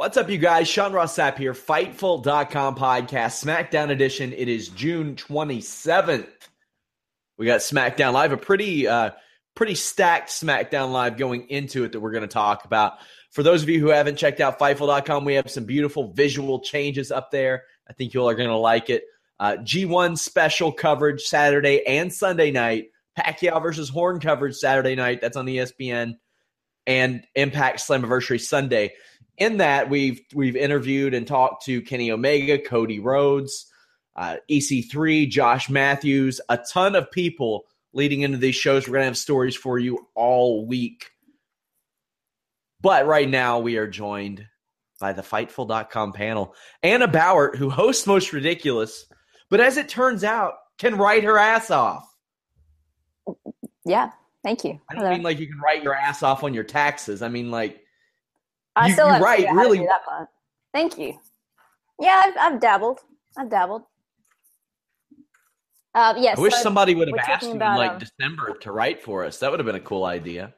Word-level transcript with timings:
What's 0.00 0.16
up, 0.16 0.30
you 0.30 0.38
guys? 0.38 0.66
Sean 0.66 0.94
Ross 0.94 1.18
Sapp 1.18 1.36
here, 1.36 1.52
Fightful.com 1.52 2.74
podcast, 2.74 3.44
SmackDown 3.44 3.90
edition. 3.90 4.32
It 4.32 4.48
is 4.48 4.70
June 4.70 5.14
27th. 5.14 6.26
We 7.36 7.44
got 7.44 7.60
SmackDown 7.60 8.14
Live, 8.14 8.32
a 8.32 8.38
pretty 8.38 8.88
uh 8.88 9.10
pretty 9.54 9.74
stacked 9.74 10.30
SmackDown 10.30 10.92
Live 10.92 11.18
going 11.18 11.50
into 11.50 11.84
it 11.84 11.92
that 11.92 12.00
we're 12.00 12.12
going 12.12 12.22
to 12.22 12.28
talk 12.28 12.64
about. 12.64 12.94
For 13.32 13.42
those 13.42 13.62
of 13.62 13.68
you 13.68 13.78
who 13.78 13.88
haven't 13.88 14.16
checked 14.16 14.40
out 14.40 14.58
Fightful.com, 14.58 15.26
we 15.26 15.34
have 15.34 15.50
some 15.50 15.64
beautiful 15.64 16.14
visual 16.14 16.60
changes 16.60 17.12
up 17.12 17.30
there. 17.30 17.64
I 17.86 17.92
think 17.92 18.14
you 18.14 18.22
all 18.22 18.30
are 18.30 18.34
going 18.34 18.48
to 18.48 18.56
like 18.56 18.88
it. 18.88 19.04
Uh, 19.38 19.56
G1 19.60 20.16
special 20.16 20.72
coverage 20.72 21.24
Saturday 21.24 21.86
and 21.86 22.10
Sunday 22.10 22.52
night. 22.52 22.86
Pacquiao 23.18 23.60
versus 23.60 23.90
Horn 23.90 24.18
coverage 24.18 24.56
Saturday 24.56 24.94
night. 24.94 25.20
That's 25.20 25.36
on 25.36 25.44
ESPN. 25.44 26.14
And 26.86 27.26
Impact 27.34 27.80
Slammiversary 27.80 28.40
Sunday 28.40 28.94
in 29.40 29.56
that 29.56 29.88
we've 29.90 30.20
we've 30.34 30.54
interviewed 30.54 31.14
and 31.14 31.26
talked 31.26 31.64
to 31.64 31.82
Kenny 31.82 32.12
Omega, 32.12 32.58
Cody 32.58 33.00
Rhodes, 33.00 33.66
uh, 34.14 34.36
EC3, 34.48 35.28
Josh 35.28 35.68
Matthews, 35.68 36.40
a 36.48 36.58
ton 36.58 36.94
of 36.94 37.10
people 37.10 37.64
leading 37.92 38.20
into 38.20 38.38
these 38.38 38.54
shows. 38.54 38.86
We're 38.86 38.94
gonna 38.94 39.06
have 39.06 39.18
stories 39.18 39.56
for 39.56 39.78
you 39.78 40.06
all 40.14 40.66
week. 40.66 41.10
But 42.82 43.06
right 43.06 43.28
now 43.28 43.58
we 43.58 43.76
are 43.78 43.88
joined 43.88 44.46
by 45.00 45.14
the 45.14 45.22
Fightful.com 45.22 46.12
panel. 46.12 46.54
Anna 46.82 47.08
Bauer, 47.08 47.56
who 47.56 47.70
hosts 47.70 48.06
Most 48.06 48.32
Ridiculous, 48.32 49.06
but 49.48 49.60
as 49.60 49.78
it 49.78 49.88
turns 49.88 50.22
out, 50.22 50.54
can 50.78 50.96
write 50.96 51.24
her 51.24 51.38
ass 51.38 51.70
off. 51.70 52.06
Yeah, 53.86 54.10
thank 54.42 54.64
you. 54.64 54.78
I 54.90 54.94
don't 54.94 55.04
Hello. 55.04 55.14
mean 55.14 55.22
like 55.22 55.38
you 55.38 55.46
can 55.46 55.60
write 55.60 55.82
your 55.82 55.94
ass 55.94 56.22
off 56.22 56.44
on 56.44 56.52
your 56.52 56.64
taxes. 56.64 57.22
I 57.22 57.28
mean 57.28 57.50
like 57.50 57.79
I 58.80 58.86
you, 58.88 58.92
still 58.94 59.08
have 59.08 59.20
right, 59.22 59.46
really. 59.52 59.78
that 59.78 60.04
part. 60.04 60.28
Thank 60.72 60.98
you. 60.98 61.18
Yeah, 62.00 62.22
I've, 62.24 62.52
I've 62.54 62.60
dabbled. 62.60 63.00
I've 63.36 63.50
dabbled. 63.50 63.82
Uh, 65.94 66.14
yes. 66.16 66.38
I 66.38 66.40
wish 66.40 66.54
so 66.54 66.62
somebody 66.62 66.94
would 66.94 67.08
have 67.08 67.18
asked 67.18 67.46
you 67.46 67.52
about, 67.52 67.72
in 67.72 67.78
like 67.78 67.90
um, 67.92 67.98
December 67.98 68.56
to 68.60 68.72
write 68.72 69.02
for 69.02 69.24
us. 69.24 69.38
That 69.38 69.50
would 69.50 69.60
have 69.60 69.66
been 69.66 69.74
a 69.74 69.80
cool 69.80 70.04
idea. 70.04 70.54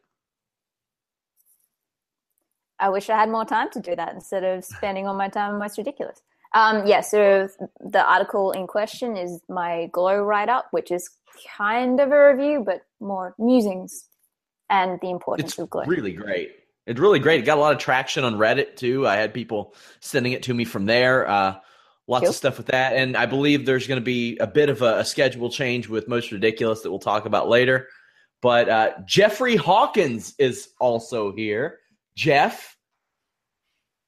I 2.79 2.91
wish 2.91 3.09
I 3.11 3.17
had 3.17 3.29
more 3.29 3.45
time 3.45 3.71
to 3.71 3.81
do 3.81 3.97
that 3.97 4.13
instead 4.13 4.45
of 4.45 4.65
spending 4.65 5.07
all 5.07 5.15
my 5.15 5.29
time 5.29 5.55
on 5.55 5.59
most 5.59 5.79
ridiculous. 5.79 6.21
Um, 6.55 6.87
yeah, 6.87 7.01
so 7.01 7.49
the 7.81 8.05
article 8.05 8.53
in 8.53 8.67
question 8.67 9.17
is 9.17 9.41
my 9.49 9.89
Glow 9.93 10.23
write 10.23 10.49
up, 10.49 10.67
which 10.71 10.91
is 10.91 11.09
kind 11.57 11.99
of 11.99 12.13
a 12.13 12.35
review, 12.35 12.63
but 12.65 12.83
more 13.01 13.35
musings 13.39 14.09
and 14.69 14.99
the 15.01 15.11
importance 15.11 15.53
it's 15.53 15.59
of 15.61 15.71
Glow. 15.71 15.85
Really 15.87 16.13
great. 16.13 16.57
It's 16.87 16.99
really 16.99 17.19
great. 17.19 17.41
It 17.41 17.47
got 17.47 17.59
a 17.59 17.61
lot 17.61 17.73
of 17.73 17.79
traction 17.79 18.25
on 18.25 18.35
Reddit 18.35 18.77
too. 18.77 19.07
I 19.07 19.17
had 19.17 19.33
people 19.33 19.75
sending 20.01 20.33
it 20.33 20.45
to 20.45 20.55
me 20.55 20.65
from 20.65 20.87
there. 20.87 21.29
Uh, 21.29 21.57
lots 22.09 22.29
of 22.29 22.35
stuff 22.35 22.59
with 22.59 22.67
that, 22.67 22.95
and 22.95 23.17
I 23.17 23.27
believe 23.27 23.65
there's 23.65 23.87
going 23.87 24.01
to 24.01 24.05
be 24.05 24.37
a 24.39 24.47
bit 24.47 24.69
of 24.69 24.83
a, 24.83 24.99
a, 24.99 25.05
schedule 25.05 25.49
change 25.51 25.89
with 25.89 26.09
Most 26.09 26.33
Ridiculous 26.33 26.83
that 26.83 26.91
we'll 26.91 26.99
talk 26.99 27.25
about 27.25 27.49
later. 27.49 27.89
But 28.41 28.69
uh, 28.69 28.91
Jeffrey 29.07 29.55
Hawkins 29.55 30.35
is 30.39 30.71
also 30.81 31.33
here. 31.33 31.79
Jeff, 32.17 32.77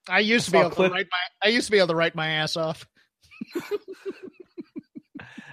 I 0.09 0.19
used 0.19 0.49
I 0.49 0.51
to 0.51 0.53
be 0.53 0.59
able 0.59 0.71
clip- 0.71 0.91
to 0.91 0.95
write 0.95 1.07
my 1.11 1.19
I 1.49 1.49
used 1.51 1.67
to 1.67 1.73
be 1.73 1.79
able 1.79 1.89
to 1.89 1.95
write 1.95 2.15
my 2.15 2.29
ass 2.29 2.57
off. 2.57 2.87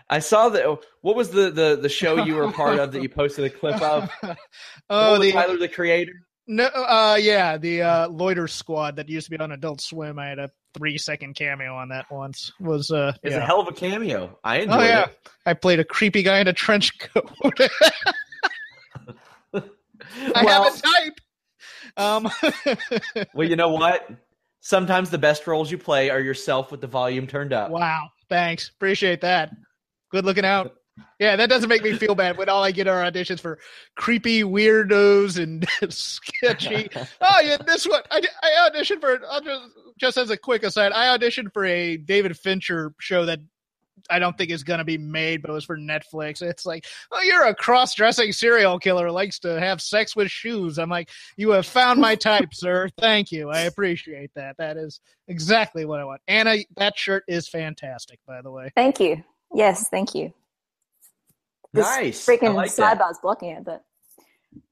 I 0.09 0.19
saw 0.19 0.49
that. 0.49 0.65
What 1.01 1.15
was 1.15 1.29
the, 1.29 1.51
the 1.51 1.79
the 1.81 1.87
show 1.87 2.25
you 2.25 2.35
were 2.35 2.43
a 2.43 2.51
part 2.51 2.79
of 2.79 2.91
that 2.91 3.01
you 3.01 3.07
posted 3.07 3.45
a 3.45 3.49
clip 3.49 3.81
of? 3.81 4.11
oh, 4.89 5.17
the 5.19 5.31
Tyler 5.31 5.57
the 5.57 5.69
Creator. 5.69 6.13
No, 6.47 6.65
uh, 6.65 7.17
yeah, 7.19 7.57
the 7.57 7.81
uh, 7.81 8.07
Loiter 8.09 8.47
Squad 8.47 8.95
that 8.95 9.07
used 9.07 9.25
to 9.27 9.31
be 9.31 9.37
on 9.37 9.51
Adult 9.51 9.79
Swim. 9.79 10.17
I 10.17 10.27
had 10.27 10.39
a 10.39 10.49
three 10.73 10.97
second 10.97 11.35
cameo 11.35 11.75
on 11.75 11.89
that 11.89 12.11
once. 12.11 12.51
Was 12.59 12.91
uh, 12.91 13.13
it's 13.23 13.33
yeah. 13.33 13.41
a 13.41 13.45
hell 13.45 13.61
of 13.61 13.67
a 13.67 13.73
cameo. 13.73 14.37
I 14.43 14.57
enjoyed 14.57 14.79
oh, 14.79 14.83
yeah. 14.83 15.05
it. 15.05 15.17
I 15.45 15.53
played 15.53 15.79
a 15.79 15.83
creepy 15.83 16.23
guy 16.23 16.39
in 16.39 16.47
a 16.47 16.53
trench 16.53 16.97
coat. 16.99 17.31
I 19.53 20.43
well, 20.43 20.63
have 20.63 20.75
a 20.75 20.81
type. 20.81 21.21
Um, 21.97 22.29
well, 23.33 23.47
you 23.47 23.55
know 23.55 23.69
what? 23.69 24.09
Sometimes 24.61 25.09
the 25.09 25.17
best 25.17 25.47
roles 25.47 25.71
you 25.71 25.77
play 25.77 26.09
are 26.09 26.19
yourself 26.19 26.71
with 26.71 26.81
the 26.81 26.87
volume 26.87 27.27
turned 27.27 27.53
up. 27.53 27.71
Wow, 27.71 28.09
thanks, 28.29 28.69
appreciate 28.69 29.21
that. 29.21 29.51
Good 30.11 30.25
looking 30.25 30.45
out. 30.45 30.75
Yeah, 31.19 31.35
that 31.35 31.49
doesn't 31.49 31.69
make 31.69 31.83
me 31.83 31.93
feel 31.93 32.15
bad 32.15 32.37
when 32.37 32.49
all 32.49 32.63
I 32.63 32.71
get 32.71 32.87
are 32.87 33.03
auditions 33.03 33.39
for 33.39 33.59
creepy 33.95 34.43
weirdos 34.43 35.41
and 35.41 35.67
sketchy. 35.93 36.89
oh 37.21 37.41
yeah, 37.41 37.57
this 37.65 37.87
one 37.87 38.01
I, 38.11 38.21
I 38.43 38.69
auditioned 38.69 39.01
for. 39.01 39.21
I'll 39.29 39.41
just 39.41 39.63
just 39.99 40.17
as 40.17 40.29
a 40.31 40.37
quick 40.37 40.63
aside, 40.63 40.91
I 40.91 41.15
auditioned 41.15 41.53
for 41.53 41.65
a 41.65 41.97
David 41.97 42.37
Fincher 42.37 42.93
show 42.99 43.25
that 43.25 43.39
I 44.09 44.19
don't 44.19 44.35
think 44.35 44.49
is 44.49 44.63
going 44.63 44.79
to 44.79 44.83
be 44.83 44.97
made, 44.97 45.41
but 45.41 45.51
it 45.51 45.53
was 45.53 45.65
for 45.65 45.77
Netflix. 45.77 46.41
It's 46.41 46.65
like, 46.65 46.87
oh, 47.11 47.21
you're 47.21 47.45
a 47.45 47.53
cross-dressing 47.53 48.31
serial 48.31 48.79
killer 48.79 49.07
who 49.07 49.13
likes 49.13 49.37
to 49.39 49.59
have 49.59 49.79
sex 49.79 50.15
with 50.15 50.31
shoes. 50.31 50.79
I'm 50.79 50.89
like, 50.89 51.09
you 51.37 51.51
have 51.51 51.67
found 51.67 52.01
my 52.01 52.15
type, 52.15 52.51
sir. 52.51 52.89
Thank 52.97 53.31
you. 53.31 53.51
I 53.51 53.61
appreciate 53.61 54.31
that. 54.33 54.57
That 54.57 54.77
is 54.77 55.01
exactly 55.27 55.85
what 55.85 55.99
I 55.99 56.05
want. 56.05 56.21
Anna, 56.27 56.57
that 56.77 56.97
shirt 56.97 57.23
is 57.27 57.47
fantastic, 57.47 58.19
by 58.25 58.41
the 58.41 58.49
way. 58.49 58.71
Thank 58.75 58.99
you. 58.99 59.23
Yes, 59.53 59.87
thank 59.89 60.15
you. 60.15 60.33
This 61.73 61.85
nice. 61.85 62.25
Freaking 62.25 62.53
like 62.53 62.69
sidebar's 62.69 63.17
blocking 63.21 63.51
it, 63.51 63.63
but 63.63 63.83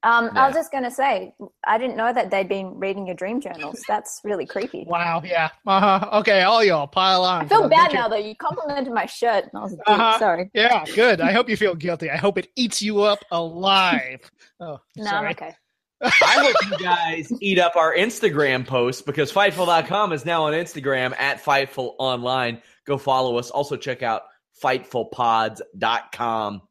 um, 0.03 0.29
yeah. 0.33 0.43
I 0.43 0.47
was 0.47 0.55
just 0.55 0.71
going 0.71 0.83
to 0.83 0.91
say, 0.91 1.33
I 1.65 1.77
didn't 1.77 1.97
know 1.97 2.11
that 2.11 2.31
they'd 2.31 2.47
been 2.47 2.79
reading 2.79 3.05
your 3.05 3.15
dream 3.15 3.41
journals. 3.41 3.81
That's 3.87 4.21
really 4.23 4.45
creepy. 4.45 4.85
Wow. 4.87 5.21
Yeah. 5.23 5.49
Uh-huh. 5.65 6.19
Okay. 6.19 6.41
All 6.41 6.63
y'all 6.63 6.88
pile 6.88 7.23
on. 7.23 7.45
I 7.45 7.47
feel 7.47 7.69
bad 7.69 7.93
now, 7.93 8.07
though. 8.07 8.15
You 8.15 8.35
complimented 8.35 8.93
my 8.93 9.05
shirt. 9.05 9.45
And 9.45 9.53
I 9.55 9.61
was 9.61 9.77
uh-huh. 9.85 10.19
sorry. 10.19 10.49
Yeah. 10.53 10.85
Good. 10.95 11.21
I 11.21 11.31
hope 11.31 11.49
you 11.49 11.57
feel 11.57 11.75
guilty. 11.75 12.09
I 12.09 12.17
hope 12.17 12.38
it 12.38 12.47
eats 12.55 12.81
you 12.81 13.01
up 13.01 13.19
alive. 13.31 14.31
Oh, 14.61 14.77
no, 14.97 15.05
sorry. 15.05 15.27
I'm 15.27 15.31
okay. 15.31 15.55
I 16.01 16.09
hope 16.11 16.53
you 16.69 16.77
guys 16.79 17.31
eat 17.39 17.59
up 17.59 17.77
our 17.77 17.95
Instagram 17.95 18.67
posts 18.67 19.01
because 19.01 19.31
Fightful.com 19.31 20.11
is 20.11 20.25
now 20.25 20.43
on 20.43 20.51
Instagram 20.51 21.17
at 21.17 21.41
Fightful 21.41 21.93
Online. 21.97 22.61
Go 22.85 22.97
follow 22.97 23.38
us. 23.38 23.51
Also, 23.51 23.77
check 23.77 24.03
out 24.03 24.23
FightfulPods.com 24.61 26.61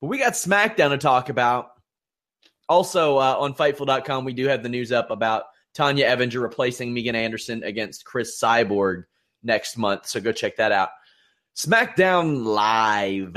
but 0.00 0.08
we 0.08 0.18
got 0.18 0.34
SmackDown 0.34 0.90
to 0.90 0.98
talk 0.98 1.28
about. 1.28 1.70
Also, 2.68 3.18
uh, 3.18 3.36
on 3.38 3.54
Fightful.com, 3.54 4.24
we 4.24 4.32
do 4.32 4.48
have 4.48 4.62
the 4.62 4.68
news 4.68 4.90
up 4.90 5.10
about 5.10 5.44
Tonya 5.76 6.04
Evinger 6.06 6.42
replacing 6.42 6.92
Megan 6.92 7.14
Anderson 7.14 7.62
against 7.62 8.04
Cris 8.04 8.40
Cyborg 8.40 9.04
next 9.42 9.76
month. 9.76 10.06
So 10.06 10.20
go 10.20 10.32
check 10.32 10.56
that 10.56 10.72
out. 10.72 10.88
SmackDown 11.56 12.44
Live. 12.44 13.36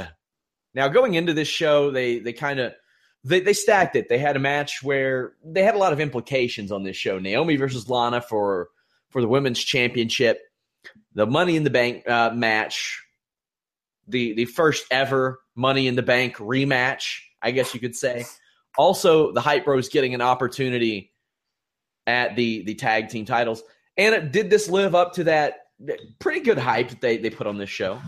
Now, 0.73 0.87
going 0.87 1.13
into 1.13 1.33
this 1.33 1.47
show, 1.47 1.91
they 1.91 2.19
they 2.19 2.33
kind 2.33 2.59
of 2.59 2.73
they, 3.23 3.39
they 3.39 3.53
stacked 3.53 3.95
it. 3.95 4.09
They 4.09 4.17
had 4.17 4.35
a 4.35 4.39
match 4.39 4.81
where 4.83 5.33
they 5.43 5.63
had 5.63 5.75
a 5.75 5.79
lot 5.79 5.93
of 5.93 5.99
implications 5.99 6.71
on 6.71 6.83
this 6.83 6.97
show. 6.97 7.19
Naomi 7.19 7.55
versus 7.55 7.89
Lana 7.89 8.21
for 8.21 8.69
for 9.09 9.21
the 9.21 9.27
women's 9.27 9.59
championship, 9.59 10.41
the 11.13 11.25
Money 11.25 11.55
in 11.55 11.63
the 11.63 11.69
Bank 11.69 12.07
uh, 12.07 12.31
match, 12.33 13.03
the 14.07 14.33
the 14.33 14.45
first 14.45 14.85
ever 14.91 15.39
Money 15.59 15.87
in 15.87 15.95
the 15.95 16.01
Bank 16.01 16.37
rematch, 16.37 17.19
I 17.41 17.51
guess 17.51 17.73
you 17.73 17.79
could 17.79 17.95
say. 17.95 18.25
Also, 18.77 19.31
the 19.33 19.41
Hype 19.41 19.65
Bros 19.65 19.89
getting 19.89 20.13
an 20.15 20.21
opportunity 20.21 21.11
at 22.07 22.35
the 22.35 22.63
the 22.63 22.75
tag 22.75 23.09
team 23.09 23.25
titles. 23.25 23.61
And 23.97 24.31
did 24.31 24.49
this 24.49 24.69
live 24.69 24.95
up 24.95 25.13
to 25.13 25.25
that 25.25 25.67
pretty 26.19 26.39
good 26.39 26.57
hype 26.57 26.89
that 26.89 27.01
they, 27.01 27.17
they 27.17 27.29
put 27.29 27.45
on 27.45 27.57
this 27.57 27.69
show? 27.69 27.99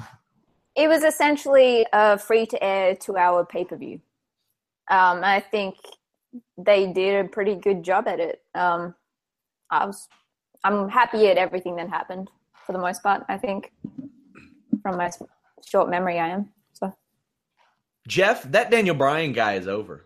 It 0.76 0.88
was 0.88 1.04
essentially 1.04 1.86
a 1.92 2.18
free 2.18 2.46
to 2.46 2.64
air 2.64 2.96
two 2.96 3.18
hour 3.18 3.46
pay 3.46 3.66
per 3.66 3.76
view. 3.76 4.00
Um, 4.90 5.24
I 5.24 5.42
think 5.42 5.76
they 6.58 6.92
did 6.92 7.26
a 7.26 7.28
pretty 7.28 7.56
good 7.56 7.84
job 7.84 8.08
at 8.08 8.20
it. 8.20 8.42
Um, 8.56 8.96
I 9.70 9.86
was, 9.86 10.08
I'm 10.64 10.88
happy 10.88 11.28
at 11.28 11.38
everything 11.38 11.76
that 11.76 11.90
happened 11.90 12.30
for 12.66 12.72
the 12.72 12.80
most 12.80 13.04
part. 13.04 13.24
I 13.28 13.38
think 13.38 13.72
from 14.82 14.98
my 14.98 15.12
short 15.66 15.90
memory, 15.90 16.20
I 16.20 16.30
am. 16.30 16.50
Jeff, 18.08 18.44
that 18.52 18.72
Daniel 18.72 18.96
Bryan 18.96 19.34
guy 19.34 19.54
is 19.54 19.68
over. 19.68 20.06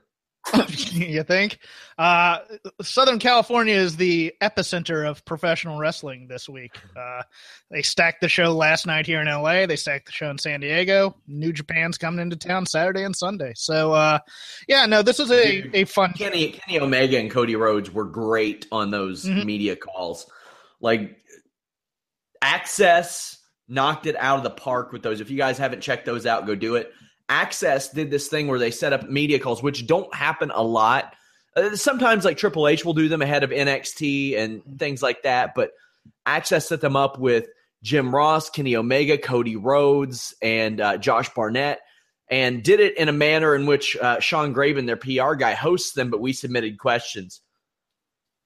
you 0.70 1.24
think? 1.24 1.58
Uh, 1.98 2.40
Southern 2.82 3.18
California 3.18 3.74
is 3.74 3.98
the 3.98 4.34
epicenter 4.42 5.10
of 5.10 5.26
professional 5.26 5.80
wrestling 5.80 6.28
this 6.28 6.48
week. 6.48 6.78
Uh, 6.96 7.24
they 7.72 7.82
stacked 7.82 8.22
the 8.22 8.30
show 8.30 8.54
last 8.54 8.86
night 8.86 9.08
here 9.08 9.22
in 9.22 9.28
LA. 9.28 9.66
They 9.66 9.76
stacked 9.76 10.06
the 10.06 10.12
show 10.12 10.30
in 10.30 10.38
San 10.38 10.60
Diego. 10.60 11.16
New 11.28 11.52
Japan's 11.52 11.98
coming 11.98 12.20
into 12.20 12.36
town 12.36 12.66
Saturday 12.66 13.04
and 13.04 13.16
Sunday. 13.16 13.54
So, 13.56 13.94
uh, 13.94 14.20
yeah, 14.68 14.86
no, 14.86 15.02
this 15.02 15.20
is 15.20 15.32
a, 15.32 15.62
Dude, 15.62 15.76
a 15.76 15.86
fun. 15.86 16.14
Kenny, 16.14 16.52
Kenny 16.52 16.80
Omega 16.80 17.18
and 17.20 17.32
Cody 17.32 17.56
Rhodes 17.56 17.92
were 17.92 18.06
great 18.06 18.68
on 18.72 18.92
those 18.92 19.26
mm-hmm. 19.26 19.46
media 19.46 19.76
calls. 19.76 20.30
Like, 20.80 21.18
Access 22.42 23.40
knocked 23.68 24.06
it 24.06 24.16
out 24.18 24.38
of 24.38 24.44
the 24.44 24.52
park 24.52 24.92
with 24.92 25.02
those. 25.02 25.22
If 25.22 25.32
you 25.32 25.38
guys 25.38 25.58
haven't 25.58 25.82
checked 25.82 26.06
those 26.06 26.28
out, 26.28 26.46
go 26.46 26.54
do 26.54 26.76
it. 26.76 26.94
Access 27.30 27.90
did 27.90 28.12
this 28.12 28.28
thing 28.28 28.48
where 28.48 28.60
they 28.60 28.72
set 28.72 28.94
up 28.94 29.10
media 29.10 29.40
calls, 29.40 29.64
which 29.64 29.88
don't 29.88 30.14
happen 30.14 30.52
a 30.54 30.62
lot. 30.62 31.16
Uh, 31.56 31.76
sometimes, 31.76 32.26
like 32.26 32.38
Triple 32.38 32.68
H 32.68 32.86
will 32.86 32.94
do 32.94 33.08
them 33.08 33.22
ahead 33.22 33.44
of 33.44 33.50
NXT 33.50 34.38
and 34.38 34.62
things 34.78 35.02
like 35.02 35.24
that. 35.24 35.56
But 35.56 35.72
Access 36.26 36.68
set 36.70 36.82
them 36.82 36.96
up 36.96 37.18
with 37.18 37.48
Jim 37.82 38.14
Ross, 38.14 38.50
Kenny 38.50 38.76
Omega, 38.76 39.18
Cody 39.18 39.56
Rhodes, 39.56 40.36
and 40.42 40.82
uh, 40.82 40.98
Josh 40.98 41.30
Barnett, 41.34 41.80
and 42.30 42.64
did 42.64 42.80
it 42.80 42.98
in 42.98 43.10
a 43.10 43.14
manner 43.14 43.56
in 43.56 43.66
which 43.66 43.96
uh, 43.98 44.20
Sean 44.20 44.54
Graven, 44.54 44.86
their 44.86 44.98
PR 44.98 45.34
guy, 45.36 45.54
hosts 45.54 45.94
them, 45.94 46.10
but 46.10 46.22
we 46.22 46.34
submitted 46.34 46.80
questions. 46.80 47.42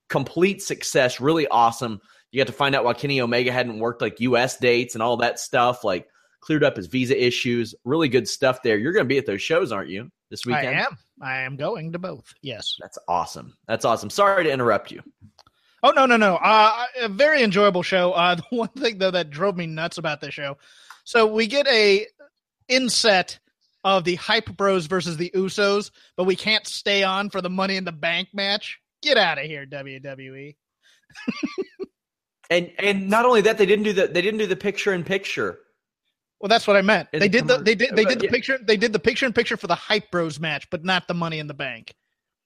Complete 0.10 0.62
success, 0.62 1.20
really 1.22 1.48
awesome. 1.48 2.02
You 2.32 2.40
got 2.40 2.48
to 2.48 2.54
find 2.54 2.76
out 2.76 2.84
why 2.84 2.94
Kenny 2.94 3.22
Omega 3.22 3.52
hadn't 3.52 3.80
worked 3.80 4.02
like 4.02 4.20
U.S. 4.20 4.58
dates 4.58 4.94
and 4.94 5.02
all 5.02 5.18
that 5.18 5.40
stuff, 5.40 5.84
like 5.84 6.08
cleared 6.42 6.64
up 6.64 6.78
his 6.78 6.88
visa 6.88 7.22
issues. 7.22 7.76
Really 7.84 8.10
good 8.10 8.28
stuff 8.28 8.62
there. 8.64 8.78
You're 8.78 8.94
going 8.94 9.06
to 9.06 9.10
be 9.10 9.18
at 9.18 9.26
those 9.26 9.42
shows, 9.42 9.72
aren't 9.72 9.90
you, 9.90 10.10
this 10.30 10.46
weekend? 10.46 10.68
I 10.68 10.82
am. 10.82 10.98
I 11.22 11.38
am 11.42 11.58
going 11.58 11.92
to 11.94 12.00
both. 12.00 12.34
Yes. 12.42 12.76
That's 12.80 12.98
awesome. 13.08 13.56
That's 13.68 13.86
awesome. 13.86 14.10
Sorry 14.10 14.44
to 14.44 14.52
interrupt 14.52 14.92
you. 14.92 15.02
Oh 15.82 15.92
no 15.92 16.06
no 16.06 16.18
no! 16.18 16.36
Uh, 16.36 16.86
a 17.02 17.08
very 17.08 17.42
enjoyable 17.42 17.84
show. 17.84 18.12
Uh, 18.12 18.36
the 18.36 18.44
one 18.50 18.68
thing 18.70 18.98
though 18.98 19.12
that 19.12 19.30
drove 19.30 19.56
me 19.56 19.66
nuts 19.66 19.98
about 19.98 20.22
this 20.22 20.34
show, 20.34 20.58
so 21.06 21.26
we 21.26 21.48
get 21.48 21.68
a 21.68 22.06
inset 22.68 23.40
of 23.84 24.04
the 24.04 24.16
Hype 24.16 24.58
Bros 24.58 24.88
versus 24.88 25.18
the 25.18 25.32
Usos, 25.34 25.92
but 26.18 26.26
we 26.26 26.36
can't 26.36 26.68
stay 26.68 27.04
on 27.04 27.30
for 27.30 27.42
the 27.42 27.50
Money 27.50 27.78
in 27.78 27.86
the 27.86 27.92
Bank 27.92 28.30
match. 28.34 28.80
Get 29.02 29.18
out 29.18 29.38
of 29.38 29.46
here, 29.46 29.66
WWE. 29.66 30.56
and 32.50 32.72
and 32.78 33.10
not 33.10 33.26
only 33.26 33.42
that, 33.42 33.58
they 33.58 33.66
didn't 33.66 33.86
do 33.86 33.94
the 33.94 34.08
they 34.08 34.22
didn't 34.22 34.40
do 34.40 34.48
the 34.48 34.56
picture 34.56 34.94
in 34.94 35.04
picture. 35.04 35.60
Well, 36.40 36.48
that's 36.48 36.68
what 36.68 36.78
I 36.78 36.82
meant. 36.82 37.10
They 37.12 37.28
did 37.28 37.48
the 37.48 37.58
they 37.58 37.76
did 37.76 37.96
they 37.96 38.06
did 38.06 38.20
the 38.20 38.28
picture 38.28 38.58
they 38.58 38.78
did 38.78 38.94
the 38.94 39.00
picture 39.00 39.26
in 39.26 39.34
picture 39.34 39.58
for 39.58 39.68
the 39.68 39.76
Hype 39.76 40.10
Bros 40.10 40.40
match, 40.40 40.70
but 40.70 40.86
not 40.86 41.08
the 41.08 41.14
Money 41.14 41.40
in 41.40 41.48
the 41.48 41.54
Bank. 41.54 41.94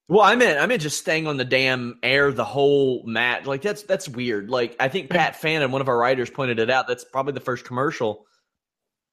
Well, 0.08 0.22
I 0.22 0.36
meant 0.36 0.60
I 0.60 0.66
meant 0.66 0.82
just 0.82 1.00
staying 1.00 1.28
on 1.28 1.38
the 1.38 1.46
damn 1.46 2.00
air 2.04 2.32
the 2.32 2.44
whole 2.44 3.04
match. 3.06 3.46
Like 3.46 3.62
that's 3.62 3.84
that's 3.84 4.10
weird. 4.10 4.50
Like 4.50 4.76
I 4.80 4.90
think 4.90 5.10
Pat 5.10 5.36
Fannin, 5.36 5.72
one 5.72 5.82
of 5.82 5.90
our 5.90 5.98
writers, 5.98 6.30
pointed 6.30 6.60
it 6.60 6.70
out. 6.70 6.88
That's 6.88 7.06
probably 7.06 7.34
the 7.34 7.40
first 7.40 7.66
commercial 7.66 8.26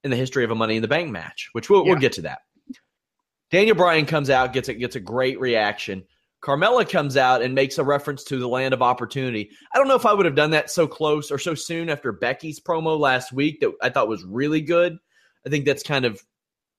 in 0.03 0.11
the 0.11 0.17
history 0.17 0.45
of 0.45 0.51
a 0.51 0.55
Money 0.55 0.77
in 0.77 0.83
the 0.83 0.89
Bank 0.89 1.11
match, 1.11 1.51
which 1.53 1.69
we'll, 1.69 1.85
yeah. 1.85 1.93
we'll 1.93 2.01
get 2.01 2.13
to 2.13 2.23
that. 2.23 2.41
Daniel 3.51 3.77
Bryan 3.77 4.07
comes 4.07 4.31
out, 4.31 4.53
gets 4.53 4.69
a, 4.69 4.75
gets 4.75 4.97
a 4.97 5.01
great 5.01 5.41
reaction. 5.41 6.05
Carmella 6.43 6.89
comes 6.89 7.17
out 7.17 7.43
and 7.43 7.55
makes 7.55 7.77
a 7.77 7.85
reference 7.85 8.25
to 8.25 8.39
the 8.39 8.49
land 8.49 8.73
of 8.73 8.81
opportunity. 8.81 9.51
I 9.75 9.79
don't 9.79 9.89
know 9.89 9.97
if 9.97 10.07
I 10.07 10.15
would 10.15 10.25
have 10.25 10.35
done 10.35 10.53
that 10.53 10.71
so 10.71 10.87
close 10.87 11.31
or 11.31 11.39
so 11.39 11.55
soon 11.55 11.91
after 11.91 12.13
Becky's 12.13 12.61
promo 12.61 12.99
last 12.99 13.33
week 13.33 13.61
that 13.61 13.73
I 13.83 13.91
thought 13.91 14.09
was 14.09 14.25
really 14.25 14.63
good. 14.63 14.99
I 15.47 15.51
think 15.51 15.67
that's 15.67 15.83
kind 15.83 16.05
of 16.05 16.21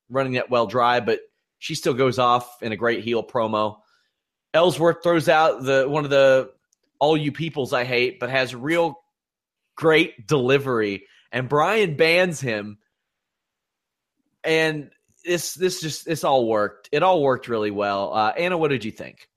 running 0.09 0.33
that 0.33 0.49
well 0.49 0.65
dry, 0.65 0.99
but 0.99 1.19
she 1.59 1.75
still 1.75 1.93
goes 1.93 2.17
off 2.17 2.63
in 2.63 2.71
a 2.71 2.77
great 2.77 3.03
heel 3.03 3.23
promo. 3.23 3.77
Ellsworth 4.53 5.03
throws 5.03 5.29
out 5.29 5.63
the 5.63 5.85
one 5.87 6.05
of 6.05 6.09
the 6.09 6.51
all 6.99 7.15
you 7.15 7.31
peoples 7.31 7.71
I 7.71 7.83
hate, 7.83 8.19
but 8.19 8.29
has 8.29 8.53
real 8.55 8.95
great 9.75 10.27
delivery, 10.27 11.05
and 11.31 11.47
Bryan 11.47 11.95
bans 11.95 12.41
him. 12.41 12.79
And 14.43 14.89
this 15.23 15.53
this 15.53 15.81
just 15.81 16.05
this 16.05 16.23
all 16.23 16.47
worked. 16.47 16.89
It 16.91 17.03
all 17.03 17.21
worked 17.21 17.47
really 17.47 17.71
well. 17.71 18.13
Uh, 18.13 18.33
Anna, 18.37 18.57
what 18.57 18.69
did 18.69 18.83
you 18.83 18.91
think? 18.91 19.27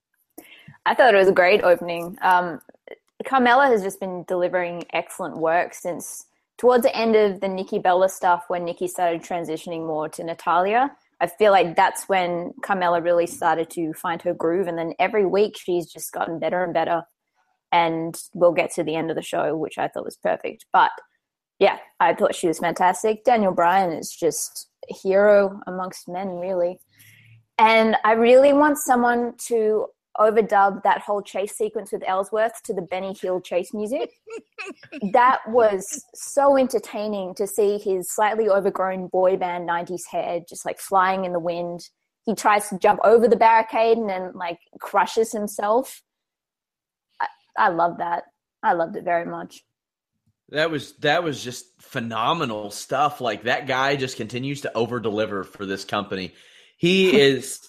I 0.86 0.94
thought 0.94 1.14
it 1.14 1.18
was 1.18 1.28
a 1.28 1.32
great 1.32 1.62
opening. 1.62 2.18
Um, 2.22 2.60
Carmella 3.24 3.68
has 3.68 3.82
just 3.82 4.00
been 4.00 4.24
delivering 4.24 4.84
excellent 4.92 5.38
work 5.38 5.74
since 5.74 6.26
towards 6.58 6.84
the 6.84 6.94
end 6.94 7.16
of 7.16 7.40
the 7.40 7.48
Nikki 7.48 7.78
Bella 7.78 8.08
stuff 8.08 8.44
when 8.48 8.64
Nikki 8.64 8.86
started 8.86 9.22
transitioning 9.22 9.86
more 9.86 10.08
to 10.10 10.24
Natalya. 10.24 10.92
I 11.20 11.26
feel 11.26 11.52
like 11.52 11.74
that's 11.74 12.08
when 12.08 12.52
Carmella 12.62 13.02
really 13.02 13.26
started 13.26 13.70
to 13.70 13.92
find 13.94 14.20
her 14.22 14.34
groove. 14.34 14.66
And 14.66 14.76
then 14.76 14.94
every 14.98 15.24
week 15.24 15.56
she's 15.56 15.90
just 15.90 16.12
gotten 16.12 16.38
better 16.38 16.62
and 16.62 16.74
better. 16.74 17.02
And 17.72 18.20
we'll 18.34 18.52
get 18.52 18.72
to 18.74 18.84
the 18.84 18.94
end 18.94 19.10
of 19.10 19.16
the 19.16 19.22
show, 19.22 19.56
which 19.56 19.78
I 19.78 19.88
thought 19.88 20.04
was 20.04 20.16
perfect. 20.16 20.66
But 20.72 20.90
yeah, 21.58 21.78
I 21.98 22.14
thought 22.14 22.34
she 22.34 22.46
was 22.46 22.58
fantastic. 22.58 23.24
Daniel 23.24 23.52
Bryan 23.52 23.92
is 23.92 24.10
just 24.10 24.68
a 24.90 24.94
hero 24.94 25.60
amongst 25.66 26.08
men, 26.08 26.28
really. 26.28 26.78
And 27.58 27.96
I 28.04 28.12
really 28.12 28.52
want 28.52 28.78
someone 28.78 29.34
to 29.46 29.86
overdub 30.18 30.82
that 30.82 31.00
whole 31.00 31.22
chase 31.22 31.56
sequence 31.56 31.92
with 31.92 32.02
Ellsworth 32.06 32.62
to 32.64 32.74
the 32.74 32.82
Benny 32.82 33.14
Hill 33.20 33.40
chase 33.40 33.74
music. 33.74 34.10
that 35.12 35.40
was 35.48 36.04
so 36.14 36.56
entertaining 36.56 37.34
to 37.34 37.46
see 37.46 37.78
his 37.78 38.10
slightly 38.10 38.48
overgrown 38.48 39.08
boy 39.08 39.36
band 39.36 39.68
90s 39.68 40.06
hair 40.10 40.40
just 40.48 40.64
like 40.64 40.78
flying 40.78 41.24
in 41.24 41.32
the 41.32 41.40
wind. 41.40 41.88
He 42.24 42.34
tries 42.34 42.68
to 42.68 42.78
jump 42.78 43.00
over 43.04 43.28
the 43.28 43.36
barricade 43.36 43.98
and 43.98 44.08
then 44.08 44.32
like 44.34 44.58
crushes 44.80 45.32
himself. 45.32 46.02
I, 47.20 47.26
I 47.58 47.68
love 47.68 47.98
that. 47.98 48.24
I 48.62 48.72
loved 48.72 48.96
it 48.96 49.04
very 49.04 49.26
much. 49.26 49.62
That 50.50 50.70
was 50.70 50.92
that 50.98 51.24
was 51.24 51.42
just 51.42 51.66
phenomenal 51.82 52.70
stuff. 52.70 53.20
Like 53.20 53.44
that 53.44 53.66
guy 53.66 53.96
just 53.96 54.16
continues 54.16 54.62
to 54.62 54.72
over 54.74 55.00
deliver 55.00 55.42
for 55.42 55.66
this 55.66 55.84
company. 55.84 56.34
He 56.76 57.20
is 57.20 57.60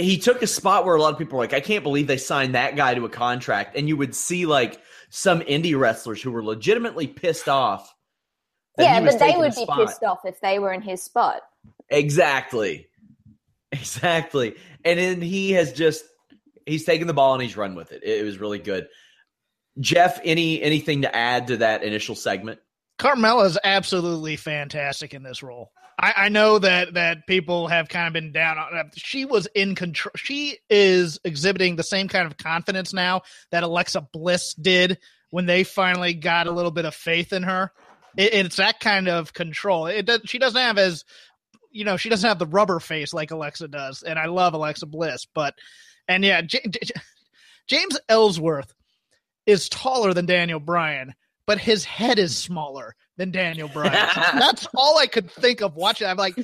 he 0.00 0.18
took 0.18 0.42
a 0.42 0.46
spot 0.46 0.84
where 0.84 0.94
a 0.94 1.00
lot 1.00 1.12
of 1.12 1.18
people 1.18 1.38
were 1.38 1.44
like, 1.44 1.52
I 1.52 1.60
can't 1.60 1.82
believe 1.82 2.06
they 2.06 2.16
signed 2.16 2.54
that 2.54 2.76
guy 2.76 2.94
to 2.94 3.04
a 3.04 3.08
contract. 3.08 3.76
And 3.76 3.88
you 3.88 3.96
would 3.96 4.14
see 4.14 4.46
like 4.46 4.80
some 5.10 5.40
indie 5.40 5.78
wrestlers 5.78 6.22
who 6.22 6.30
were 6.30 6.44
legitimately 6.44 7.06
pissed 7.06 7.48
off. 7.48 7.94
Yeah, 8.78 9.00
but 9.00 9.18
they 9.18 9.36
would 9.36 9.54
be 9.54 9.66
pissed 9.76 10.02
off 10.02 10.20
if 10.24 10.40
they 10.40 10.58
were 10.58 10.72
in 10.72 10.80
his 10.80 11.02
spot. 11.02 11.42
Exactly. 11.88 12.86
Exactly. 13.72 14.56
And 14.84 14.98
then 14.98 15.20
he 15.20 15.52
has 15.52 15.72
just 15.72 16.04
he's 16.66 16.84
taken 16.84 17.06
the 17.06 17.14
ball 17.14 17.34
and 17.34 17.42
he's 17.42 17.56
run 17.56 17.74
with 17.74 17.92
it. 17.92 18.02
It 18.02 18.24
was 18.24 18.38
really 18.38 18.58
good. 18.58 18.88
Jeff, 19.78 20.20
any 20.24 20.60
anything 20.62 21.02
to 21.02 21.14
add 21.14 21.48
to 21.48 21.58
that 21.58 21.82
initial 21.82 22.14
segment? 22.14 22.60
Carmella 22.98 23.46
is 23.46 23.58
absolutely 23.62 24.36
fantastic 24.36 25.14
in 25.14 25.22
this 25.22 25.42
role. 25.42 25.72
I, 26.00 26.14
I, 26.16 26.28
know 26.30 26.58
that 26.58 26.94
that 26.94 27.26
people 27.26 27.68
have 27.68 27.88
kind 27.88 28.06
of 28.06 28.12
been 28.14 28.32
down 28.32 28.56
on. 28.58 28.90
She 28.96 29.26
was 29.26 29.46
in 29.54 29.74
control. 29.74 30.12
She 30.16 30.58
is 30.70 31.20
exhibiting 31.24 31.76
the 31.76 31.82
same 31.82 32.08
kind 32.08 32.26
of 32.26 32.38
confidence 32.38 32.94
now 32.94 33.22
that 33.50 33.62
Alexa 33.62 34.08
Bliss 34.12 34.54
did 34.54 34.98
when 35.30 35.46
they 35.46 35.62
finally 35.62 36.14
got 36.14 36.46
a 36.46 36.52
little 36.52 36.70
bit 36.70 36.86
of 36.86 36.94
faith 36.94 37.32
in 37.32 37.42
her. 37.42 37.70
It, 38.16 38.32
it's 38.32 38.56
that 38.56 38.80
kind 38.80 39.08
of 39.08 39.34
control. 39.34 39.86
It 39.86 40.06
does, 40.06 40.22
she 40.24 40.38
doesn't 40.38 40.60
have 40.60 40.78
as 40.78 41.04
you 41.70 41.84
know 41.84 41.98
she 41.98 42.08
doesn't 42.08 42.26
have 42.26 42.38
the 42.38 42.46
rubber 42.46 42.80
face 42.80 43.12
like 43.12 43.30
Alexa 43.30 43.68
does, 43.68 44.02
and 44.02 44.18
I 44.18 44.26
love 44.26 44.54
Alexa 44.54 44.86
Bliss, 44.86 45.26
but 45.34 45.54
and 46.08 46.24
yeah, 46.24 46.40
J- 46.40 46.66
J- 46.68 46.94
James 47.68 47.98
Ellsworth 48.08 48.72
is 49.46 49.68
taller 49.68 50.14
than 50.14 50.26
Daniel 50.26 50.60
Bryan, 50.60 51.14
but 51.50 51.58
his 51.58 51.84
head 51.84 52.20
is 52.20 52.36
smaller 52.36 52.94
than 53.16 53.32
Daniel 53.32 53.66
Bryan. 53.66 53.92
That's 54.38 54.68
all 54.72 55.00
I 55.00 55.08
could 55.08 55.28
think 55.28 55.62
of 55.62 55.74
watching. 55.74 56.06
I'm 56.06 56.16
like, 56.16 56.38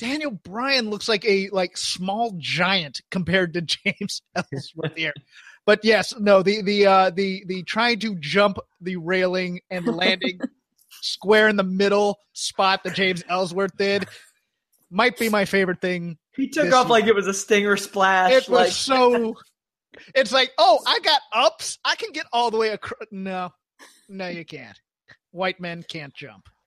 Daniel 0.00 0.32
Bryan 0.32 0.90
looks 0.90 1.08
like 1.08 1.24
a 1.24 1.48
like 1.50 1.76
small 1.76 2.34
giant 2.38 3.00
compared 3.12 3.54
to 3.54 3.60
James 3.84 4.20
Ellsworth 4.34 4.96
here. 4.96 5.12
But 5.64 5.84
yes, 5.84 6.12
no, 6.18 6.42
the 6.42 6.62
the 6.62 6.86
uh 6.86 7.10
the 7.10 7.44
the 7.46 7.62
trying 7.62 8.00
to 8.00 8.16
jump 8.16 8.58
the 8.80 8.96
railing 8.96 9.60
and 9.70 9.86
landing 9.86 10.40
square 10.90 11.46
in 11.46 11.54
the 11.54 11.62
middle 11.62 12.18
spot 12.32 12.82
that 12.82 12.96
James 12.96 13.22
Ellsworth 13.28 13.76
did 13.76 14.08
might 14.90 15.16
be 15.20 15.28
my 15.28 15.44
favorite 15.44 15.80
thing. 15.80 16.18
He 16.34 16.48
took 16.48 16.72
off 16.72 16.88
like 16.88 17.04
it 17.04 17.14
was 17.14 17.28
a 17.28 17.34
stinger 17.34 17.76
splash. 17.76 18.32
It 18.32 18.48
like... 18.48 18.66
was 18.66 18.76
so. 18.76 19.36
It's 20.16 20.32
like, 20.32 20.50
oh, 20.58 20.80
I 20.84 20.98
got 20.98 21.20
ups. 21.32 21.78
I 21.84 21.94
can 21.94 22.10
get 22.10 22.26
all 22.32 22.50
the 22.50 22.56
way 22.56 22.70
across. 22.70 23.06
No, 23.12 23.52
no, 24.08 24.28
you 24.28 24.44
can't 24.44 24.78
white 25.30 25.60
men 25.60 25.82
can't 25.88 26.14
jump. 26.14 26.48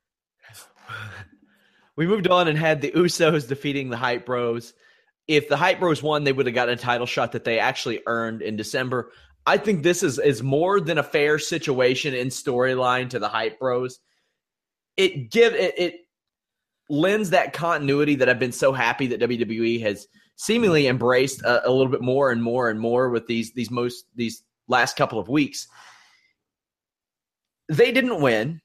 We 1.97 2.07
moved 2.07 2.29
on 2.29 2.47
and 2.47 2.57
had 2.57 2.81
the 2.81 2.91
Usos 2.91 3.49
defeating 3.49 3.89
the 3.89 3.97
Hype 3.97 4.25
Bros. 4.25 4.73
If 5.27 5.49
the 5.49 5.57
Hype 5.57 5.79
Bros 5.79 6.01
won, 6.01 6.23
they 6.23 6.31
would 6.31 6.45
have 6.45 6.55
gotten 6.55 6.73
a 6.73 6.77
title 6.77 7.05
shot 7.05 7.33
that 7.33 7.43
they 7.43 7.59
actually 7.59 8.01
earned 8.07 8.41
in 8.41 8.55
December. 8.55 9.11
I 9.45 9.57
think 9.57 9.83
this 9.83 10.01
is 10.01 10.17
is 10.17 10.41
more 10.41 10.79
than 10.79 10.97
a 10.97 11.03
fair 11.03 11.37
situation 11.37 12.15
in 12.15 12.29
storyline 12.29 13.09
to 13.09 13.19
the 13.19 13.27
Hype 13.27 13.59
Bros. 13.59 13.99
It 14.95 15.29
give 15.29 15.53
it, 15.53 15.77
it 15.77 15.95
lends 16.89 17.31
that 17.31 17.51
continuity 17.51 18.15
that 18.15 18.29
I've 18.29 18.39
been 18.39 18.53
so 18.53 18.71
happy 18.71 19.07
that 19.07 19.19
WWE 19.19 19.81
has 19.81 20.07
seemingly 20.37 20.87
embraced 20.87 21.41
a, 21.43 21.67
a 21.67 21.69
little 21.69 21.91
bit 21.91 22.01
more 22.01 22.31
and 22.31 22.41
more 22.41 22.69
and 22.69 22.79
more 22.79 23.09
with 23.09 23.27
these 23.27 23.51
these 23.51 23.69
most 23.69 24.05
these 24.15 24.43
last 24.69 24.95
couple 24.95 25.19
of 25.19 25.27
weeks 25.27 25.67
they 27.71 27.91
didn't 27.91 28.21
win. 28.21 28.61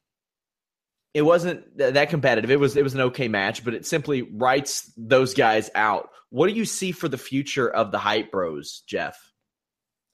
It 1.14 1.22
wasn't 1.22 1.78
that 1.78 2.10
competitive. 2.10 2.50
It 2.50 2.60
was 2.60 2.76
it 2.76 2.82
was 2.82 2.94
an 2.94 3.00
okay 3.02 3.28
match, 3.28 3.64
but 3.64 3.72
it 3.72 3.86
simply 3.86 4.22
writes 4.22 4.92
those 4.96 5.32
guys 5.32 5.70
out. 5.74 6.10
What 6.30 6.48
do 6.48 6.54
you 6.54 6.66
see 6.66 6.92
for 6.92 7.08
the 7.08 7.16
future 7.16 7.70
of 7.70 7.90
the 7.90 7.98
Hype 7.98 8.30
Bros, 8.30 8.82
Jeff? 8.86 9.18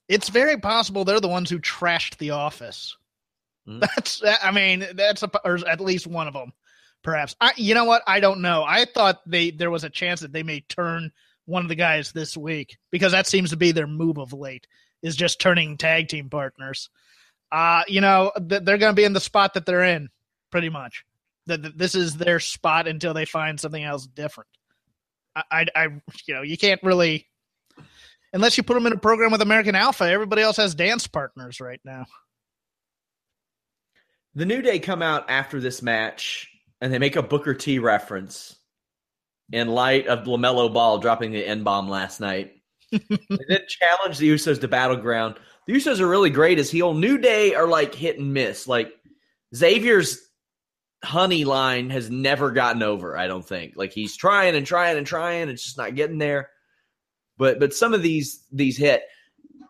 It's 0.08 0.28
very 0.28 0.58
possible 0.58 1.04
they're 1.04 1.20
the 1.20 1.26
ones 1.26 1.50
who 1.50 1.58
trashed 1.58 2.18
the 2.18 2.30
office. 2.30 2.96
Mm. 3.66 3.80
That's 3.80 4.22
I 4.42 4.50
mean 4.52 4.86
that's 4.94 5.22
a, 5.22 5.30
or 5.44 5.66
at 5.66 5.80
least 5.80 6.06
one 6.06 6.28
of 6.28 6.34
them, 6.34 6.52
perhaps. 7.02 7.34
I 7.40 7.52
you 7.56 7.74
know 7.74 7.84
what 7.84 8.02
I 8.06 8.20
don't 8.20 8.42
know. 8.42 8.62
I 8.62 8.84
thought 8.84 9.22
they 9.26 9.50
there 9.50 9.70
was 9.70 9.84
a 9.84 9.90
chance 9.90 10.20
that 10.20 10.32
they 10.32 10.42
may 10.42 10.60
turn 10.60 11.10
one 11.46 11.64
of 11.64 11.68
the 11.68 11.74
guys 11.74 12.12
this 12.12 12.36
week 12.36 12.76
because 12.90 13.12
that 13.12 13.26
seems 13.26 13.50
to 13.50 13.56
be 13.56 13.72
their 13.72 13.88
move 13.88 14.18
of 14.18 14.32
late 14.32 14.66
is 15.02 15.16
just 15.16 15.40
turning 15.40 15.76
tag 15.76 16.08
team 16.08 16.28
partners. 16.28 16.90
Uh, 17.52 17.82
you 17.86 18.00
know, 18.00 18.32
th- 18.36 18.62
they're 18.64 18.78
going 18.78 18.92
to 18.92 18.96
be 18.96 19.04
in 19.04 19.12
the 19.12 19.20
spot 19.20 19.54
that 19.54 19.66
they're 19.66 19.84
in, 19.84 20.08
pretty 20.50 20.70
much. 20.70 21.04
That 21.46 21.76
this 21.76 21.94
is 21.94 22.16
their 22.16 22.40
spot 22.40 22.88
until 22.88 23.12
they 23.12 23.26
find 23.26 23.60
something 23.60 23.84
else 23.84 24.06
different. 24.06 24.48
I, 25.36 25.42
I, 25.50 25.66
I, 25.76 25.82
you 26.26 26.34
know, 26.34 26.42
you 26.42 26.56
can't 26.56 26.82
really, 26.82 27.28
unless 28.32 28.56
you 28.56 28.62
put 28.62 28.74
them 28.74 28.86
in 28.86 28.94
a 28.94 28.98
program 28.98 29.32
with 29.32 29.42
American 29.42 29.74
Alpha. 29.74 30.04
Everybody 30.04 30.40
else 30.40 30.56
has 30.56 30.74
dance 30.74 31.06
partners 31.06 31.60
right 31.60 31.80
now. 31.84 32.06
The 34.34 34.46
New 34.46 34.62
Day 34.62 34.78
come 34.78 35.02
out 35.02 35.28
after 35.28 35.60
this 35.60 35.82
match 35.82 36.48
and 36.80 36.92
they 36.92 36.98
make 36.98 37.16
a 37.16 37.22
Booker 37.22 37.52
T 37.52 37.78
reference 37.78 38.56
in 39.52 39.68
light 39.68 40.06
of 40.06 40.24
LaMelo 40.24 40.72
Ball 40.72 40.98
dropping 40.98 41.32
the 41.32 41.46
N 41.46 41.64
bomb 41.64 41.88
last 41.88 42.18
night. 42.18 42.54
and 42.92 43.40
then 43.48 43.60
challenge 43.68 44.18
the 44.18 44.30
Usos 44.30 44.60
to 44.60 44.68
Battleground. 44.68 45.36
The 45.66 45.74
Usos 45.74 46.00
are 46.00 46.08
really 46.08 46.30
great 46.30 46.58
as 46.58 46.70
heel. 46.70 46.94
New 46.94 47.18
Day 47.18 47.54
are 47.54 47.68
like 47.68 47.94
hit 47.94 48.18
and 48.18 48.34
miss. 48.34 48.66
Like 48.66 48.92
Xavier's 49.54 50.18
honey 51.04 51.44
line 51.44 51.90
has 51.90 52.10
never 52.10 52.50
gotten 52.50 52.82
over, 52.82 53.16
I 53.16 53.26
don't 53.26 53.46
think. 53.46 53.74
Like 53.76 53.92
he's 53.92 54.16
trying 54.16 54.54
and 54.54 54.66
trying 54.66 54.96
and 54.96 55.06
trying, 55.06 55.48
it's 55.48 55.64
just 55.64 55.78
not 55.78 55.94
getting 55.94 56.18
there. 56.18 56.50
But 57.38 57.60
but 57.60 57.74
some 57.74 57.94
of 57.94 58.02
these 58.02 58.44
these 58.52 58.76
hit. 58.76 59.02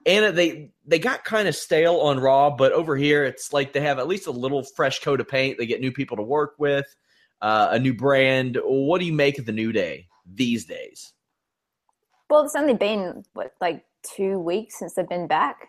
And 0.04 0.36
they 0.36 0.72
they 0.84 0.98
got 0.98 1.24
kind 1.24 1.46
of 1.46 1.54
stale 1.54 1.96
on 2.00 2.18
Raw, 2.18 2.50
but 2.50 2.72
over 2.72 2.96
here 2.96 3.24
it's 3.24 3.52
like 3.52 3.72
they 3.72 3.80
have 3.80 3.98
at 3.98 4.08
least 4.08 4.26
a 4.26 4.32
little 4.32 4.64
fresh 4.64 5.00
coat 5.00 5.20
of 5.20 5.28
paint. 5.28 5.58
They 5.58 5.66
get 5.66 5.80
new 5.80 5.92
people 5.92 6.16
to 6.16 6.22
work 6.22 6.54
with, 6.58 6.86
uh, 7.40 7.68
a 7.70 7.78
new 7.78 7.94
brand. 7.94 8.58
What 8.64 8.98
do 8.98 9.04
you 9.04 9.12
make 9.12 9.38
of 9.38 9.46
the 9.46 9.52
New 9.52 9.72
Day 9.72 10.08
these 10.26 10.64
days? 10.64 11.12
Well, 12.28 12.44
it's 12.44 12.56
only 12.56 12.74
been 12.74 13.24
what 13.34 13.52
like 13.60 13.84
two 14.02 14.38
weeks 14.38 14.78
since 14.78 14.94
they've 14.94 15.08
been 15.08 15.28
back. 15.28 15.68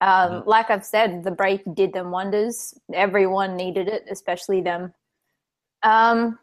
Um, 0.00 0.30
mm-hmm. 0.30 0.48
Like 0.48 0.70
I've 0.70 0.84
said, 0.84 1.24
the 1.24 1.30
break 1.30 1.62
did 1.74 1.92
them 1.92 2.10
wonders. 2.10 2.74
Everyone 2.92 3.56
needed 3.56 3.88
it, 3.88 4.04
especially 4.10 4.60
them. 4.60 4.94
Um, 5.82 6.38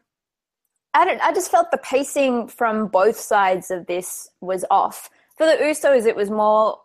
I 0.93 1.05
don't. 1.05 1.21
I 1.21 1.33
just 1.33 1.51
felt 1.51 1.71
the 1.71 1.77
pacing 1.77 2.47
from 2.47 2.88
both 2.88 3.19
sides 3.19 3.71
of 3.71 3.85
this 3.88 4.29
was 4.41 4.65
off. 4.69 5.09
For 5.38 5.45
the 5.45 5.57
Usos, 5.62 6.05
it 6.05 6.15
was 6.15 6.29
more 6.29 6.79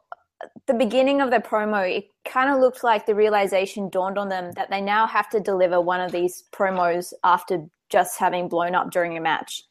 the 0.67 0.75
beginning 0.75 1.21
of 1.21 1.31
the 1.31 1.39
promo, 1.39 1.89
it 1.89 2.09
kind 2.25 2.51
of 2.51 2.61
looked 2.61 2.83
like 2.83 3.07
the 3.07 3.15
realization 3.15 3.89
dawned 3.89 4.19
on 4.19 4.29
them 4.29 4.53
that 4.53 4.71
they 4.71 4.81
now 4.81 5.07
have 5.07 5.29
to 5.31 5.41
deliver 5.41 5.81
one 5.81 6.01
of 6.01 6.13
these 6.13 6.45
promos 6.53 7.13
after 7.25 7.67
just 7.91 8.19
having 8.19 8.49
blown 8.49 8.75
up 8.75 8.91
during 8.91 9.17
a 9.17 9.21
match. 9.21 9.65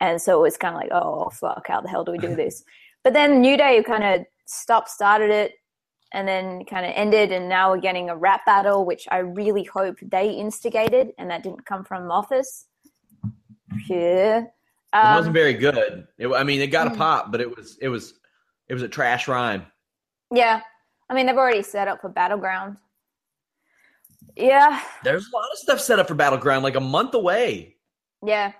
And 0.00 0.20
so 0.20 0.38
it 0.38 0.42
was 0.42 0.56
kind 0.56 0.74
of 0.74 0.80
like, 0.80 0.90
oh, 0.92 1.30
fuck, 1.30 1.66
how 1.68 1.80
the 1.80 1.88
hell 1.88 2.04
do 2.04 2.12
we 2.12 2.18
do 2.18 2.34
this? 2.36 2.64
but 3.04 3.12
then 3.12 3.40
New 3.40 3.56
Day 3.56 3.84
kind 3.84 4.02
of 4.02 4.26
stopped, 4.46 4.88
started 4.88 5.30
it, 5.30 5.52
and 6.12 6.26
then 6.26 6.64
kind 6.64 6.86
of 6.86 6.92
ended. 6.94 7.32
And 7.32 7.48
now 7.48 7.70
we're 7.70 7.80
getting 7.80 8.10
a 8.10 8.16
rap 8.16 8.44
battle, 8.46 8.84
which 8.84 9.06
I 9.10 9.18
really 9.18 9.64
hope 9.64 9.96
they 10.02 10.30
instigated 10.30 11.12
and 11.18 11.30
that 11.30 11.42
didn't 11.42 11.66
come 11.66 11.84
from 11.84 12.10
office. 12.10 12.66
Yeah. 13.88 14.44
Um, 14.92 15.12
it 15.12 15.16
wasn't 15.16 15.34
very 15.34 15.54
good. 15.54 16.06
It, 16.18 16.28
I 16.28 16.42
mean, 16.42 16.60
it 16.60 16.68
got 16.68 16.86
a 16.86 16.90
hmm. 16.90 16.96
pop, 16.96 17.32
but 17.32 17.40
it 17.40 17.56
was 17.56 17.76
it 17.80 17.88
was 17.88 18.14
it 18.68 18.74
was 18.74 18.82
a 18.82 18.88
trash 18.88 19.28
rhyme. 19.28 19.66
Yeah. 20.32 20.60
I 21.08 21.14
mean, 21.14 21.26
they've 21.26 21.36
already 21.36 21.62
set 21.62 21.88
up 21.88 22.00
for 22.00 22.08
Battleground. 22.08 22.76
Yeah. 24.36 24.82
There's 25.04 25.26
a 25.32 25.36
lot 25.36 25.48
of 25.52 25.58
stuff 25.58 25.80
set 25.80 25.98
up 25.98 26.08
for 26.08 26.14
Battleground, 26.14 26.64
like 26.64 26.76
a 26.76 26.80
month 26.80 27.14
away. 27.14 27.76
Yeah. 28.24 28.52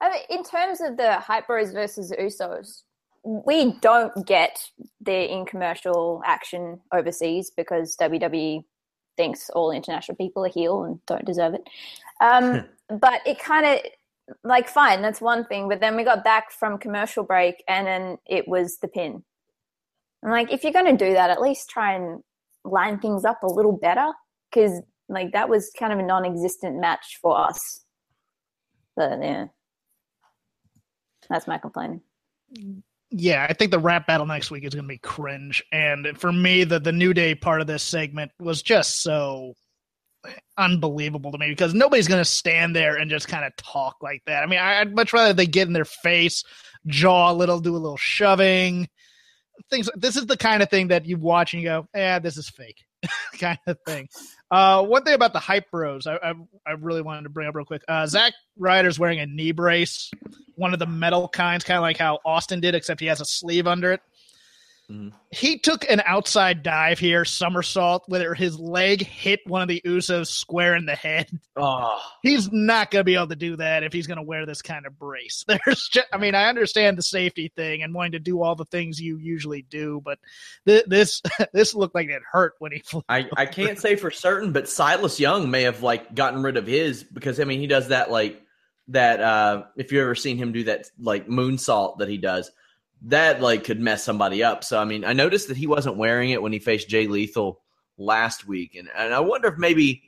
I 0.00 0.10
mean, 0.10 0.20
in 0.30 0.44
terms 0.44 0.80
of 0.80 0.96
the 0.96 1.14
Hype 1.14 1.46
Bros 1.46 1.72
versus 1.72 2.12
Usos, 2.12 2.82
we 3.26 3.72
don't 3.80 4.24
get 4.24 4.70
the 5.00 5.32
in 5.32 5.46
commercial 5.46 6.22
action 6.24 6.80
overseas 6.92 7.50
because 7.50 7.96
WWE 8.00 8.62
thinks 9.16 9.50
all 9.50 9.72
international 9.72 10.16
people 10.16 10.44
are 10.44 10.50
heel 10.50 10.84
and 10.84 11.04
don't 11.06 11.24
deserve 11.24 11.54
it. 11.54 11.62
Um, 12.20 12.66
but 12.88 13.26
it 13.26 13.40
kind 13.40 13.66
of 13.66 13.80
like 14.44 14.68
fine, 14.68 15.02
that's 15.02 15.20
one 15.20 15.44
thing. 15.46 15.68
But 15.68 15.80
then 15.80 15.96
we 15.96 16.04
got 16.04 16.22
back 16.22 16.52
from 16.52 16.78
commercial 16.78 17.24
break, 17.24 17.64
and 17.68 17.86
then 17.86 18.18
it 18.26 18.46
was 18.46 18.78
the 18.78 18.88
pin. 18.88 19.24
I'm 20.24 20.30
like, 20.30 20.52
if 20.52 20.62
you're 20.62 20.72
going 20.72 20.96
to 20.96 21.04
do 21.04 21.14
that, 21.14 21.30
at 21.30 21.40
least 21.40 21.68
try 21.68 21.94
and 21.94 22.22
line 22.64 23.00
things 23.00 23.24
up 23.24 23.42
a 23.42 23.46
little 23.46 23.76
better 23.76 24.12
because 24.50 24.82
like 25.08 25.32
that 25.32 25.48
was 25.48 25.70
kind 25.76 25.92
of 25.92 25.98
a 25.98 26.02
non-existent 26.02 26.80
match 26.80 27.18
for 27.20 27.38
us. 27.38 27.80
But 28.96 29.20
yeah, 29.20 29.46
that's 31.28 31.48
my 31.48 31.58
complaining. 31.58 32.02
Yeah, 33.10 33.46
I 33.48 33.52
think 33.52 33.70
the 33.70 33.78
rap 33.78 34.06
battle 34.06 34.26
next 34.26 34.50
week 34.50 34.64
is 34.64 34.74
going 34.74 34.84
to 34.84 34.88
be 34.88 34.98
cringe, 34.98 35.62
and 35.70 36.18
for 36.18 36.32
me, 36.32 36.64
the 36.64 36.80
the 36.80 36.92
new 36.92 37.14
day 37.14 37.34
part 37.34 37.60
of 37.60 37.66
this 37.66 37.82
segment 37.82 38.32
was 38.40 38.62
just 38.62 39.02
so 39.02 39.54
unbelievable 40.58 41.30
to 41.30 41.38
me 41.38 41.48
because 41.50 41.72
nobody's 41.72 42.08
going 42.08 42.20
to 42.20 42.24
stand 42.24 42.74
there 42.74 42.96
and 42.96 43.10
just 43.10 43.28
kind 43.28 43.44
of 43.44 43.54
talk 43.56 43.96
like 44.02 44.22
that. 44.26 44.42
I 44.42 44.46
mean, 44.46 44.58
I'd 44.58 44.94
much 44.94 45.12
rather 45.12 45.32
they 45.32 45.46
get 45.46 45.68
in 45.68 45.72
their 45.72 45.84
face, 45.84 46.42
jaw 46.86 47.30
a 47.30 47.34
little, 47.34 47.60
do 47.60 47.76
a 47.76 47.78
little 47.78 47.96
shoving, 47.96 48.88
things. 49.70 49.88
This 49.94 50.16
is 50.16 50.26
the 50.26 50.36
kind 50.36 50.62
of 50.62 50.70
thing 50.70 50.88
that 50.88 51.06
you 51.06 51.16
watch 51.16 51.54
and 51.54 51.62
you 51.62 51.68
go, 51.68 51.86
"Yeah, 51.94 52.18
this 52.18 52.36
is 52.36 52.48
fake," 52.48 52.84
kind 53.38 53.58
of 53.66 53.78
thing. 53.86 54.08
Uh, 54.50 54.84
one 54.84 55.02
thing 55.02 55.14
about 55.14 55.32
the 55.32 55.40
hype 55.40 55.70
bros, 55.70 56.06
I, 56.06 56.16
I, 56.16 56.34
I 56.66 56.72
really 56.72 57.02
wanted 57.02 57.24
to 57.24 57.28
bring 57.28 57.48
up 57.48 57.54
real 57.54 57.64
quick. 57.64 57.82
Uh, 57.88 58.06
Zack 58.06 58.32
Ryder's 58.56 58.98
wearing 58.98 59.20
a 59.20 59.26
knee 59.26 59.52
brace, 59.52 60.10
one 60.54 60.72
of 60.72 60.78
the 60.78 60.86
metal 60.86 61.28
kinds, 61.28 61.64
kind 61.64 61.78
of 61.78 61.82
like 61.82 61.96
how 61.96 62.20
Austin 62.24 62.60
did, 62.60 62.74
except 62.74 63.00
he 63.00 63.06
has 63.06 63.20
a 63.20 63.24
sleeve 63.24 63.66
under 63.66 63.92
it. 63.92 64.00
Mm-hmm. 64.90 65.16
He 65.32 65.58
took 65.58 65.88
an 65.90 66.00
outside 66.04 66.62
dive 66.62 67.00
here, 67.00 67.24
somersault, 67.24 68.04
whether 68.06 68.34
his 68.34 68.58
leg 68.58 69.04
hit 69.04 69.40
one 69.44 69.60
of 69.60 69.66
the 69.66 69.82
Usos 69.84 70.28
square 70.28 70.76
in 70.76 70.86
the 70.86 70.94
head. 70.94 71.28
Oh. 71.56 71.98
He's 72.22 72.52
not 72.52 72.90
going 72.90 73.00
to 73.00 73.04
be 73.04 73.16
able 73.16 73.28
to 73.28 73.36
do 73.36 73.56
that 73.56 73.82
if 73.82 73.92
he's 73.92 74.06
going 74.06 74.18
to 74.18 74.22
wear 74.22 74.46
this 74.46 74.62
kind 74.62 74.86
of 74.86 74.96
brace. 74.96 75.44
There's 75.48 75.88
just, 75.88 76.06
I 76.12 76.18
mean, 76.18 76.36
I 76.36 76.48
understand 76.48 76.96
the 76.96 77.02
safety 77.02 77.52
thing 77.56 77.82
and 77.82 77.94
wanting 77.94 78.12
to 78.12 78.20
do 78.20 78.42
all 78.42 78.54
the 78.54 78.64
things 78.64 79.00
you 79.00 79.16
usually 79.18 79.62
do, 79.62 80.00
but 80.04 80.18
th- 80.66 80.84
this 80.86 81.20
this 81.52 81.74
looked 81.74 81.94
like 81.94 82.08
it 82.08 82.22
hurt 82.30 82.54
when 82.60 82.72
he 82.72 82.78
flew. 82.78 83.02
I, 83.08 83.28
I 83.36 83.46
can't 83.46 83.78
say 83.78 83.96
for 83.96 84.10
certain, 84.12 84.52
but 84.52 84.68
Silas 84.68 85.18
Young 85.18 85.50
may 85.50 85.62
have 85.62 85.82
like 85.82 86.14
gotten 86.14 86.42
rid 86.42 86.56
of 86.56 86.66
his 86.66 87.02
because 87.02 87.40
I 87.40 87.44
mean 87.44 87.58
he 87.60 87.66
does 87.66 87.88
that 87.88 88.10
like 88.10 88.40
that 88.88 89.20
uh 89.20 89.64
if 89.76 89.90
you 89.90 90.00
ever 90.00 90.14
seen 90.14 90.36
him 90.36 90.52
do 90.52 90.64
that 90.64 90.88
like 90.98 91.26
moonsault 91.26 91.98
that 91.98 92.08
he 92.08 92.18
does 92.18 92.50
that 93.02 93.40
like 93.40 93.64
could 93.64 93.80
mess 93.80 94.04
somebody 94.04 94.42
up. 94.42 94.64
So 94.64 94.78
I 94.78 94.84
mean, 94.84 95.04
I 95.04 95.12
noticed 95.12 95.48
that 95.48 95.56
he 95.56 95.66
wasn't 95.66 95.96
wearing 95.96 96.30
it 96.30 96.42
when 96.42 96.52
he 96.52 96.58
faced 96.58 96.88
Jay 96.88 97.06
Lethal 97.06 97.60
last 97.98 98.46
week, 98.46 98.74
and, 98.74 98.88
and 98.96 99.14
I 99.14 99.20
wonder 99.20 99.48
if 99.48 99.58
maybe 99.58 100.02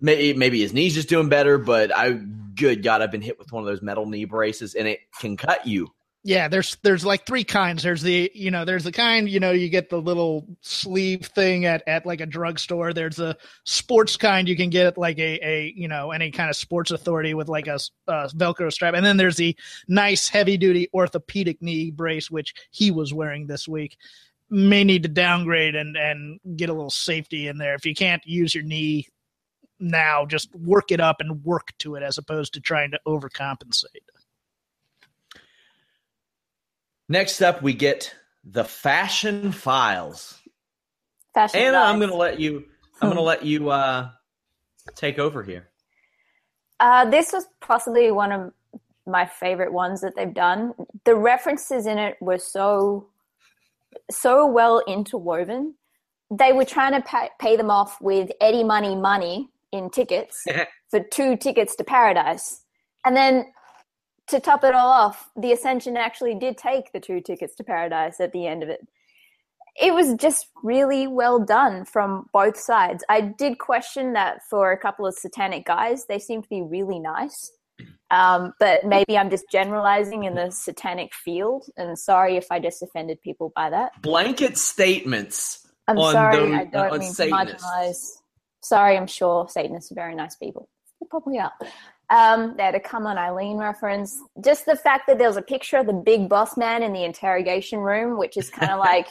maybe 0.00 0.36
maybe 0.36 0.60
his 0.60 0.72
knees 0.72 0.94
just 0.94 1.08
doing 1.08 1.28
better. 1.28 1.58
But 1.58 1.94
I, 1.94 2.12
good 2.54 2.82
God, 2.82 3.02
I've 3.02 3.12
been 3.12 3.22
hit 3.22 3.38
with 3.38 3.52
one 3.52 3.62
of 3.62 3.66
those 3.66 3.82
metal 3.82 4.06
knee 4.06 4.24
braces, 4.24 4.74
and 4.74 4.88
it 4.88 5.00
can 5.20 5.36
cut 5.36 5.66
you. 5.66 5.88
Yeah, 6.24 6.46
there's 6.46 6.76
there's 6.84 7.04
like 7.04 7.26
three 7.26 7.42
kinds. 7.42 7.82
There's 7.82 8.02
the 8.02 8.30
you 8.32 8.52
know 8.52 8.64
there's 8.64 8.84
the 8.84 8.92
kind 8.92 9.28
you 9.28 9.40
know 9.40 9.50
you 9.50 9.68
get 9.68 9.90
the 9.90 10.00
little 10.00 10.46
sleeve 10.60 11.26
thing 11.26 11.64
at, 11.64 11.82
at 11.88 12.06
like 12.06 12.20
a 12.20 12.26
drugstore. 12.26 12.92
There's 12.92 13.18
a 13.18 13.36
sports 13.64 14.16
kind 14.16 14.48
you 14.48 14.56
can 14.56 14.70
get 14.70 14.86
at 14.86 14.96
like 14.96 15.18
a, 15.18 15.44
a 15.44 15.72
you 15.74 15.88
know 15.88 16.12
any 16.12 16.30
kind 16.30 16.48
of 16.48 16.54
sports 16.54 16.92
authority 16.92 17.34
with 17.34 17.48
like 17.48 17.66
a, 17.66 17.80
a 18.06 18.28
Velcro 18.36 18.72
strap, 18.72 18.94
and 18.94 19.04
then 19.04 19.16
there's 19.16 19.36
the 19.36 19.56
nice 19.88 20.28
heavy 20.28 20.56
duty 20.56 20.88
orthopedic 20.94 21.60
knee 21.60 21.90
brace 21.90 22.30
which 22.30 22.54
he 22.70 22.92
was 22.92 23.12
wearing 23.12 23.48
this 23.48 23.66
week. 23.66 23.96
May 24.48 24.84
need 24.84 25.02
to 25.02 25.08
downgrade 25.08 25.74
and 25.74 25.96
and 25.96 26.38
get 26.56 26.68
a 26.68 26.72
little 26.72 26.90
safety 26.90 27.48
in 27.48 27.58
there. 27.58 27.74
If 27.74 27.84
you 27.84 27.94
can't 27.94 28.22
use 28.24 28.54
your 28.54 28.64
knee 28.64 29.08
now, 29.80 30.24
just 30.26 30.54
work 30.54 30.92
it 30.92 31.00
up 31.00 31.20
and 31.20 31.44
work 31.44 31.72
to 31.80 31.96
it 31.96 32.04
as 32.04 32.16
opposed 32.16 32.54
to 32.54 32.60
trying 32.60 32.92
to 32.92 33.00
overcompensate. 33.08 34.06
Next 37.12 37.42
up, 37.42 37.60
we 37.60 37.74
get 37.74 38.14
the 38.42 38.64
fashion 38.64 39.52
files. 39.52 40.40
Fashion 41.34 41.60
Anna, 41.60 41.76
I'm 41.76 41.98
going 41.98 42.08
to 42.08 42.16
let 42.16 42.40
you. 42.40 42.64
I'm 43.02 43.08
going 43.10 43.16
to 43.16 43.22
let 43.22 43.44
you 43.44 43.68
uh, 43.68 44.08
take 44.94 45.18
over 45.18 45.42
here. 45.42 45.68
Uh, 46.80 47.10
this 47.10 47.30
was 47.30 47.44
possibly 47.60 48.10
one 48.10 48.32
of 48.32 48.52
my 49.06 49.26
favorite 49.26 49.74
ones 49.74 50.00
that 50.00 50.16
they've 50.16 50.32
done. 50.32 50.72
The 51.04 51.14
references 51.14 51.84
in 51.84 51.98
it 51.98 52.16
were 52.22 52.38
so 52.38 53.08
so 54.10 54.46
well 54.46 54.82
interwoven. 54.88 55.74
They 56.30 56.54
were 56.54 56.64
trying 56.64 56.92
to 56.92 57.02
pay, 57.02 57.28
pay 57.38 57.58
them 57.58 57.70
off 57.70 58.00
with 58.00 58.30
Eddie 58.40 58.64
Money 58.64 58.96
money 58.96 59.50
in 59.70 59.90
tickets 59.90 60.46
for 60.88 61.00
two 61.00 61.36
tickets 61.36 61.76
to 61.76 61.84
Paradise, 61.84 62.62
and 63.04 63.14
then 63.14 63.52
to 64.32 64.40
top 64.40 64.64
it 64.64 64.74
all 64.74 64.90
off, 64.90 65.30
the 65.36 65.52
Ascension 65.52 65.96
actually 65.96 66.34
did 66.34 66.58
take 66.58 66.92
the 66.92 67.00
two 67.00 67.20
tickets 67.20 67.54
to 67.56 67.64
Paradise 67.64 68.20
at 68.20 68.32
the 68.32 68.46
end 68.46 68.62
of 68.62 68.68
it. 68.68 68.86
It 69.80 69.94
was 69.94 70.14
just 70.14 70.48
really 70.62 71.06
well 71.06 71.38
done 71.38 71.84
from 71.86 72.26
both 72.32 72.58
sides. 72.58 73.02
I 73.08 73.20
did 73.22 73.58
question 73.58 74.12
that 74.12 74.40
for 74.50 74.70
a 74.72 74.76
couple 74.76 75.06
of 75.06 75.14
satanic 75.14 75.64
guys. 75.64 76.04
They 76.06 76.18
seem 76.18 76.42
to 76.42 76.48
be 76.48 76.62
really 76.62 76.98
nice. 76.98 77.50
Um, 78.10 78.52
but 78.60 78.84
maybe 78.84 79.16
I'm 79.16 79.30
just 79.30 79.44
generalizing 79.50 80.24
in 80.24 80.34
the 80.34 80.50
satanic 80.50 81.14
field. 81.14 81.64
And 81.78 81.98
sorry 81.98 82.36
if 82.36 82.46
I 82.50 82.58
just 82.58 82.82
offended 82.82 83.22
people 83.22 83.52
by 83.56 83.70
that. 83.70 83.92
Blanket 84.02 84.58
statements 84.58 85.66
I'm 85.88 85.98
on 85.98 86.12
sorry, 86.12 86.36
those- 86.36 86.54
I 86.54 86.64
don't 86.64 86.92
on 86.92 86.98
mean 86.98 87.14
to 87.14 87.26
marginalize. 87.26 88.18
Sorry, 88.62 88.96
I'm 88.96 89.06
sure 89.06 89.48
Satanists 89.48 89.90
are 89.90 89.96
very 89.96 90.14
nice 90.14 90.36
people. 90.36 90.68
They 91.00 91.06
probably 91.10 91.38
are. 91.38 91.52
Um, 92.12 92.54
they 92.56 92.62
had 92.64 92.74
a 92.74 92.80
come 92.80 93.06
on 93.06 93.16
Eileen 93.16 93.56
reference. 93.56 94.20
Just 94.44 94.66
the 94.66 94.76
fact 94.76 95.06
that 95.06 95.16
there 95.18 95.28
was 95.28 95.36
a 95.38 95.42
picture 95.42 95.78
of 95.78 95.86
the 95.86 95.92
big 95.94 96.28
boss 96.28 96.56
man 96.58 96.82
in 96.82 96.92
the 96.92 97.04
interrogation 97.04 97.78
room, 97.78 98.18
which 98.18 98.36
is 98.36 98.50
kind 98.50 98.70
of 98.70 98.78
like, 98.90 99.06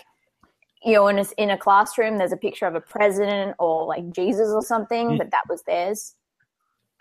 you 0.83 0.93
know, 0.93 1.07
in 1.07 1.17
a, 1.19 1.25
in 1.37 1.49
a 1.49 1.57
classroom, 1.57 2.17
there's 2.17 2.31
a 2.31 2.37
picture 2.37 2.67
of 2.67 2.75
a 2.75 2.81
president 2.81 3.55
or 3.57 3.85
like 3.87 4.11
Jesus 4.11 4.49
or 4.49 4.61
something, 4.61 5.09
Mm. 5.11 5.17
but 5.17 5.31
that 5.31 5.43
was 5.49 5.63
theirs. 5.63 6.13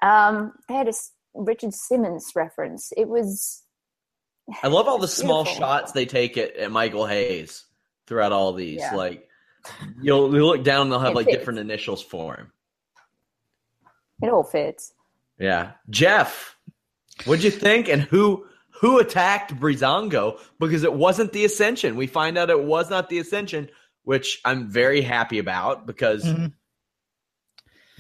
Um, 0.03 0.55
they 0.69 0.75
had 0.75 0.89
a 0.89 0.93
Richard 1.35 1.75
Simmons 1.75 2.33
reference. 2.35 2.93
It 2.97 3.07
was 3.09 3.63
I 4.63 4.69
love 4.69 4.89
all 4.89 4.99
the 4.99 5.07
small 5.23 5.45
beautiful. 5.45 5.67
shots 5.69 5.93
they 5.93 6.07
take 6.07 6.39
at, 6.39 6.57
at 6.57 6.71
Michael 6.73 7.05
Hayes 7.07 7.67
throughout 8.07 8.33
all 8.33 8.53
these. 8.55 8.79
Yeah. 8.81 8.95
Like 8.95 9.29
you'll, 10.01 10.35
you'll 10.35 10.49
look 10.49 10.65
down 10.65 10.83
and 10.83 10.93
they'll 10.93 10.99
have 11.01 11.13
It 11.13 11.17
like 11.17 11.27
fits. 11.27 11.37
different 11.39 11.59
initials 11.59 12.03
for 12.03 12.37
him. 12.37 12.53
it 14.23 14.31
all 14.31 14.45
fits. 14.45 14.95
Yeah. 15.41 15.73
Jeff, 15.89 16.57
what'd 17.25 17.43
you 17.43 17.51
think? 17.51 17.89
And 17.89 18.03
who 18.03 18.47
who 18.81 18.99
attacked 18.99 19.59
Breezango? 19.59 20.39
Because 20.61 20.85
it 20.85 20.93
wasn't 20.95 21.33
the 21.33 21.45
Ascension. 21.45 21.97
We 21.97 22.07
find 22.07 22.39
out 22.39 22.51
it 22.51 22.63
was 22.63 22.89
not 22.91 23.09
the 23.09 23.19
Ascension, 23.19 23.69
which 24.05 24.41
I'm 24.45 24.69
very 24.71 25.01
happy 25.01 25.39
about 25.39 25.87
because 25.87 26.25
Mhm. 26.25 26.53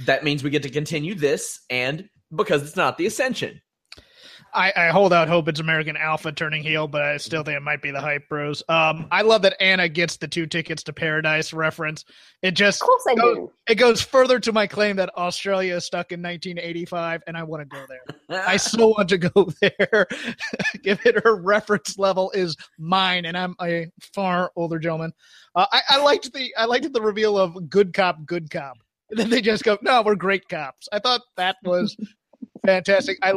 that 0.06 0.22
means 0.24 0.42
we 0.44 0.50
get 0.50 0.62
to 0.62 0.70
continue 0.70 1.14
this 1.14 1.60
and 1.68 2.08
because 2.34 2.62
it's 2.62 2.76
not 2.76 2.96
the 2.98 3.06
Ascension. 3.06 3.60
I, 4.52 4.72
I 4.76 4.88
hold 4.88 5.12
out 5.12 5.28
hope 5.28 5.48
it's 5.48 5.60
American 5.60 5.96
Alpha 5.96 6.32
turning 6.32 6.62
heel, 6.62 6.88
but 6.88 7.02
I 7.02 7.16
still 7.16 7.42
think 7.42 7.56
it 7.56 7.62
might 7.62 7.82
be 7.82 7.90
the 7.90 8.00
hype 8.00 8.28
bros. 8.28 8.62
Um, 8.68 9.06
I 9.10 9.22
love 9.22 9.42
that 9.42 9.56
Anna 9.60 9.88
gets 9.88 10.16
the 10.16 10.28
two 10.28 10.46
tickets 10.46 10.82
to 10.84 10.92
paradise 10.92 11.52
reference. 11.52 12.04
It 12.42 12.52
just 12.52 12.82
Of 12.82 12.86
course 12.86 13.04
I 13.08 13.14
goes, 13.14 13.36
do. 13.36 13.52
it 13.68 13.74
goes 13.76 14.02
further 14.02 14.40
to 14.40 14.52
my 14.52 14.66
claim 14.66 14.96
that 14.96 15.10
Australia 15.16 15.76
is 15.76 15.84
stuck 15.84 16.12
in 16.12 16.20
1985, 16.20 17.22
and 17.26 17.36
I 17.36 17.42
want 17.42 17.62
to 17.68 17.76
go 17.76 17.84
there. 17.88 18.42
I 18.46 18.56
so 18.58 18.88
want 18.88 19.08
to 19.10 19.18
go 19.18 19.50
there. 19.60 20.06
Give 20.82 21.04
it 21.04 21.22
her 21.24 21.36
reference 21.36 21.98
level 21.98 22.30
is 22.32 22.56
mine, 22.78 23.24
and 23.26 23.36
I'm 23.36 23.54
a 23.62 23.86
far 24.14 24.52
older 24.56 24.78
gentleman. 24.78 25.12
Uh, 25.54 25.66
I, 25.72 25.80
I 25.90 26.02
liked 26.02 26.32
the 26.32 26.54
I 26.56 26.64
liked 26.64 26.92
the 26.92 27.02
reveal 27.02 27.38
of 27.38 27.68
good 27.68 27.92
cop, 27.92 28.24
good 28.26 28.50
cop. 28.50 28.78
And 29.10 29.18
then 29.18 29.28
they 29.28 29.40
just 29.40 29.64
go, 29.64 29.76
no, 29.82 30.02
we're 30.02 30.14
great 30.14 30.48
cops. 30.48 30.88
I 30.92 31.00
thought 31.00 31.22
that 31.36 31.56
was 31.64 31.96
fantastic. 32.64 33.18
I 33.22 33.32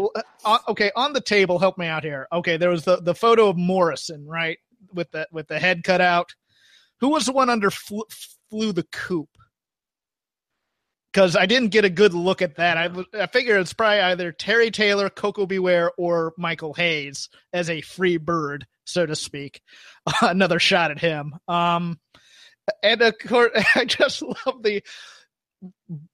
uh, 0.46 0.58
okay 0.70 0.92
on 0.96 1.14
the 1.14 1.22
table. 1.22 1.60
Help 1.60 1.78
me 1.78 1.88
out 1.88 2.04
here. 2.04 2.28
Okay, 2.32 2.58
there 2.58 2.70
was 2.70 2.84
the 2.84 3.02
the 3.02 3.16
photo 3.16 3.50
of 3.50 3.58
Morrison, 3.58 4.26
right, 4.26 4.58
with 4.94 5.12
the 5.12 5.28
with 5.32 5.48
the 5.48 5.60
head 5.60 5.84
cut 5.84 6.02
out. 6.02 6.34
Who 7.00 7.10
was 7.10 7.26
the 7.26 7.34
one 7.34 7.50
under 7.50 7.70
flew, 7.70 8.06
flew 8.50 8.72
the 8.72 8.88
coop? 8.92 9.30
Because 11.12 11.36
I 11.36 11.46
didn't 11.46 11.70
get 11.70 11.86
a 11.86 11.90
good 11.90 12.14
look 12.14 12.42
at 12.42 12.56
that. 12.56 12.78
I 12.78 13.22
I 13.22 13.28
figure 13.28 13.58
it's 13.58 13.74
probably 13.74 14.00
either 14.00 14.32
Terry 14.32 14.72
Taylor, 14.72 15.10
Koko 15.10 15.46
B. 15.46 15.60
Ware, 15.60 15.92
or 15.98 16.34
Michael 16.38 16.74
Hayes 16.74 17.30
as 17.52 17.70
a 17.70 17.82
free 17.82 18.18
bird, 18.18 18.66
so 18.86 19.06
to 19.06 19.16
speak. 19.16 19.62
Another 20.22 20.60
shot 20.60 20.92
at 20.92 21.00
him. 21.00 21.34
Um, 21.48 22.00
and 22.82 23.02
of 23.02 23.18
course, 23.20 23.52
I 23.76 23.86
just 23.86 24.22
love 24.22 24.64
the 24.64 24.84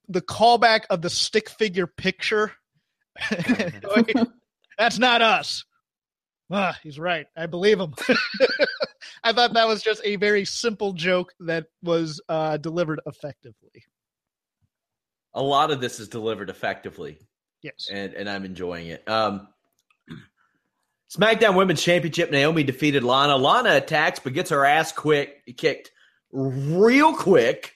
the 0.08 0.22
callback 0.22 0.82
of 0.90 1.02
the 1.02 1.10
stick 1.10 1.50
figure 1.50 1.88
picture. 1.88 2.52
That's 4.78 5.00
not 5.00 5.22
us. 5.22 5.66
Ah, 6.52 6.78
he's 6.82 6.98
right. 6.98 7.28
I 7.38 7.46
believe 7.46 7.80
him. 7.80 7.94
I 9.24 9.34
thought 9.34 9.54
that 9.54 9.68
was 9.68 9.84
just 9.84 10.02
a 10.04 10.16
very 10.16 10.46
simple 10.46 10.94
joke 10.94 11.34
that 11.42 11.66
was 11.84 12.22
uh, 12.30 12.58
delivered 12.58 13.02
effectively. 13.06 13.84
A 15.34 15.42
lot 15.42 15.70
of 15.72 15.80
this 15.80 16.00
is 16.00 16.08
delivered 16.08 16.50
effectively. 16.50 17.20
Yes. 17.62 17.90
and 17.92 18.14
and 18.14 18.30
I'm 18.30 18.46
enjoying 18.46 18.88
it. 18.88 19.08
Um, 19.08 19.48
SmackDown 21.12 21.56
Women's 21.56 21.84
Championship: 21.84 22.32
Naomi 22.32 22.64
defeated 22.64 23.04
Lana. 23.04 23.36
Lana 23.36 23.76
attacks, 23.76 24.20
but 24.20 24.34
gets 24.34 24.50
her 24.50 24.66
ass 24.66 24.92
quick 24.92 25.44
kicked 25.58 25.92
real 26.32 27.14
quick, 27.14 27.74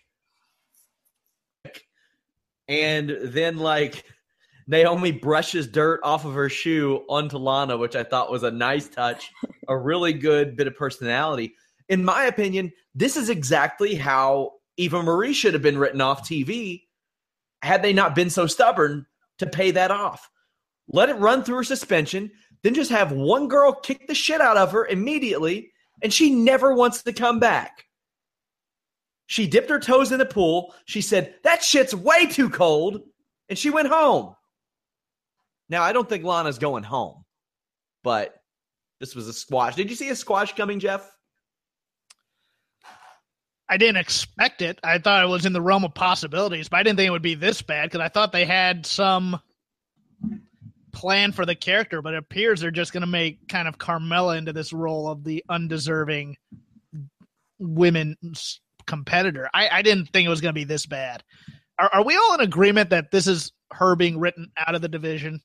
and 2.67 3.17
then 3.21 3.57
like 3.57 4.05
Naomi 4.67 5.11
brushes 5.11 5.67
dirt 5.67 5.99
off 6.03 6.25
of 6.25 6.33
her 6.33 6.49
shoe 6.49 7.03
onto 7.09 7.37
Lana, 7.37 7.77
which 7.77 7.95
I 7.95 8.03
thought 8.03 8.31
was 8.31 8.43
a 8.43 8.51
nice 8.51 8.87
touch, 8.87 9.29
a 9.67 9.77
really 9.77 10.13
good 10.13 10.55
bit 10.55 10.67
of 10.67 10.75
personality. 10.75 11.53
In 11.89 12.03
my 12.03 12.25
opinion, 12.25 12.71
this 12.95 13.17
is 13.17 13.29
exactly 13.29 13.95
how 13.95 14.53
Eva 14.77 15.03
Marie 15.03 15.33
should 15.33 15.53
have 15.53 15.63
been 15.63 15.77
written 15.77 16.01
off 16.01 16.27
TV 16.27 16.83
had 17.61 17.81
they 17.81 17.93
not 17.93 18.15
been 18.15 18.29
so 18.29 18.47
stubborn 18.47 19.05
to 19.39 19.45
pay 19.45 19.71
that 19.71 19.91
off. 19.91 20.29
Let 20.87 21.09
it 21.09 21.15
run 21.15 21.43
through 21.43 21.57
her 21.57 21.63
suspension, 21.63 22.31
then 22.61 22.73
just 22.73 22.91
have 22.91 23.11
one 23.11 23.47
girl 23.47 23.73
kick 23.73 24.07
the 24.07 24.15
shit 24.15 24.41
out 24.41 24.57
of 24.57 24.71
her 24.71 24.85
immediately, 24.85 25.71
and 26.01 26.13
she 26.13 26.33
never 26.33 26.73
wants 26.73 27.03
to 27.03 27.13
come 27.13 27.39
back. 27.39 27.85
She 29.27 29.47
dipped 29.47 29.69
her 29.69 29.79
toes 29.79 30.11
in 30.11 30.19
the 30.19 30.25
pool. 30.25 30.73
She 30.85 31.01
said, 31.01 31.35
That 31.43 31.63
shit's 31.63 31.95
way 31.95 32.25
too 32.25 32.49
cold. 32.49 33.01
And 33.49 33.57
she 33.57 33.69
went 33.69 33.87
home. 33.87 34.35
Now, 35.73 35.81
I 35.81 35.91
don't 35.91 36.07
think 36.07 36.23
Lana's 36.23 36.59
going 36.59 36.83
home, 36.83 37.25
but 38.03 38.35
this 38.99 39.15
was 39.15 39.27
a 39.27 39.33
squash. 39.33 39.73
Did 39.73 39.89
you 39.89 39.95
see 39.95 40.07
a 40.09 40.15
squash 40.15 40.53
coming, 40.53 40.79
Jeff? 40.79 41.11
I 43.67 43.77
didn't 43.77 43.97
expect 43.97 44.61
it. 44.61 44.77
I 44.83 44.99
thought 44.99 45.23
it 45.23 45.29
was 45.29 45.47
in 45.47 45.53
the 45.53 45.63
realm 45.63 45.83
of 45.83 45.95
possibilities, 45.95 46.69
but 46.69 46.77
I 46.77 46.83
didn't 46.83 46.97
think 46.97 47.07
it 47.07 47.09
would 47.11 47.23
be 47.23 47.33
this 47.33 47.63
bad 47.63 47.89
because 47.89 48.01
I 48.01 48.09
thought 48.09 48.31
they 48.31 48.45
had 48.45 48.85
some 48.85 49.39
plan 50.91 51.31
for 51.31 51.43
the 51.43 51.55
character, 51.55 52.03
but 52.03 52.13
it 52.13 52.17
appears 52.17 52.61
they're 52.61 52.69
just 52.69 52.93
going 52.93 53.01
to 53.01 53.07
make 53.07 53.47
kind 53.47 53.67
of 53.67 53.79
Carmella 53.79 54.37
into 54.37 54.53
this 54.53 54.73
role 54.73 55.07
of 55.07 55.23
the 55.23 55.43
undeserving 55.49 56.37
women's 57.57 58.61
competitor. 58.85 59.49
I, 59.51 59.69
I 59.69 59.81
didn't 59.81 60.09
think 60.13 60.27
it 60.27 60.29
was 60.29 60.41
going 60.41 60.53
to 60.53 60.59
be 60.59 60.65
this 60.65 60.85
bad. 60.85 61.23
Are, 61.79 61.89
are 61.91 62.03
we 62.05 62.15
all 62.15 62.35
in 62.35 62.41
agreement 62.41 62.91
that 62.91 63.09
this 63.09 63.25
is 63.25 63.53
her 63.71 63.95
being 63.95 64.19
written 64.19 64.51
out 64.55 64.75
of 64.75 64.83
the 64.83 64.87
division? 64.87 65.41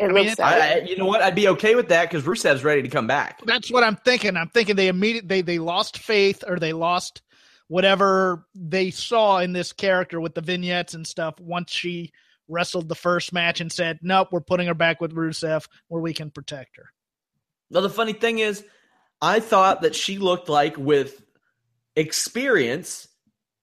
It 0.00 0.04
I 0.06 0.12
mean, 0.12 0.26
looks 0.28 0.40
I, 0.40 0.58
I- 0.58 0.76
you 0.78 0.96
know 0.96 1.04
what? 1.06 1.22
I'd 1.22 1.34
be 1.34 1.48
okay 1.48 1.74
with 1.74 1.88
that 1.88 2.10
because 2.10 2.24
Rusev's 2.24 2.64
ready 2.64 2.82
to 2.82 2.88
come 2.88 3.06
back. 3.06 3.40
That's 3.44 3.70
what 3.70 3.84
I'm 3.84 3.96
thinking. 3.96 4.36
I'm 4.36 4.48
thinking 4.48 4.74
they 4.74 4.88
immediately 4.88 5.28
they, 5.28 5.42
they 5.42 5.58
lost 5.58 5.98
faith 5.98 6.42
or 6.46 6.58
they 6.58 6.72
lost 6.72 7.22
whatever 7.68 8.46
they 8.54 8.90
saw 8.90 9.38
in 9.38 9.52
this 9.52 9.72
character 9.72 10.20
with 10.20 10.34
the 10.34 10.40
vignettes 10.40 10.94
and 10.94 11.06
stuff 11.06 11.38
once 11.38 11.70
she 11.70 12.10
wrestled 12.48 12.88
the 12.88 12.94
first 12.96 13.32
match 13.32 13.60
and 13.60 13.70
said, 13.70 13.98
Nope, 14.02 14.28
we're 14.32 14.40
putting 14.40 14.66
her 14.66 14.74
back 14.74 15.00
with 15.00 15.14
Rusev 15.14 15.66
where 15.88 16.02
we 16.02 16.14
can 16.14 16.30
protect 16.30 16.76
her. 16.78 16.86
Now, 17.70 17.80
the 17.80 17.90
funny 17.90 18.12
thing 18.14 18.40
is, 18.40 18.64
I 19.22 19.38
thought 19.38 19.82
that 19.82 19.94
she 19.94 20.18
looked 20.18 20.48
like 20.48 20.76
with 20.76 21.22
experience, 21.94 23.06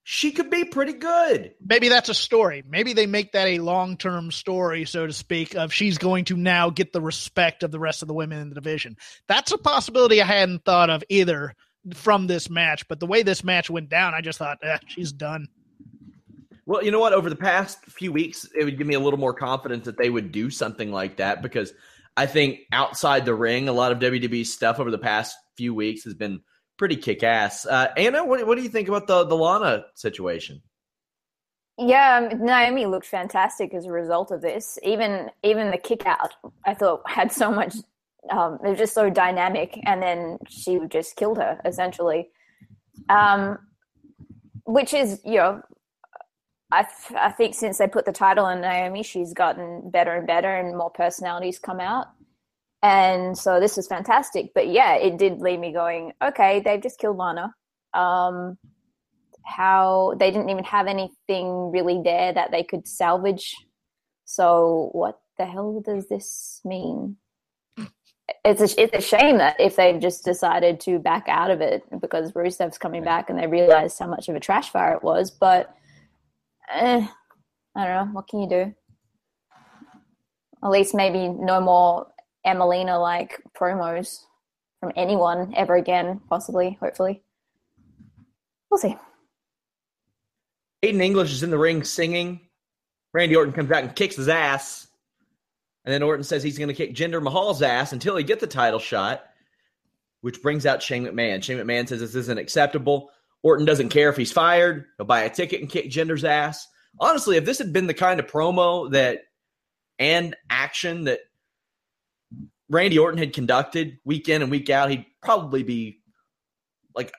she 0.09 0.31
could 0.31 0.49
be 0.49 0.63
pretty 0.63 0.93
good. 0.93 1.53
Maybe 1.59 1.89
that's 1.89 2.07
a 2.07 2.13
story. 2.13 2.63
Maybe 2.65 2.93
they 2.93 3.05
make 3.05 3.33
that 3.33 3.45
a 3.45 3.59
long 3.59 3.97
term 3.97 4.31
story, 4.31 4.85
so 4.85 5.05
to 5.05 5.11
speak, 5.11 5.53
of 5.53 5.73
she's 5.73 5.97
going 5.97 6.23
to 6.25 6.37
now 6.37 6.69
get 6.69 6.93
the 6.93 7.01
respect 7.01 7.61
of 7.61 7.71
the 7.71 7.79
rest 7.79 8.03
of 8.03 8.07
the 8.07 8.13
women 8.13 8.39
in 8.39 8.47
the 8.47 8.55
division. 8.55 8.95
That's 9.27 9.51
a 9.51 9.57
possibility 9.57 10.21
I 10.21 10.25
hadn't 10.25 10.63
thought 10.63 10.89
of 10.89 11.03
either 11.09 11.55
from 11.93 12.25
this 12.25 12.49
match. 12.49 12.87
But 12.87 13.01
the 13.01 13.05
way 13.05 13.21
this 13.21 13.43
match 13.43 13.69
went 13.69 13.89
down, 13.89 14.13
I 14.13 14.21
just 14.21 14.39
thought, 14.39 14.59
eh, 14.63 14.77
she's 14.87 15.11
done. 15.11 15.49
Well, 16.65 16.85
you 16.85 16.91
know 16.91 17.01
what? 17.01 17.11
Over 17.11 17.29
the 17.29 17.35
past 17.35 17.83
few 17.87 18.13
weeks, 18.13 18.47
it 18.57 18.63
would 18.63 18.77
give 18.77 18.87
me 18.87 18.95
a 18.95 19.01
little 19.01 19.19
more 19.19 19.33
confidence 19.33 19.87
that 19.87 19.97
they 19.97 20.09
would 20.09 20.31
do 20.31 20.49
something 20.49 20.89
like 20.89 21.17
that 21.17 21.41
because 21.41 21.73
I 22.15 22.27
think 22.27 22.59
outside 22.71 23.25
the 23.25 23.35
ring, 23.35 23.67
a 23.67 23.73
lot 23.73 23.91
of 23.91 23.99
WWE 23.99 24.45
stuff 24.45 24.79
over 24.79 24.89
the 24.89 24.97
past 24.97 25.35
few 25.57 25.73
weeks 25.73 26.05
has 26.05 26.13
been 26.13 26.39
pretty 26.77 26.95
kick 26.95 27.23
ass. 27.23 27.65
Uh, 27.65 27.87
Anna, 27.97 28.23
what, 28.23 28.45
what 28.47 28.55
do 28.57 28.63
you 28.63 28.69
think 28.69 28.87
about 28.87 29.07
the, 29.07 29.23
the 29.25 29.35
Lana 29.35 29.85
situation? 29.95 30.61
Yeah, 31.79 32.29
um, 32.31 32.43
Naomi 32.43 32.87
looked 32.87 33.05
fantastic 33.05 33.73
as 33.73 33.85
a 33.85 33.91
result 33.91 34.31
of 34.31 34.41
this. 34.41 34.79
Even 34.81 35.29
even 35.43 35.69
the 35.69 35.77
kick 35.77 36.05
out, 36.07 36.33
I 36.65 36.73
thought 36.73 37.07
had 37.07 37.31
so 37.31 37.51
much. 37.51 37.75
Um, 38.31 38.57
it 38.63 38.69
was 38.69 38.77
just 38.79 38.93
so 38.93 39.09
dynamic, 39.09 39.79
and 39.85 40.01
then 40.01 40.39
she 40.49 40.79
just 40.89 41.15
killed 41.15 41.37
her 41.37 41.61
essentially. 41.65 42.29
Um, 43.09 43.59
which 44.65 44.93
is, 44.93 45.21
you 45.23 45.35
know, 45.35 45.61
I 46.71 46.83
th- 46.83 47.19
I 47.19 47.31
think 47.31 47.53
since 47.53 47.77
they 47.77 47.87
put 47.87 48.05
the 48.05 48.11
title 48.11 48.45
on 48.45 48.59
Naomi, 48.59 49.03
she's 49.03 49.33
gotten 49.33 49.89
better 49.91 50.15
and 50.15 50.25
better, 50.25 50.53
and 50.55 50.75
more 50.75 50.89
personalities 50.89 51.59
come 51.59 51.79
out. 51.79 52.07
And 52.83 53.37
so 53.37 53.59
this 53.59 53.77
is 53.77 53.87
fantastic. 53.87 54.51
But 54.53 54.67
yeah, 54.69 54.95
it 54.95 55.17
did 55.17 55.39
leave 55.39 55.59
me 55.59 55.73
going, 55.73 56.13
okay, 56.23 56.61
they've 56.63 56.81
just 56.81 56.99
killed 56.99 57.17
Lana. 57.17 57.53
Um, 57.93 58.57
how 59.43 60.13
they 60.19 60.29
didn't 60.29 60.49
even 60.49 60.63
have 60.65 60.87
anything 60.87 61.71
really 61.71 62.01
there 62.03 62.33
that 62.33 62.51
they 62.51 62.63
could 62.63 62.87
salvage. 62.87 63.55
So 64.25 64.89
what 64.91 65.19
the 65.37 65.45
hell 65.45 65.81
does 65.85 66.07
this 66.09 66.61
mean? 66.65 67.17
it's 68.43 68.61
a, 68.61 68.81
it's 68.81 68.93
a 68.93 69.01
shame 69.01 69.37
that 69.37 69.59
if 69.59 69.75
they've 69.75 69.99
just 69.99 70.23
decided 70.23 70.79
to 70.81 70.99
back 70.99 71.25
out 71.27 71.51
of 71.51 71.61
it 71.61 71.83
because 71.99 72.31
Rusev's 72.33 72.77
coming 72.77 73.03
back 73.03 73.29
and 73.29 73.39
they 73.39 73.47
realized 73.47 73.99
how 73.99 74.07
much 74.07 74.29
of 74.29 74.35
a 74.35 74.39
trash 74.39 74.69
fire 74.69 74.93
it 74.93 75.03
was. 75.03 75.31
But 75.31 75.73
eh, 76.73 77.05
I 77.75 77.85
don't 77.85 78.07
know. 78.07 78.13
What 78.13 78.27
can 78.27 78.41
you 78.41 78.49
do? 78.49 78.75
At 80.63 80.69
least 80.69 80.95
maybe 80.95 81.29
no 81.29 81.61
more 81.61 82.07
Emmalina 82.47 82.99
like 83.01 83.41
promos 83.55 84.23
from 84.79 84.93
anyone 84.95 85.53
ever 85.55 85.75
again, 85.75 86.21
possibly, 86.29 86.77
hopefully. 86.79 87.21
We'll 88.71 88.77
see. 88.79 88.95
Aiden 90.83 91.01
English 91.01 91.31
is 91.31 91.43
in 91.43 91.49
the 91.49 91.57
ring 91.57 91.83
singing. 91.83 92.39
Randy 93.13 93.35
Orton 93.35 93.53
comes 93.53 93.71
out 93.71 93.83
and 93.83 93.95
kicks 93.95 94.15
his 94.15 94.29
ass. 94.29 94.87
And 95.83 95.93
then 95.93 96.03
Orton 96.03 96.23
says 96.23 96.43
he's 96.43 96.57
going 96.57 96.67
to 96.67 96.73
kick 96.73 96.95
Jinder 96.95 97.21
Mahal's 97.21 97.61
ass 97.61 97.93
until 97.93 98.15
he 98.15 98.23
gets 98.23 98.41
the 98.41 98.47
title 98.47 98.79
shot, 98.79 99.23
which 100.21 100.41
brings 100.41 100.65
out 100.65 100.83
Shane 100.83 101.05
McMahon. 101.05 101.41
Shane 101.41 101.57
McMahon 101.57 101.87
says 101.87 102.01
this 102.01 102.15
isn't 102.15 102.37
acceptable. 102.37 103.09
Orton 103.41 103.65
doesn't 103.65 103.89
care 103.89 104.09
if 104.09 104.17
he's 104.17 104.31
fired. 104.31 104.85
He'll 104.97 105.05
buy 105.05 105.21
a 105.21 105.29
ticket 105.29 105.61
and 105.61 105.69
kick 105.69 105.89
Jinder's 105.89 106.25
ass. 106.25 106.67
Honestly, 106.99 107.37
if 107.37 107.45
this 107.45 107.57
had 107.57 107.73
been 107.73 107.87
the 107.87 107.93
kind 107.93 108.19
of 108.19 108.27
promo 108.27 108.91
that 108.91 109.21
and 109.99 110.35
action 110.49 111.05
that 111.05 111.19
Randy 112.69 112.99
Orton 112.99 113.17
had 113.17 113.33
conducted 113.33 113.99
week 114.03 114.29
in 114.29 114.41
and 114.41 114.51
week 114.51 114.69
out, 114.69 114.89
he'd 114.89 115.05
probably 115.21 115.63
be 115.63 116.01
like 116.95 117.13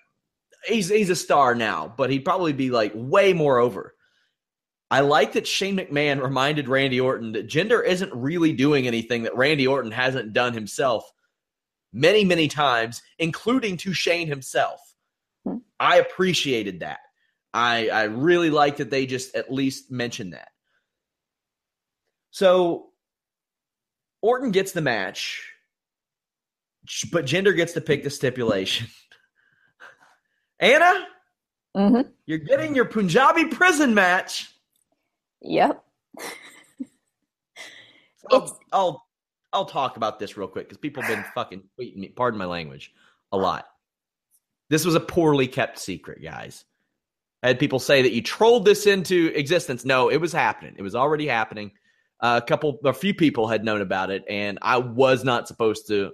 he's 0.67 0.89
he's 0.89 1.11
a 1.11 1.17
star 1.17 1.55
now, 1.55 1.93
but 1.97 2.11
he'd 2.11 2.25
probably 2.25 2.53
be 2.53 2.71
like 2.71 2.93
way 2.95 3.33
more 3.33 3.59
over. 3.59 3.95
I 4.91 5.01
like 5.01 5.33
that 5.33 5.47
Shane 5.47 5.77
McMahon 5.77 6.23
reminded 6.23 6.69
Randy 6.69 7.01
Orton 7.01 7.33
that 7.33 7.49
Jinder 7.49 7.85
isn't 7.85 8.13
really 8.15 8.53
doing 8.53 8.87
anything 8.87 9.25
that 9.25 9.37
Randy 9.37 9.67
Orton 9.67 9.93
hasn't 9.93 10.33
done 10.33 10.55
himself 10.55 11.11
many, 11.93 12.25
many 12.25 12.49
times, 12.49 13.03
including 13.19 13.77
to 13.79 13.93
Shane 13.93 14.29
himself. 14.29 14.81
Hmm. 15.45 15.59
I 15.79 15.99
appreciated 15.99 16.81
that. 16.81 17.01
I 17.55 17.89
I 17.89 18.03
really 18.05 18.51
like 18.51 18.77
that 18.79 18.91
they 18.91 19.07
just 19.07 19.35
at 19.35 19.53
least 19.53 19.91
mentioned 19.91 20.33
that. 20.35 20.49
So 22.31 22.91
Orton 24.23 24.51
gets 24.51 24.73
the 24.73 24.81
match, 24.81 25.49
but 27.13 27.25
Jinder 27.25 27.55
gets 27.55 27.73
to 27.75 27.81
pick 27.81 28.03
the 28.03 28.11
stipulation. 28.11 28.89
Anna, 30.61 31.07
mm-hmm. 31.77 32.11
you're 32.27 32.39
getting 32.39 32.75
your 32.75 32.85
Punjabi 32.85 33.47
prison 33.47 33.95
match. 33.95 34.51
Yep. 35.41 35.85
I'll, 38.31 38.61
I'll 38.73 39.09
I'll 39.53 39.65
talk 39.65 39.97
about 39.97 40.19
this 40.19 40.37
real 40.37 40.49
quick 40.49 40.69
because 40.69 40.79
people 40.79 41.03
have 41.03 41.15
been 41.15 41.25
fucking 41.35 41.63
tweeting 41.79 41.97
me. 41.97 42.09
Pardon 42.09 42.39
my 42.39 42.45
language, 42.45 42.93
a 43.33 43.37
lot. 43.37 43.67
This 44.69 44.85
was 44.85 44.95
a 44.95 45.01
poorly 45.01 45.47
kept 45.47 45.79
secret, 45.79 46.23
guys. 46.23 46.65
I 47.43 47.49
had 47.49 47.59
people 47.59 47.79
say 47.79 48.03
that 48.03 48.13
you 48.13 48.21
trolled 48.21 48.65
this 48.65 48.87
into 48.87 49.33
existence. 49.35 49.85
No, 49.85 50.11
it 50.11 50.19
was 50.19 50.33
happening. 50.33 50.75
It 50.77 50.83
was 50.83 50.95
already 50.95 51.27
happening. 51.27 51.71
Uh, 52.21 52.41
a 52.43 52.47
couple, 52.47 52.79
a 52.85 52.93
few 52.93 53.15
people 53.15 53.47
had 53.47 53.65
known 53.65 53.81
about 53.81 54.11
it, 54.11 54.25
and 54.29 54.59
I 54.63 54.79
was 54.79 55.25
not 55.25 55.47
supposed 55.47 55.87
to 55.89 56.13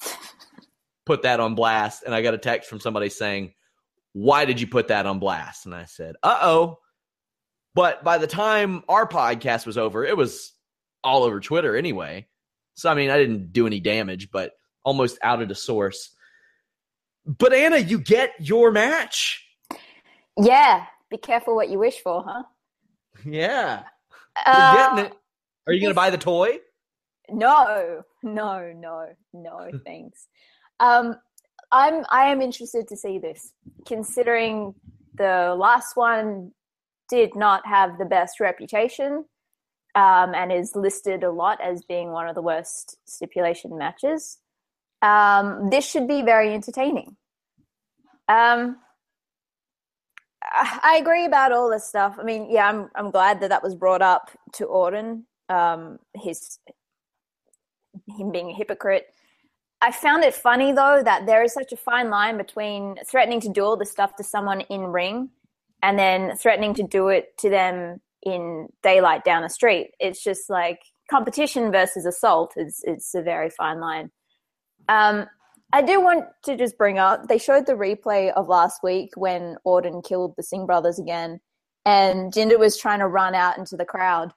put 1.06 1.22
that 1.22 1.40
on 1.40 1.54
blast. 1.54 2.02
And 2.04 2.14
I 2.14 2.22
got 2.22 2.34
a 2.34 2.38
text 2.38 2.68
from 2.68 2.80
somebody 2.80 3.08
saying, 3.08 3.54
"Why 4.12 4.44
did 4.44 4.60
you 4.60 4.66
put 4.66 4.88
that 4.88 5.06
on 5.06 5.18
blast?" 5.20 5.66
And 5.66 5.74
I 5.74 5.84
said, 5.84 6.16
"Uh 6.22 6.38
oh." 6.42 6.78
But 7.74 8.04
by 8.04 8.18
the 8.18 8.26
time 8.26 8.84
our 8.88 9.06
podcast 9.06 9.66
was 9.66 9.78
over, 9.78 10.04
it 10.04 10.16
was 10.16 10.52
all 11.02 11.24
over 11.24 11.40
Twitter 11.40 11.76
anyway. 11.76 12.26
So, 12.74 12.90
I 12.90 12.94
mean, 12.94 13.10
I 13.10 13.18
didn't 13.18 13.52
do 13.52 13.66
any 13.66 13.80
damage, 13.80 14.30
but 14.30 14.52
almost 14.84 15.18
out 15.22 15.42
of 15.42 15.48
the 15.48 15.54
source. 15.54 16.10
But 17.26 17.52
Anna, 17.52 17.78
you 17.78 17.98
get 17.98 18.32
your 18.38 18.70
match. 18.70 19.44
Yeah. 20.36 20.84
Be 21.10 21.18
careful 21.18 21.54
what 21.54 21.68
you 21.68 21.78
wish 21.78 22.00
for, 22.00 22.24
huh? 22.26 22.42
Yeah. 23.24 23.82
You're 24.46 24.54
uh, 24.56 24.74
getting 24.96 25.12
it. 25.12 25.18
Are 25.66 25.72
you 25.72 25.80
going 25.80 25.90
to 25.90 25.94
buy 25.94 26.10
the 26.10 26.18
toy? 26.18 26.58
No, 27.30 28.02
no, 28.22 28.72
no, 28.74 29.06
no, 29.32 29.70
thanks. 29.84 30.28
Um, 30.80 31.16
I'm 31.72 32.04
I 32.10 32.26
am 32.26 32.42
interested 32.42 32.86
to 32.88 32.96
see 32.96 33.18
this, 33.18 33.52
considering 33.86 34.74
the 35.14 35.54
last 35.58 35.96
one 35.96 36.52
did 37.08 37.34
not 37.34 37.66
have 37.66 37.98
the 37.98 38.04
best 38.04 38.40
reputation 38.40 39.24
um, 39.94 40.34
and 40.34 40.52
is 40.52 40.74
listed 40.74 41.24
a 41.24 41.30
lot 41.30 41.60
as 41.60 41.84
being 41.84 42.10
one 42.10 42.28
of 42.28 42.34
the 42.34 42.42
worst 42.42 42.96
stipulation 43.06 43.78
matches. 43.78 44.38
Um, 45.02 45.70
this 45.70 45.88
should 45.88 46.08
be 46.08 46.22
very 46.22 46.52
entertaining. 46.52 47.16
Um, 48.28 48.78
I 50.52 50.98
agree 51.00 51.24
about 51.24 51.52
all 51.52 51.70
this 51.70 51.86
stuff. 51.86 52.16
I 52.18 52.22
mean, 52.22 52.48
yeah, 52.50 52.68
I'm 52.68 52.90
I'm 52.94 53.10
glad 53.10 53.40
that 53.40 53.48
that 53.48 53.62
was 53.62 53.74
brought 53.74 54.02
up 54.02 54.30
to 54.54 54.64
Orton. 54.66 55.26
Um, 55.48 55.98
his 56.14 56.58
him 58.16 58.32
being 58.32 58.50
a 58.50 58.54
hypocrite. 58.54 59.06
I 59.80 59.92
found 59.92 60.24
it 60.24 60.34
funny 60.34 60.72
though 60.72 61.02
that 61.04 61.26
there 61.26 61.42
is 61.42 61.52
such 61.52 61.72
a 61.72 61.76
fine 61.76 62.10
line 62.10 62.38
between 62.38 62.96
threatening 63.06 63.40
to 63.40 63.48
do 63.48 63.62
all 63.64 63.76
this 63.76 63.90
stuff 63.90 64.16
to 64.16 64.24
someone 64.24 64.62
in 64.62 64.80
ring 64.80 65.30
and 65.82 65.98
then 65.98 66.36
threatening 66.36 66.74
to 66.74 66.82
do 66.82 67.08
it 67.08 67.36
to 67.38 67.50
them 67.50 68.00
in 68.22 68.68
daylight 68.82 69.24
down 69.24 69.42
the 69.42 69.50
street. 69.50 69.90
It's 70.00 70.24
just 70.24 70.48
like 70.48 70.80
competition 71.10 71.70
versus 71.70 72.06
assault. 72.06 72.54
It's 72.56 72.82
it's 72.84 73.14
a 73.14 73.22
very 73.22 73.50
fine 73.50 73.80
line. 73.80 74.10
Um, 74.88 75.26
I 75.72 75.82
do 75.82 76.00
want 76.00 76.26
to 76.44 76.56
just 76.56 76.78
bring 76.78 76.98
up 76.98 77.28
they 77.28 77.38
showed 77.38 77.66
the 77.66 77.72
replay 77.72 78.32
of 78.32 78.48
last 78.48 78.82
week 78.82 79.10
when 79.16 79.56
Orton 79.64 80.02
killed 80.02 80.34
the 80.36 80.42
Singh 80.42 80.66
brothers 80.66 80.98
again, 80.98 81.40
and 81.84 82.32
Jinder 82.32 82.58
was 82.58 82.78
trying 82.78 83.00
to 83.00 83.08
run 83.08 83.34
out 83.34 83.58
into 83.58 83.76
the 83.76 83.84
crowd. 83.84 84.32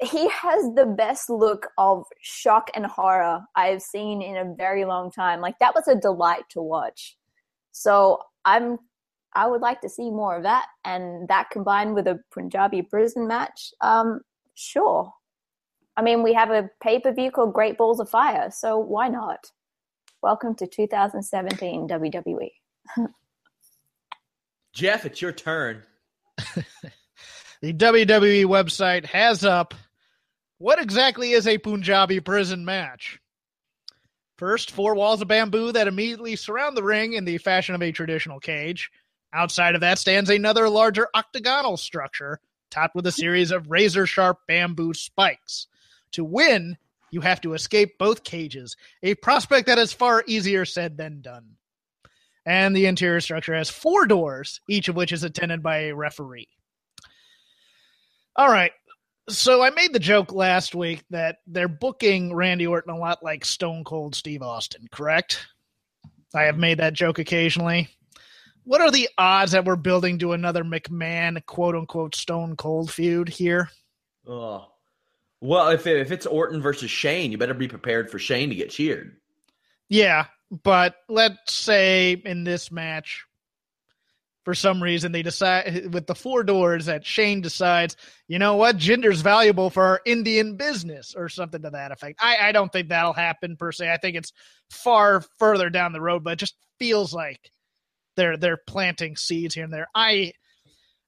He 0.00 0.28
has 0.28 0.64
the 0.74 0.86
best 0.86 1.30
look 1.30 1.68
of 1.78 2.04
shock 2.20 2.70
and 2.74 2.84
horror 2.84 3.42
I 3.56 3.68
have 3.68 3.82
seen 3.82 4.22
in 4.22 4.36
a 4.36 4.54
very 4.54 4.84
long 4.84 5.10
time. 5.10 5.40
Like 5.40 5.58
that 5.60 5.74
was 5.74 5.88
a 5.88 5.94
delight 5.94 6.44
to 6.50 6.60
watch. 6.60 7.16
So 7.72 8.18
I'm 8.44 8.78
I 9.34 9.46
would 9.46 9.60
like 9.60 9.80
to 9.80 9.88
see 9.88 10.10
more 10.10 10.36
of 10.36 10.44
that, 10.44 10.66
and 10.84 11.26
that 11.28 11.50
combined 11.50 11.94
with 11.94 12.06
a 12.06 12.20
Punjabi 12.32 12.82
prison 12.82 13.26
match, 13.26 13.72
um, 13.80 14.20
sure. 14.54 15.12
I 15.96 16.02
mean, 16.02 16.22
we 16.22 16.32
have 16.34 16.50
a 16.50 16.70
pay 16.82 17.00
per 17.00 17.12
view 17.12 17.30
called 17.30 17.52
Great 17.52 17.76
Balls 17.76 18.00
of 18.00 18.08
Fire, 18.08 18.50
so 18.50 18.78
why 18.78 19.08
not? 19.08 19.50
Welcome 20.22 20.54
to 20.56 20.66
2017 20.66 21.88
WWE. 21.88 22.50
Jeff, 24.72 25.04
it's 25.04 25.20
your 25.20 25.32
turn. 25.32 25.82
the 27.60 27.72
WWE 27.72 28.44
website 28.46 29.04
has 29.06 29.44
up 29.44 29.74
what 30.58 30.80
exactly 30.80 31.32
is 31.32 31.46
a 31.46 31.58
Punjabi 31.58 32.20
prison 32.20 32.64
match? 32.64 33.20
First, 34.36 34.70
four 34.70 34.94
walls 34.94 35.22
of 35.22 35.28
bamboo 35.28 35.72
that 35.72 35.88
immediately 35.88 36.36
surround 36.36 36.76
the 36.76 36.82
ring 36.82 37.12
in 37.12 37.24
the 37.24 37.38
fashion 37.38 37.74
of 37.74 37.82
a 37.82 37.92
traditional 37.92 38.40
cage. 38.40 38.90
Outside 39.32 39.74
of 39.74 39.80
that 39.82 39.98
stands 39.98 40.30
another 40.30 40.68
larger 40.68 41.08
octagonal 41.14 41.76
structure 41.76 42.40
topped 42.70 42.96
with 42.96 43.06
a 43.06 43.12
series 43.12 43.52
of 43.52 43.70
razor 43.70 44.06
sharp 44.06 44.38
bamboo 44.48 44.94
spikes. 44.94 45.68
To 46.12 46.24
win, 46.24 46.76
you 47.10 47.20
have 47.20 47.40
to 47.42 47.54
escape 47.54 47.96
both 47.98 48.24
cages, 48.24 48.76
a 49.02 49.14
prospect 49.14 49.68
that 49.68 49.78
is 49.78 49.92
far 49.92 50.24
easier 50.26 50.64
said 50.64 50.96
than 50.96 51.20
done. 51.20 51.56
And 52.44 52.76
the 52.76 52.86
interior 52.86 53.20
structure 53.20 53.54
has 53.54 53.70
four 53.70 54.06
doors, 54.06 54.60
each 54.68 54.88
of 54.88 54.96
which 54.96 55.12
is 55.12 55.22
attended 55.22 55.62
by 55.62 55.84
a 55.84 55.94
referee. 55.94 56.48
All 58.36 58.50
right. 58.50 58.72
So 59.28 59.62
I 59.62 59.70
made 59.70 59.92
the 59.92 59.98
joke 59.98 60.32
last 60.32 60.74
week 60.74 61.02
that 61.10 61.38
they're 61.46 61.68
booking 61.68 62.34
Randy 62.34 62.66
Orton 62.66 62.92
a 62.92 62.98
lot 62.98 63.22
like 63.22 63.44
Stone 63.44 63.84
Cold 63.84 64.14
Steve 64.14 64.42
Austin, 64.42 64.86
correct? 64.90 65.46
I 66.34 66.42
have 66.42 66.58
made 66.58 66.78
that 66.78 66.92
joke 66.92 67.18
occasionally 67.18 67.88
what 68.64 68.80
are 68.80 68.90
the 68.90 69.08
odds 69.16 69.52
that 69.52 69.64
we're 69.64 69.76
building 69.76 70.18
to 70.18 70.32
another 70.32 70.64
McMahon 70.64 71.44
quote 71.46 71.76
unquote 71.76 72.14
Stone 72.14 72.56
Cold 72.56 72.90
feud 72.90 73.28
here? 73.28 73.70
Oh, 74.26 74.66
well, 75.40 75.68
if 75.68 75.86
it, 75.86 75.98
if 75.98 76.10
it's 76.10 76.26
Orton 76.26 76.62
versus 76.62 76.90
Shane, 76.90 77.30
you 77.30 77.38
better 77.38 77.54
be 77.54 77.68
prepared 77.68 78.10
for 78.10 78.18
Shane 78.18 78.48
to 78.48 78.54
get 78.54 78.70
cheered. 78.70 79.16
Yeah, 79.88 80.26
but 80.50 80.96
let's 81.08 81.52
say 81.52 82.12
in 82.12 82.44
this 82.44 82.72
match, 82.72 83.26
for 84.44 84.54
some 84.54 84.82
reason 84.82 85.12
they 85.12 85.22
decide 85.22 85.92
with 85.92 86.06
the 86.06 86.14
four 86.14 86.44
doors 86.44 86.86
that 86.86 87.04
Shane 87.04 87.40
decides, 87.40 87.96
you 88.28 88.38
know 88.38 88.56
what, 88.56 88.76
Jinder's 88.76 89.22
valuable 89.22 89.70
for 89.70 89.82
our 89.82 90.00
Indian 90.04 90.56
business 90.56 91.14
or 91.16 91.28
something 91.28 91.62
to 91.62 91.70
that 91.70 91.92
effect. 91.92 92.18
I, 92.22 92.48
I 92.48 92.52
don't 92.52 92.70
think 92.70 92.88
that'll 92.88 93.14
happen 93.14 93.56
per 93.56 93.72
se. 93.72 93.90
I 93.90 93.96
think 93.96 94.16
it's 94.16 94.32
far 94.70 95.22
further 95.38 95.70
down 95.70 95.92
the 95.92 96.00
road, 96.00 96.24
but 96.24 96.34
it 96.34 96.38
just 96.38 96.56
feels 96.78 97.12
like 97.12 97.50
they're 98.16 98.36
they're 98.36 98.60
planting 98.66 99.16
seeds 99.16 99.54
here 99.54 99.64
and 99.64 99.72
there. 99.72 99.88
I, 99.94 100.32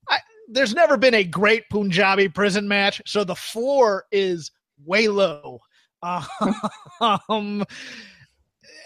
I 0.09 0.19
there's 0.49 0.75
never 0.75 0.97
been 0.97 1.15
a 1.15 1.25
great 1.25 1.65
Punjabi 1.71 2.29
prison 2.29 2.69
match, 2.69 3.03
so 3.07 3.25
the 3.25 3.35
floor 3.35 4.05
is 4.11 4.51
way 4.85 5.09
low. 5.09 5.61
um, 7.29 7.65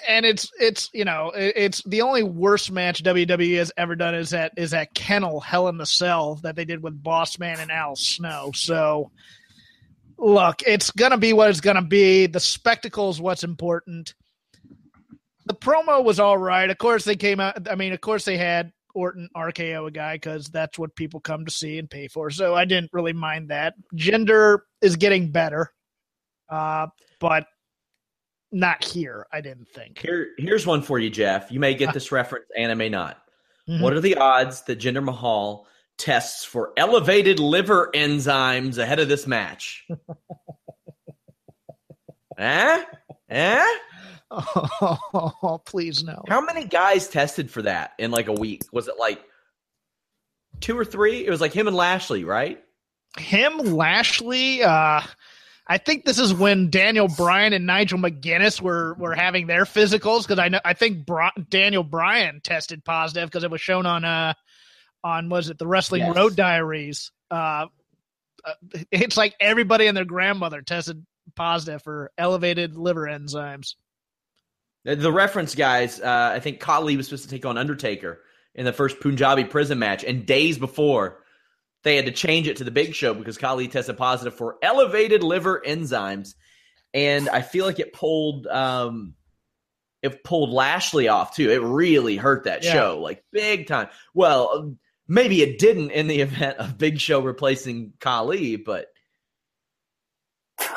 and 0.09 0.27
it's 0.27 0.51
it's 0.59 0.89
you 0.93 1.05
know 1.05 1.33
it's 1.35 1.83
the 1.85 2.03
only 2.03 2.23
worst 2.23 2.71
match 2.71 3.03
WWE 3.03 3.57
has 3.59 3.73
ever 3.77 3.97
done 3.97 4.15
is 4.15 4.31
that 4.31 4.53
is 4.57 4.71
that 4.73 4.95
kennel 4.95 5.41
Hell 5.41 5.69
in 5.69 5.77
the 5.77 5.87
Cell 5.87 6.37
that 6.43 6.57
they 6.57 6.65
did 6.65 6.83
with 6.83 7.03
Boss 7.03 7.39
Man 7.39 7.61
and 7.61 7.71
Al 7.71 7.97
Snow. 7.97 8.51
So 8.55 9.11
look, 10.19 10.63
it's 10.67 10.91
gonna 10.91 11.19
be 11.19 11.33
what 11.33 11.51
it's 11.51 11.61
gonna 11.61 11.83
be. 11.83 12.27
The 12.27 12.41
spectacle 12.41 13.11
is 13.11 13.21
what's 13.21 13.45
important. 13.45 14.15
The 15.47 15.55
promo 15.55 16.05
was 16.05 16.21
all 16.21 16.39
right. 16.39 16.71
Of 16.71 16.79
course, 16.79 17.05
they 17.05 17.17
came 17.17 17.41
out. 17.41 17.69
I 17.69 17.75
mean, 17.75 17.93
of 17.93 18.01
course, 18.01 18.25
they 18.25 18.37
had 18.37 18.73
Orton 18.95 19.29
RKO 19.37 19.89
a 19.89 19.91
guy 19.91 20.15
because 20.15 20.47
that's 20.49 20.79
what 20.79 20.95
people 20.95 21.21
come 21.21 21.45
to 21.45 21.51
see 21.51 21.79
and 21.79 21.89
pay 21.91 22.09
for. 22.09 22.31
So 22.31 22.55
I 22.55 22.65
didn't 22.65 22.91
really 22.93 23.13
mind 23.13 23.49
that. 23.49 23.75
Jinder 23.95 24.61
is 24.81 24.97
getting 24.97 25.31
better, 25.31 25.73
uh, 26.49 26.89
but 27.19 27.47
not 28.53 28.85
here. 28.85 29.27
I 29.33 29.41
didn't 29.41 29.69
think. 29.69 29.99
Here, 29.99 30.29
here's 30.39 30.67
one 30.67 30.83
for 30.83 30.99
you, 30.99 31.11
Jeff. 31.11 31.51
You 31.51 31.61
may 31.61 31.75
get 31.75 31.95
this 31.95 32.13
reference, 32.13 32.47
and 32.57 32.71
I 32.71 32.75
may 32.75 32.89
not. 32.89 33.19
Mhm. 33.69 33.81
What 33.81 33.93
are 33.93 34.01
the 34.01 34.17
odds 34.17 34.63
that 34.63 34.79
Jinder 34.81 35.05
Mahal 35.05 35.67
tests 35.99 36.45
for 36.45 36.73
elevated 36.77 37.39
liver 37.39 37.91
enzymes 37.95 38.79
ahead 38.79 39.01
of 39.01 39.09
this 39.09 39.27
match? 39.27 39.87
eh? 42.39 42.85
Eh? 43.29 43.67
Oh, 44.31 45.61
please 45.67 46.03
no. 46.03 46.23
How 46.29 46.41
many 46.41 46.65
guys 46.65 47.09
tested 47.09 47.51
for 47.51 47.63
that 47.63 47.93
in 47.99 48.11
like 48.11 48.29
a 48.29 48.33
week? 48.33 48.63
Was 48.73 48.89
it 48.89 48.95
like 48.99 49.21
two 50.61 50.79
or 50.79 50.85
three? 50.85 51.27
It 51.27 51.31
was 51.31 51.41
like 51.41 51.53
him 51.53 51.69
and 51.69 51.77
Lashley, 51.77 52.25
right? 52.25 52.63
Him, 53.19 53.59
Lashley. 53.59 54.63
Uh, 54.63 55.03
I 55.71 55.79
think 55.79 56.05
this 56.05 56.19
is 56.19 56.35
when 56.35 56.69
Daniel 56.69 57.07
Bryan 57.07 57.53
and 57.53 57.65
Nigel 57.65 57.97
McGuinness 57.97 58.61
were 58.61 58.95
were 58.95 59.15
having 59.15 59.47
their 59.47 59.65
physicals 59.65 60.23
because 60.27 60.41
I 60.41 60.49
know 60.49 60.59
I 60.65 60.73
think 60.75 61.07
Bri- 61.07 61.31
Daniel 61.49 61.85
Bryan 61.85 62.41
tested 62.43 62.85
positive 62.85 63.31
because 63.31 63.45
it 63.45 63.53
was 63.53 63.61
shown 63.61 63.87
on 63.87 64.05
uh 64.05 64.35
on 65.05 65.29
was 65.29 65.49
it 65.49 65.59
the 65.59 65.69
Wrestling 65.69 66.03
Yes. 66.03 66.17
Road 66.17 66.35
Diaries. 66.35 67.13
Uh, 67.31 67.67
uh, 68.45 68.55
it's 68.91 69.17
like 69.17 69.37
everybody 69.39 69.87
and 69.87 69.97
their 69.97 70.05
grandmother 70.05 70.61
tested 70.61 71.07
positive 71.37 71.81
for 71.83 72.11
elevated 72.19 72.77
liver 72.77 73.03
enzymes. 73.07 73.77
The- 74.85 74.97
The 74.97 75.13
reference 75.13 75.55
guys, 75.55 76.01
uh, 76.01 76.33
I 76.35 76.41
think 76.41 76.59
Khali 76.59 76.97
was 76.97 77.07
supposed 77.07 77.25
to 77.25 77.31
take 77.31 77.47
on 77.47 77.57
Undertaker 77.57 78.21
in 78.57 78.65
the 78.65 78.73
first 78.73 78.99
Punjabi 78.99 79.45
prison 79.45 79.79
match, 79.79 80.03
and 80.03 80.27
days 80.27 80.59
before 80.59 81.20
they 81.85 81.97
had 81.97 82.07
to 82.07 82.13
change 82.13 82.47
it 82.49 82.57
to 82.59 82.65
the 82.65 82.71
Big 82.71 82.95
Show 82.95 83.15
because 83.15 83.39
Khali 83.39 83.69
tested 83.69 83.97
positive 83.97 84.35
for 84.35 84.57
elevated 84.63 85.23
liver 85.23 85.63
enzymes, 85.67 86.35
and 86.93 87.29
I 87.29 87.43
feel 87.43 87.65
like 87.67 87.79
it 87.79 87.93
pulled 87.93 88.47
um, 88.47 89.15
it 90.03 90.23
pulled 90.25 90.51
Lashley 90.51 91.09
off 91.09 91.35
too. 91.37 91.51
It 91.51 91.63
really 91.63 92.17
hurt 92.17 92.45
that 92.45 92.65
Yeah. 92.65 92.73
show 92.73 93.01
like 93.01 93.25
big 93.33 93.67
time. 93.67 93.89
Well, 94.15 94.51
um, 94.55 94.79
maybe 95.09 95.43
it 95.43 95.59
didn't 95.59 95.91
in 95.91 96.07
the 96.09 96.21
event 96.23 96.59
of 96.59 96.77
Big 96.79 96.99
Show 97.01 97.21
replacing 97.21 97.93
Khali, 98.01 98.57
but 98.57 98.87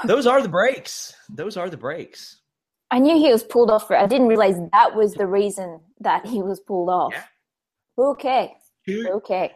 those 0.06 0.28
are 0.28 0.42
the 0.42 0.50
breaks. 0.50 1.14
Those 1.30 1.58
are 1.58 1.70
the 1.70 1.78
breaks. 1.78 2.40
I 2.92 3.00
knew 3.00 3.18
he 3.18 3.32
was 3.32 3.44
pulled 3.44 3.72
off 3.72 3.88
for. 3.88 3.98
I 3.98 4.06
didn't 4.06 4.28
realize 4.28 4.56
that 4.72 4.96
was 4.96 5.14
the 5.16 5.26
reason 5.28 5.80
that 6.02 6.26
he 6.26 6.42
was 6.44 6.60
pulled 6.60 6.90
off. 6.90 7.12
Yeah. 7.14 7.24
Okay, 7.98 8.54
Two- 8.88 9.08
okay. 9.16 9.52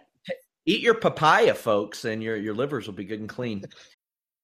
Eat 0.67 0.82
your 0.82 0.95
papaya, 0.95 1.56
folks, 1.56 2.06
and 2.06 2.21
your 2.21 2.36
your 2.36 2.53
livers 2.53 2.86
will 2.86 2.93
be 2.93 3.06
good 3.06 3.21
and 3.21 3.30
clean. 3.30 3.63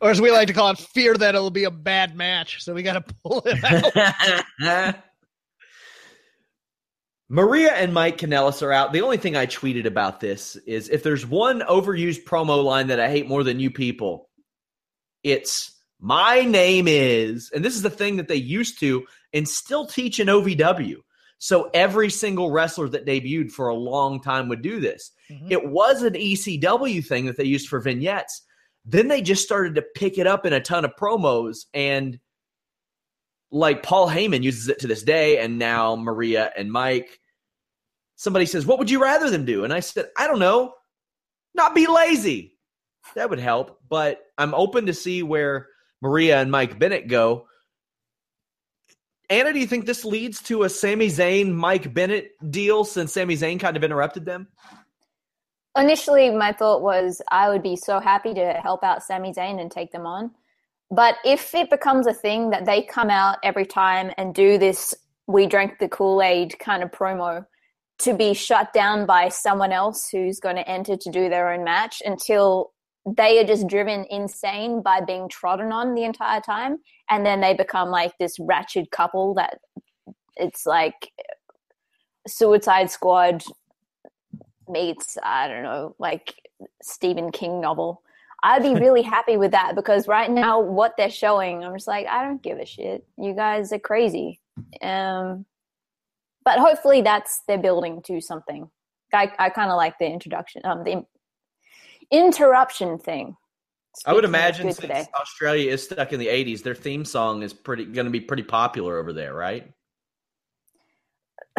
Or 0.00 0.10
as 0.10 0.20
we 0.20 0.30
like 0.30 0.48
to 0.48 0.54
call 0.54 0.70
it, 0.70 0.78
fear 0.78 1.14
that 1.14 1.34
it'll 1.34 1.50
be 1.50 1.64
a 1.64 1.70
bad 1.70 2.16
match. 2.16 2.62
So 2.62 2.74
we 2.74 2.82
got 2.82 3.06
to 3.06 3.14
pull 3.22 3.42
it 3.44 3.62
out. 4.62 4.96
Maria 7.28 7.72
and 7.72 7.92
Mike 7.92 8.18
Kanellis 8.18 8.62
are 8.62 8.72
out. 8.72 8.92
The 8.92 9.00
only 9.00 9.16
thing 9.16 9.36
I 9.36 9.46
tweeted 9.46 9.86
about 9.86 10.20
this 10.20 10.56
is 10.66 10.88
if 10.88 11.02
there's 11.02 11.26
one 11.26 11.60
overused 11.60 12.24
promo 12.24 12.62
line 12.62 12.88
that 12.88 13.00
I 13.00 13.08
hate 13.10 13.26
more 13.26 13.42
than 13.42 13.60
you 13.60 13.70
people, 13.70 14.28
it's 15.22 15.72
my 16.00 16.42
name 16.42 16.86
is, 16.86 17.50
and 17.54 17.64
this 17.64 17.74
is 17.76 17.82
the 17.82 17.90
thing 17.90 18.16
that 18.16 18.28
they 18.28 18.36
used 18.36 18.78
to 18.80 19.06
and 19.32 19.48
still 19.48 19.86
teach 19.86 20.20
in 20.20 20.28
OVW. 20.28 20.96
So 21.38 21.70
every 21.74 22.10
single 22.10 22.50
wrestler 22.50 22.88
that 22.90 23.06
debuted 23.06 23.50
for 23.50 23.68
a 23.68 23.74
long 23.74 24.20
time 24.20 24.48
would 24.48 24.62
do 24.62 24.80
this. 24.80 25.10
Mhm. 25.30 25.50
It 25.50 25.66
was 25.66 26.02
an 26.02 26.14
ECW 26.14 27.04
thing 27.04 27.26
that 27.26 27.36
they 27.36 27.44
used 27.44 27.68
for 27.68 27.80
vignettes. 27.80 28.42
Then 28.84 29.08
they 29.08 29.22
just 29.22 29.44
started 29.44 29.76
to 29.76 29.82
pick 29.82 30.18
it 30.18 30.26
up 30.26 30.44
in 30.44 30.52
a 30.52 30.60
ton 30.60 30.84
of 30.84 30.96
promos 30.96 31.64
and 31.72 32.18
like 33.54 33.84
Paul 33.84 34.08
Heyman 34.08 34.42
uses 34.42 34.68
it 34.68 34.80
to 34.80 34.88
this 34.88 35.04
day, 35.04 35.38
and 35.38 35.58
now 35.58 35.94
Maria 35.94 36.50
and 36.56 36.72
Mike. 36.72 37.20
Somebody 38.16 38.46
says, 38.46 38.66
What 38.66 38.80
would 38.80 38.90
you 38.90 39.00
rather 39.00 39.30
them 39.30 39.44
do? 39.44 39.64
And 39.64 39.72
I 39.72 39.80
said, 39.80 40.08
I 40.18 40.26
don't 40.26 40.40
know. 40.40 40.74
Not 41.54 41.74
be 41.74 41.86
lazy. 41.86 42.58
That 43.14 43.30
would 43.30 43.38
help. 43.38 43.78
But 43.88 44.20
I'm 44.36 44.54
open 44.54 44.86
to 44.86 44.94
see 44.94 45.22
where 45.22 45.68
Maria 46.02 46.40
and 46.40 46.50
Mike 46.50 46.78
Bennett 46.78 47.06
go. 47.06 47.46
Anna, 49.30 49.52
do 49.52 49.58
you 49.60 49.66
think 49.66 49.86
this 49.86 50.04
leads 50.04 50.42
to 50.44 50.64
a 50.64 50.68
Sami 50.68 51.06
Zayn 51.06 51.52
Mike 51.52 51.94
Bennett 51.94 52.32
deal 52.50 52.84
since 52.84 53.12
Sami 53.12 53.36
Zayn 53.36 53.60
kind 53.60 53.76
of 53.76 53.84
interrupted 53.84 54.24
them? 54.24 54.48
Initially, 55.76 56.30
my 56.30 56.52
thought 56.52 56.82
was 56.82 57.20
I 57.30 57.48
would 57.48 57.62
be 57.62 57.76
so 57.76 58.00
happy 58.00 58.32
to 58.34 58.52
help 58.62 58.84
out 58.84 59.02
Sami 59.02 59.32
Zayn 59.32 59.60
and 59.60 59.70
take 59.70 59.90
them 59.90 60.06
on. 60.06 60.30
But 60.90 61.16
if 61.24 61.54
it 61.54 61.70
becomes 61.70 62.06
a 62.06 62.14
thing 62.14 62.50
that 62.50 62.64
they 62.64 62.82
come 62.82 63.10
out 63.10 63.38
every 63.42 63.66
time 63.66 64.12
and 64.16 64.34
do 64.34 64.58
this 64.58 64.94
we 65.26 65.46
drank 65.46 65.78
the 65.78 65.88
Kool 65.88 66.22
Aid 66.22 66.58
kind 66.58 66.82
of 66.82 66.90
promo 66.90 67.46
to 68.00 68.14
be 68.14 68.34
shut 68.34 68.72
down 68.72 69.06
by 69.06 69.28
someone 69.28 69.72
else 69.72 70.08
who's 70.08 70.40
going 70.40 70.56
to 70.56 70.68
enter 70.68 70.96
to 70.96 71.10
do 71.10 71.28
their 71.28 71.52
own 71.52 71.64
match 71.64 72.02
until 72.04 72.72
they 73.06 73.38
are 73.38 73.46
just 73.46 73.68
driven 73.68 74.04
insane 74.10 74.82
by 74.82 75.00
being 75.00 75.28
trodden 75.28 75.72
on 75.72 75.94
the 75.94 76.04
entire 76.04 76.40
time. 76.40 76.78
And 77.10 77.24
then 77.24 77.40
they 77.40 77.54
become 77.54 77.90
like 77.90 78.16
this 78.18 78.38
ratchet 78.40 78.90
couple 78.90 79.34
that 79.34 79.58
it's 80.36 80.66
like 80.66 81.12
Suicide 82.26 82.90
Squad 82.90 83.44
meets, 84.68 85.18
I 85.22 85.48
don't 85.48 85.62
know, 85.62 85.94
like 85.98 86.34
Stephen 86.82 87.30
King 87.30 87.60
novel. 87.60 88.02
I'd 88.42 88.62
be 88.62 88.74
really 88.74 89.02
happy 89.16 89.36
with 89.36 89.52
that 89.52 89.74
because 89.74 90.06
right 90.08 90.30
now 90.30 90.60
what 90.60 90.94
they're 90.96 91.10
showing, 91.10 91.64
I'm 91.64 91.74
just 91.74 91.88
like, 91.88 92.06
I 92.06 92.24
don't 92.24 92.42
give 92.42 92.58
a 92.58 92.66
shit. 92.66 93.06
You 93.16 93.34
guys 93.34 93.72
are 93.72 93.78
crazy. 93.78 94.40
Um, 94.82 95.46
but 96.44 96.58
hopefully 96.58 97.00
that's 97.00 97.42
they're 97.48 97.58
building 97.58 98.02
to 98.02 98.20
something. 98.20 98.70
I, 99.12 99.32
I 99.38 99.48
kind 99.50 99.70
of 99.70 99.76
like 99.76 99.98
the 99.98 100.06
introduction, 100.06 100.62
um, 100.64 100.84
the 100.84 101.04
interruption 102.10 102.98
thing. 102.98 103.36
I 104.04 104.12
would 104.12 104.24
imagine 104.24 104.66
since 104.66 104.78
today. 104.78 105.06
Australia 105.20 105.70
is 105.70 105.84
stuck 105.84 106.12
in 106.12 106.18
the 106.18 106.26
80s, 106.26 106.62
their 106.62 106.74
theme 106.74 107.04
song 107.04 107.42
is 107.42 107.52
pretty 107.52 107.84
going 107.84 108.06
to 108.06 108.10
be 108.10 108.20
pretty 108.20 108.42
popular 108.42 108.98
over 108.98 109.12
there, 109.12 109.32
right? 109.32 109.70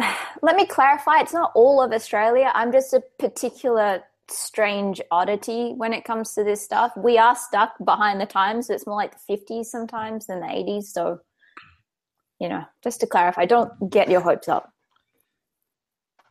let 0.42 0.56
me 0.56 0.66
clarify 0.66 1.20
it's 1.20 1.32
not 1.32 1.52
all 1.54 1.82
of 1.82 1.92
australia 1.92 2.50
i'm 2.54 2.72
just 2.72 2.92
a 2.92 3.02
particular 3.18 4.02
strange 4.28 5.00
oddity 5.10 5.72
when 5.76 5.92
it 5.92 6.04
comes 6.04 6.34
to 6.34 6.42
this 6.42 6.60
stuff 6.60 6.92
we 6.96 7.16
are 7.16 7.36
stuck 7.36 7.72
behind 7.84 8.20
the 8.20 8.26
times 8.26 8.68
it's 8.70 8.86
more 8.86 8.96
like 8.96 9.12
the 9.12 9.36
50s 9.36 9.66
sometimes 9.66 10.26
than 10.26 10.40
the 10.40 10.46
80s 10.46 10.84
so 10.84 11.20
you 12.40 12.48
know 12.48 12.64
just 12.82 13.00
to 13.00 13.06
clarify 13.06 13.44
don't 13.44 13.90
get 13.90 14.10
your 14.10 14.20
hopes 14.20 14.48
up 14.48 14.72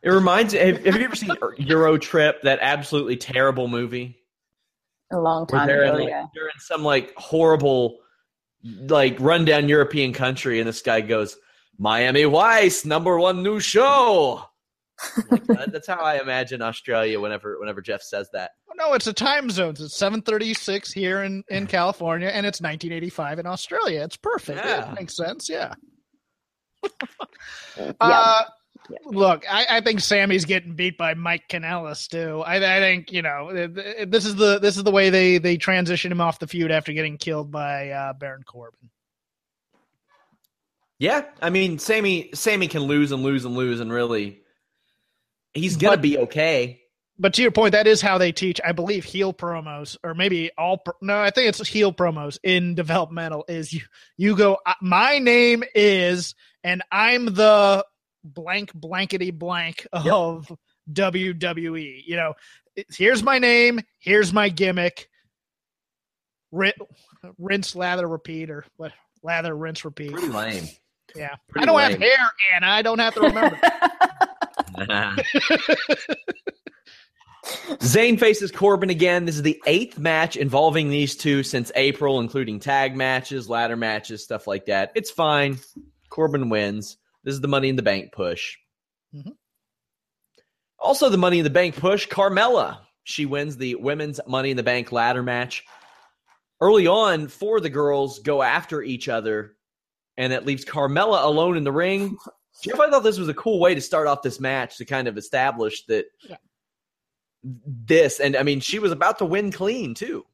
It 0.02 0.10
reminds 0.10 0.52
have, 0.52 0.84
have 0.84 0.96
you 0.96 1.04
ever 1.04 1.16
seen 1.16 1.30
Euro 1.56 1.96
Trip, 1.96 2.42
that 2.42 2.58
absolutely 2.60 3.16
terrible 3.16 3.66
movie? 3.66 4.18
a 5.12 5.18
long 5.18 5.46
time 5.46 5.66
they're 5.66 5.84
in, 5.84 5.88
ago 5.90 5.98
like, 5.98 6.08
yeah. 6.08 6.26
they're 6.34 6.48
in 6.48 6.60
some 6.60 6.82
like 6.82 7.14
horrible, 7.16 7.98
like 8.62 9.16
rundown 9.20 9.68
European 9.68 10.12
country, 10.12 10.58
and 10.58 10.68
this 10.68 10.82
guy 10.82 11.00
goes, 11.00 11.36
Miami 11.78 12.24
Vice, 12.24 12.84
number 12.84 13.18
one 13.18 13.42
new 13.42 13.60
show. 13.60 14.42
Like, 15.30 15.44
that- 15.46 15.72
that's 15.72 15.86
how 15.86 16.00
I 16.00 16.20
imagine 16.20 16.62
Australia 16.62 17.20
whenever 17.20 17.58
whenever 17.58 17.82
Jeff 17.82 18.02
says 18.02 18.28
that. 18.32 18.52
Oh, 18.70 18.74
no, 18.76 18.94
it's 18.94 19.06
a 19.06 19.12
time 19.12 19.50
zones. 19.50 19.80
It's 19.80 19.96
seven 19.96 20.22
thirty 20.22 20.54
six 20.54 20.92
here 20.92 21.22
in, 21.22 21.44
in 21.48 21.66
California, 21.68 22.28
and 22.28 22.46
it's 22.46 22.60
nineteen 22.60 22.92
eighty 22.92 23.10
five 23.10 23.38
in 23.38 23.46
Australia. 23.46 24.02
It's 24.02 24.16
perfect. 24.16 24.58
Yeah. 24.64 24.90
It 24.90 24.94
makes 24.94 25.16
sense. 25.16 25.48
Yeah. 25.48 25.74
Uh, 28.00 28.42
Look, 29.04 29.44
I, 29.50 29.66
I, 29.68 29.80
think 29.80 30.00
Sami's 30.00 30.44
getting 30.44 30.74
beat 30.74 30.96
by 30.96 31.14
Mike 31.14 31.48
Kanellis 31.48 32.08
too. 32.08 32.42
I, 32.42 32.56
I, 32.56 32.80
think 32.80 33.12
you 33.12 33.22
know 33.22 33.52
this 34.06 34.24
is 34.24 34.36
the 34.36 34.58
this 34.58 34.76
is 34.76 34.84
the 34.84 34.90
way 34.90 35.10
they 35.10 35.38
they 35.38 35.56
transition 35.56 36.12
him 36.12 36.20
off 36.20 36.38
the 36.38 36.46
feud 36.46 36.70
after 36.70 36.92
getting 36.92 37.18
killed 37.18 37.50
by 37.50 37.90
uh, 37.90 38.12
Baron 38.12 38.44
Corbin. 38.44 38.90
Yeah, 40.98 41.24
I 41.42 41.50
mean, 41.50 41.78
Sami 41.78 42.30
Sami 42.32 42.68
can 42.68 42.82
lose 42.82 43.12
and 43.12 43.22
lose 43.22 43.44
and 43.44 43.54
lose, 43.54 43.80
and 43.80 43.92
really, 43.92 44.40
he's 45.52 45.76
gonna 45.76 45.96
but, 45.96 46.02
be 46.02 46.18
okay. 46.18 46.80
But 47.18 47.34
to 47.34 47.42
your 47.42 47.50
point, 47.50 47.72
that 47.72 47.86
is 47.86 48.00
how 48.00 48.18
they 48.18 48.32
teach. 48.32 48.60
I 48.64 48.72
believe 48.72 49.04
heel 49.04 49.34
promos, 49.34 49.96
or 50.02 50.14
maybe 50.14 50.50
all. 50.56 50.82
No, 51.02 51.18
I 51.20 51.30
think 51.30 51.48
it's 51.48 51.66
heel 51.66 51.92
promos 51.92 52.38
in 52.42 52.74
developmental. 52.76 53.44
Is 53.48 53.72
you 53.72 53.82
you 54.16 54.36
go? 54.36 54.58
My 54.80 55.18
name 55.18 55.64
is, 55.74 56.34
and 56.64 56.82
I'm 56.90 57.26
the 57.26 57.84
blank 58.24 58.72
blankety 58.74 59.30
blank 59.30 59.86
of 59.92 60.48
yep. 60.48 60.58
WWE. 60.92 62.02
You 62.06 62.16
know, 62.16 62.34
here's 62.90 63.22
my 63.22 63.38
name, 63.38 63.80
here's 63.98 64.32
my 64.32 64.48
gimmick. 64.48 65.08
Rinse, 67.38 67.76
lather, 67.76 68.06
repeat, 68.06 68.50
or 68.50 68.64
what? 68.76 68.92
Lather, 69.22 69.54
rinse, 69.54 69.84
repeat. 69.84 70.12
Pretty 70.12 70.28
lame. 70.28 70.68
Yeah, 71.16 71.34
Pretty 71.48 71.62
I 71.62 71.66
don't 71.66 71.76
lame. 71.76 71.90
have 71.92 72.00
hair, 72.00 72.32
Anna. 72.54 72.66
I 72.66 72.82
don't 72.82 72.98
have 72.98 73.14
to 73.14 73.20
remember. 73.20 73.58
Zayn 77.78 78.18
faces 78.18 78.50
Corbin 78.50 78.90
again. 78.90 79.24
This 79.24 79.36
is 79.36 79.42
the 79.42 79.60
eighth 79.66 79.98
match 79.98 80.36
involving 80.36 80.90
these 80.90 81.16
two 81.16 81.42
since 81.42 81.70
April, 81.76 82.20
including 82.20 82.58
tag 82.58 82.96
matches, 82.96 83.48
ladder 83.48 83.76
matches, 83.76 84.24
stuff 84.24 84.46
like 84.46 84.66
that. 84.66 84.92
It's 84.94 85.10
fine. 85.10 85.58
Corbin 86.10 86.48
wins. 86.48 86.96
This 87.24 87.34
is 87.34 87.40
the 87.40 87.48
Money 87.48 87.68
in 87.68 87.76
the 87.76 87.82
Bank 87.82 88.12
push. 88.12 88.56
Mm-hmm. 89.14 89.30
Also, 90.78 91.08
the 91.08 91.18
Money 91.18 91.38
in 91.38 91.44
the 91.44 91.50
Bank 91.50 91.76
push, 91.76 92.08
Carmella. 92.08 92.78
She 93.04 93.26
wins 93.26 93.56
the 93.56 93.76
women's 93.76 94.20
Money 94.26 94.50
in 94.50 94.56
the 94.56 94.62
Bank 94.62 94.90
ladder 94.90 95.22
match. 95.22 95.64
Early 96.60 96.86
on, 96.86 97.28
four 97.28 97.58
of 97.58 97.62
the 97.62 97.70
girls 97.70 98.18
go 98.20 98.42
after 98.42 98.82
each 98.82 99.08
other, 99.08 99.55
and 100.16 100.32
it 100.32 100.46
leaves 100.46 100.64
Carmella 100.64 101.24
alone 101.24 101.56
in 101.56 101.64
the 101.64 101.72
ring. 101.72 102.16
Jeff, 102.62 102.80
I 102.80 102.90
thought 102.90 103.02
this 103.02 103.18
was 103.18 103.28
a 103.28 103.34
cool 103.34 103.60
way 103.60 103.74
to 103.74 103.80
start 103.80 104.06
off 104.06 104.22
this 104.22 104.40
match 104.40 104.78
to 104.78 104.84
kind 104.84 105.08
of 105.08 105.18
establish 105.18 105.84
that 105.86 106.06
yeah. 106.26 106.36
this, 107.42 108.18
and 108.18 108.34
I 108.34 108.42
mean, 108.42 108.60
she 108.60 108.78
was 108.78 108.92
about 108.92 109.18
to 109.18 109.26
win 109.26 109.52
clean 109.52 109.94
too. 109.94 110.24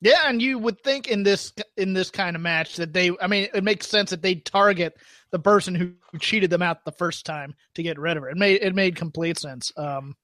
Yeah, 0.00 0.22
and 0.26 0.40
you 0.40 0.58
would 0.58 0.82
think 0.82 1.08
in 1.08 1.22
this 1.22 1.52
in 1.76 1.94
this 1.94 2.10
kind 2.10 2.36
of 2.36 2.42
match 2.42 2.76
that 2.76 2.92
they, 2.92 3.10
I 3.20 3.26
mean, 3.26 3.48
it 3.54 3.64
makes 3.64 3.88
sense 3.88 4.10
that 4.10 4.22
they 4.22 4.34
target 4.36 4.98
the 5.30 5.38
person 5.38 5.74
who 5.74 5.94
cheated 6.20 6.50
them 6.50 6.62
out 6.62 6.84
the 6.84 6.92
first 6.92 7.24
time 7.24 7.54
to 7.74 7.82
get 7.82 7.98
rid 7.98 8.16
of 8.16 8.22
her. 8.22 8.28
It 8.28 8.36
made 8.36 8.60
it 8.62 8.74
made 8.74 8.96
complete 8.96 9.38
sense. 9.38 9.72
Um, 9.76 10.14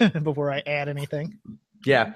before 0.22 0.50
I 0.50 0.62
add 0.66 0.88
anything, 0.88 1.38
yeah. 1.86 2.14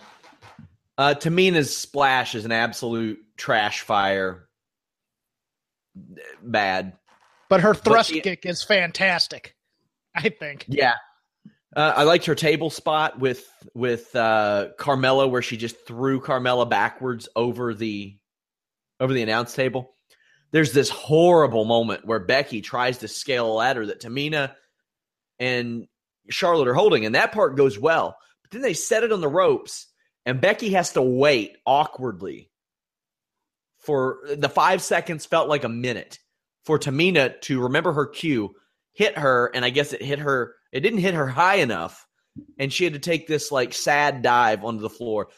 Uh, 0.98 1.14
Tamina's 1.14 1.74
splash 1.74 2.34
is 2.34 2.44
an 2.44 2.52
absolute 2.52 3.18
trash 3.36 3.80
fire. 3.80 4.48
Bad, 6.42 6.94
but 7.50 7.60
her 7.60 7.74
thrust 7.74 8.12
but, 8.12 8.22
kick 8.22 8.46
is 8.46 8.62
fantastic. 8.62 9.54
I 10.14 10.30
think. 10.30 10.64
Yeah, 10.68 10.94
uh, 11.76 11.92
I 11.96 12.04
liked 12.04 12.26
her 12.26 12.34
table 12.34 12.70
spot 12.70 13.18
with 13.18 13.46
with 13.74 14.14
uh, 14.16 14.68
Carmella, 14.78 15.30
where 15.30 15.42
she 15.42 15.58
just 15.58 15.86
threw 15.86 16.20
Carmella 16.20 16.68
backwards 16.68 17.28
over 17.36 17.74
the 17.74 18.16
over 19.00 19.12
the 19.12 19.22
announce 19.22 19.54
table 19.54 19.92
there's 20.52 20.72
this 20.72 20.90
horrible 20.90 21.64
moment 21.64 22.04
where 22.04 22.20
Becky 22.20 22.60
tries 22.60 22.98
to 22.98 23.08
scale 23.08 23.50
a 23.50 23.54
ladder 23.54 23.86
that 23.86 24.00
Tamina 24.00 24.54
and 25.38 25.86
Charlotte 26.30 26.68
are 26.68 26.74
holding, 26.74 27.04
and 27.04 27.14
that 27.14 27.32
part 27.32 27.56
goes 27.56 27.78
well. 27.78 28.16
But 28.42 28.52
then 28.52 28.62
they 28.62 28.74
set 28.74 29.02
it 29.02 29.12
on 29.12 29.20
the 29.20 29.28
ropes, 29.28 29.86
and 30.24 30.40
Becky 30.40 30.70
has 30.72 30.92
to 30.92 31.02
wait 31.02 31.56
awkwardly 31.66 32.50
for 33.78 34.20
the 34.36 34.48
five 34.48 34.82
seconds 34.82 35.26
felt 35.26 35.48
like 35.48 35.64
a 35.64 35.68
minute 35.68 36.18
for 36.64 36.78
Tamina 36.78 37.40
to 37.42 37.60
remember 37.60 37.92
her 37.92 38.06
cue, 38.06 38.54
hit 38.92 39.18
her, 39.18 39.50
and 39.54 39.64
I 39.64 39.70
guess 39.70 39.92
it 39.92 40.02
hit 40.02 40.20
her. 40.20 40.54
It 40.70 40.80
didn't 40.80 41.00
hit 41.00 41.14
her 41.14 41.26
high 41.26 41.56
enough, 41.56 42.06
and 42.58 42.72
she 42.72 42.84
had 42.84 42.92
to 42.92 43.00
take 43.00 43.26
this 43.26 43.50
like 43.50 43.74
sad 43.74 44.22
dive 44.22 44.64
onto 44.64 44.80
the 44.80 44.88
floor. 44.88 45.28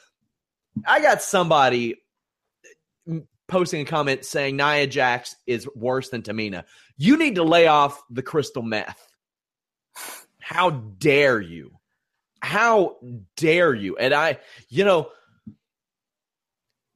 I 0.87 1.01
got 1.01 1.23
somebody 1.23 1.97
posting 3.49 3.81
a 3.81 3.85
comment 3.85 4.25
saying 4.25 4.57
Nia 4.57 4.87
Jax 4.87 5.37
is 5.47 5.69
worse 5.75 6.11
than 6.11 6.23
Tamina. 6.23 6.65
You 6.97 7.17
need 7.17 7.37
to 7.37 7.45
lay 7.45 7.67
off 7.67 8.03
the 8.11 8.23
crystal 8.23 8.63
meth. 8.63 9.01
How 10.41 10.71
dare 10.71 11.41
you? 11.41 11.74
How 12.45 12.97
dare 13.37 13.75
you? 13.75 13.97
And 13.97 14.13
I, 14.13 14.39
you 14.69 14.85
know, 14.85 15.09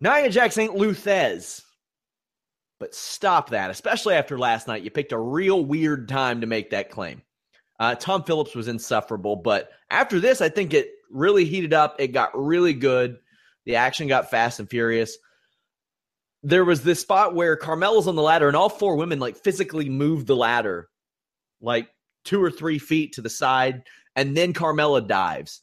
Nia 0.00 0.30
Jax 0.30 0.58
ain't 0.58 0.76
Lou 0.76 0.92
Thesz. 0.92 1.62
But 2.78 2.94
stop 2.94 3.50
that, 3.50 3.70
especially 3.70 4.14
after 4.14 4.38
last 4.38 4.68
night. 4.68 4.84
You 4.84 4.90
picked 4.90 5.12
a 5.12 5.18
real 5.18 5.64
weird 5.64 6.08
time 6.08 6.42
to 6.42 6.46
make 6.46 6.70
that 6.70 6.90
claim. 6.90 7.22
Uh, 7.80 7.96
Tom 7.96 8.22
Phillips 8.22 8.54
was 8.54 8.68
insufferable, 8.68 9.36
but 9.36 9.70
after 9.90 10.20
this, 10.20 10.40
I 10.40 10.48
think 10.48 10.74
it 10.74 10.90
really 11.10 11.44
heated 11.44 11.72
up. 11.72 11.96
It 11.98 12.08
got 12.08 12.38
really 12.38 12.74
good. 12.74 13.18
The 13.64 13.76
action 13.76 14.06
got 14.06 14.30
fast 14.30 14.60
and 14.60 14.70
furious 14.70 15.16
there 16.42 16.64
was 16.64 16.82
this 16.82 17.00
spot 17.00 17.34
where 17.34 17.56
Carmella's 17.56 18.06
on 18.06 18.14
the 18.14 18.22
ladder 18.22 18.46
and 18.46 18.56
all 18.56 18.68
four 18.68 18.96
women 18.96 19.18
like 19.18 19.36
physically 19.36 19.88
moved 19.88 20.26
the 20.26 20.36
ladder 20.36 20.88
like 21.60 21.88
two 22.24 22.42
or 22.42 22.50
three 22.50 22.78
feet 22.78 23.14
to 23.14 23.22
the 23.22 23.30
side, 23.30 23.82
and 24.18 24.36
then 24.36 24.52
Carmella 24.52 25.06
dives. 25.06 25.62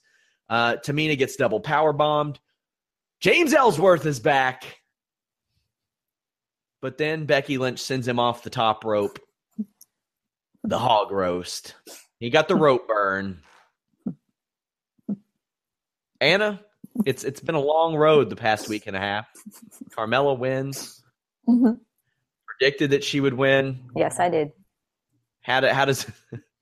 Uh, 0.50 0.78
Tamina 0.78 1.18
gets 1.18 1.36
double 1.36 1.60
power 1.60 1.92
bombed. 1.92 2.40
James 3.20 3.54
Ellsworth 3.54 4.06
is 4.06 4.22
back. 4.22 4.80
But 6.82 6.98
then 6.98 7.26
Becky 7.26 7.58
Lynch 7.58 7.80
sends 7.80 8.08
him 8.08 8.18
off 8.18 8.44
the 8.44 8.50
top 8.50 8.86
rope. 8.86 9.20
The 10.64 10.80
hog 10.80 11.12
roast. 11.12 11.76
He 12.20 12.30
got 12.30 12.48
the 12.48 12.56
rope 12.56 12.88
burn. 12.88 13.42
Anna, 16.22 16.62
it's 17.06 17.24
it's 17.26 17.42
been 17.42 17.56
a 17.56 17.60
long 17.60 17.96
road 17.96 18.30
the 18.30 18.36
past 18.38 18.70
week 18.70 18.88
and 18.88 18.96
a 18.96 19.00
half. 19.00 19.28
Carmella 19.92 20.38
wins. 20.38 21.04
Mm-hmm. 21.48 21.74
Predicted 22.48 22.92
that 22.92 23.04
she 23.04 23.20
would 23.20 23.34
win. 23.34 23.90
Yes, 23.96 24.18
I 24.18 24.30
did. 24.30 24.54
How, 25.42 25.60
do, 25.60 25.68
how 25.68 25.86
does 25.86 26.06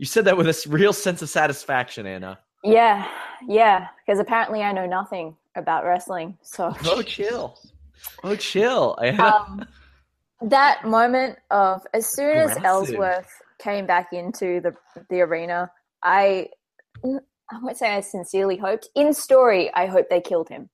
you 0.00 0.06
said 0.06 0.24
that 0.24 0.36
with 0.38 0.48
a 0.48 0.68
real 0.70 0.94
sense 0.94 1.20
of 1.20 1.28
satisfaction, 1.28 2.06
Anna? 2.06 2.38
Yeah, 2.64 3.06
yeah. 3.46 3.88
Because 4.06 4.18
apparently 4.18 4.62
I 4.62 4.72
know 4.72 4.86
nothing 4.86 5.36
about 5.56 5.84
wrestling. 5.84 6.38
So 6.40 6.74
oh, 6.86 7.02
chill. 7.02 7.58
Oh, 8.24 8.34
chill. 8.34 8.96
Um, 9.18 9.66
that 10.40 10.86
moment 10.86 11.38
of 11.50 11.86
as 11.92 12.08
soon 12.08 12.34
as 12.34 12.56
Ellsworth 12.64 13.28
came 13.58 13.84
back 13.84 14.14
into 14.14 14.62
the 14.62 14.74
the 15.10 15.20
arena, 15.20 15.70
I 16.02 16.48
I 17.04 17.58
won't 17.60 17.76
say 17.76 17.94
I 17.94 18.00
sincerely 18.00 18.56
hoped. 18.56 18.88
In 18.94 19.12
story, 19.12 19.70
I 19.74 19.84
hope 19.84 20.08
they 20.08 20.22
killed 20.22 20.48
him. 20.48 20.70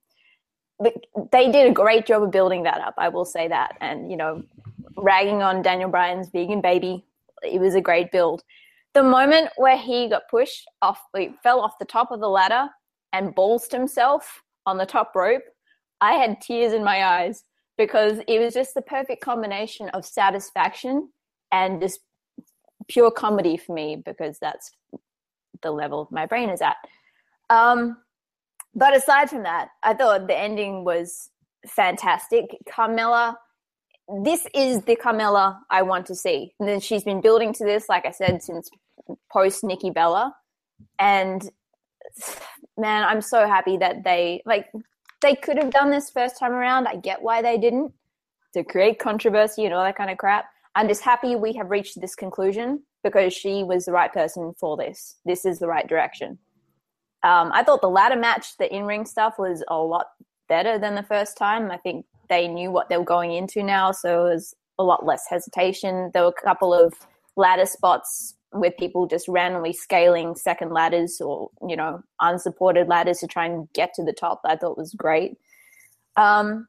But 0.78 0.94
they 1.32 1.50
did 1.50 1.68
a 1.68 1.72
great 1.72 2.06
job 2.06 2.22
of 2.22 2.30
building 2.30 2.62
that 2.62 2.80
up. 2.80 2.94
I 2.96 3.08
will 3.08 3.24
say 3.24 3.48
that. 3.48 3.76
And, 3.80 4.08
you 4.08 4.16
know, 4.16 4.44
ragging 4.96 5.42
on 5.42 5.62
Daniel 5.62 5.90
Bryan's 5.90 6.28
vegan 6.28 6.60
baby, 6.60 7.04
it 7.42 7.60
was 7.60 7.74
a 7.74 7.80
great 7.80 8.12
build. 8.12 8.44
The 8.96 9.02
moment 9.02 9.50
where 9.56 9.76
he 9.76 10.08
got 10.08 10.22
pushed 10.30 10.66
off, 10.80 11.02
he 11.14 11.34
fell 11.42 11.60
off 11.60 11.78
the 11.78 11.84
top 11.84 12.10
of 12.10 12.20
the 12.20 12.30
ladder 12.30 12.70
and 13.12 13.36
ballsed 13.36 13.70
himself 13.70 14.40
on 14.64 14.78
the 14.78 14.86
top 14.86 15.14
rope, 15.14 15.42
I 16.00 16.14
had 16.14 16.40
tears 16.40 16.72
in 16.72 16.82
my 16.82 17.04
eyes 17.04 17.44
because 17.76 18.20
it 18.26 18.38
was 18.38 18.54
just 18.54 18.72
the 18.72 18.80
perfect 18.80 19.22
combination 19.22 19.90
of 19.90 20.06
satisfaction 20.06 21.10
and 21.52 21.78
just 21.78 22.00
pure 22.88 23.10
comedy 23.10 23.58
for 23.58 23.74
me 23.74 23.96
because 24.02 24.38
that's 24.38 24.70
the 25.60 25.70
level 25.70 26.08
my 26.10 26.24
brain 26.24 26.48
is 26.48 26.62
at. 26.62 26.76
Um, 27.50 27.98
but 28.74 28.96
aside 28.96 29.28
from 29.28 29.42
that, 29.42 29.68
I 29.82 29.92
thought 29.92 30.26
the 30.26 30.38
ending 30.38 30.84
was 30.84 31.28
fantastic. 31.66 32.44
Carmella, 32.66 33.34
this 34.22 34.46
is 34.54 34.82
the 34.82 34.96
Carmella 34.96 35.58
I 35.70 35.82
want 35.82 36.06
to 36.06 36.14
see. 36.14 36.54
And 36.60 36.68
then 36.68 36.80
she's 36.80 37.04
been 37.04 37.20
building 37.20 37.52
to 37.54 37.64
this, 37.64 37.88
like 37.88 38.06
I 38.06 38.10
said, 38.10 38.42
since 38.42 38.70
post 39.32 39.64
Nikki 39.64 39.90
Bella. 39.90 40.34
And 40.98 41.50
man, 42.76 43.04
I'm 43.04 43.20
so 43.20 43.46
happy 43.46 43.76
that 43.78 44.04
they 44.04 44.42
like 44.46 44.70
they 45.22 45.34
could 45.34 45.56
have 45.56 45.70
done 45.70 45.90
this 45.90 46.10
first 46.10 46.38
time 46.38 46.52
around. 46.52 46.86
I 46.86 46.96
get 46.96 47.22
why 47.22 47.42
they 47.42 47.58
didn't 47.58 47.92
to 48.54 48.62
create 48.62 48.98
controversy 48.98 49.64
and 49.64 49.74
all 49.74 49.84
that 49.84 49.96
kind 49.96 50.10
of 50.10 50.18
crap. 50.18 50.46
I'm 50.74 50.88
just 50.88 51.02
happy 51.02 51.36
we 51.36 51.54
have 51.54 51.70
reached 51.70 52.00
this 52.00 52.14
conclusion 52.14 52.82
because 53.02 53.32
she 53.32 53.64
was 53.64 53.86
the 53.86 53.92
right 53.92 54.12
person 54.12 54.54
for 54.58 54.76
this. 54.76 55.16
This 55.24 55.44
is 55.44 55.58
the 55.58 55.66
right 55.66 55.86
direction. 55.86 56.38
Um, 57.22 57.50
I 57.52 57.64
thought 57.64 57.80
the 57.80 57.88
ladder 57.88 58.16
match, 58.16 58.56
the 58.58 58.72
in 58.72 58.84
ring 58.84 59.04
stuff, 59.04 59.34
was 59.38 59.64
a 59.68 59.76
lot 59.76 60.06
better 60.48 60.78
than 60.78 60.94
the 60.94 61.02
first 61.02 61.36
time. 61.36 61.70
I 61.70 61.78
think 61.78 62.04
they 62.28 62.48
knew 62.48 62.70
what 62.70 62.88
they 62.88 62.96
were 62.96 63.04
going 63.04 63.32
into 63.32 63.62
now, 63.62 63.92
so 63.92 64.26
it 64.26 64.34
was 64.34 64.54
a 64.78 64.84
lot 64.84 65.06
less 65.06 65.24
hesitation. 65.28 66.10
There 66.12 66.22
were 66.22 66.34
a 66.36 66.42
couple 66.44 66.74
of 66.74 66.94
ladder 67.36 67.66
spots 67.66 68.34
with 68.52 68.76
people 68.78 69.06
just 69.06 69.28
randomly 69.28 69.72
scaling 69.72 70.34
second 70.34 70.72
ladders 70.72 71.20
or 71.20 71.50
you 71.68 71.76
know 71.76 72.02
unsupported 72.20 72.88
ladders 72.88 73.18
to 73.18 73.26
try 73.26 73.46
and 73.46 73.68
get 73.72 73.94
to 73.94 74.04
the 74.04 74.12
top. 74.12 74.40
I 74.44 74.56
thought 74.56 74.78
was 74.78 74.94
great. 74.94 75.36
Um, 76.16 76.66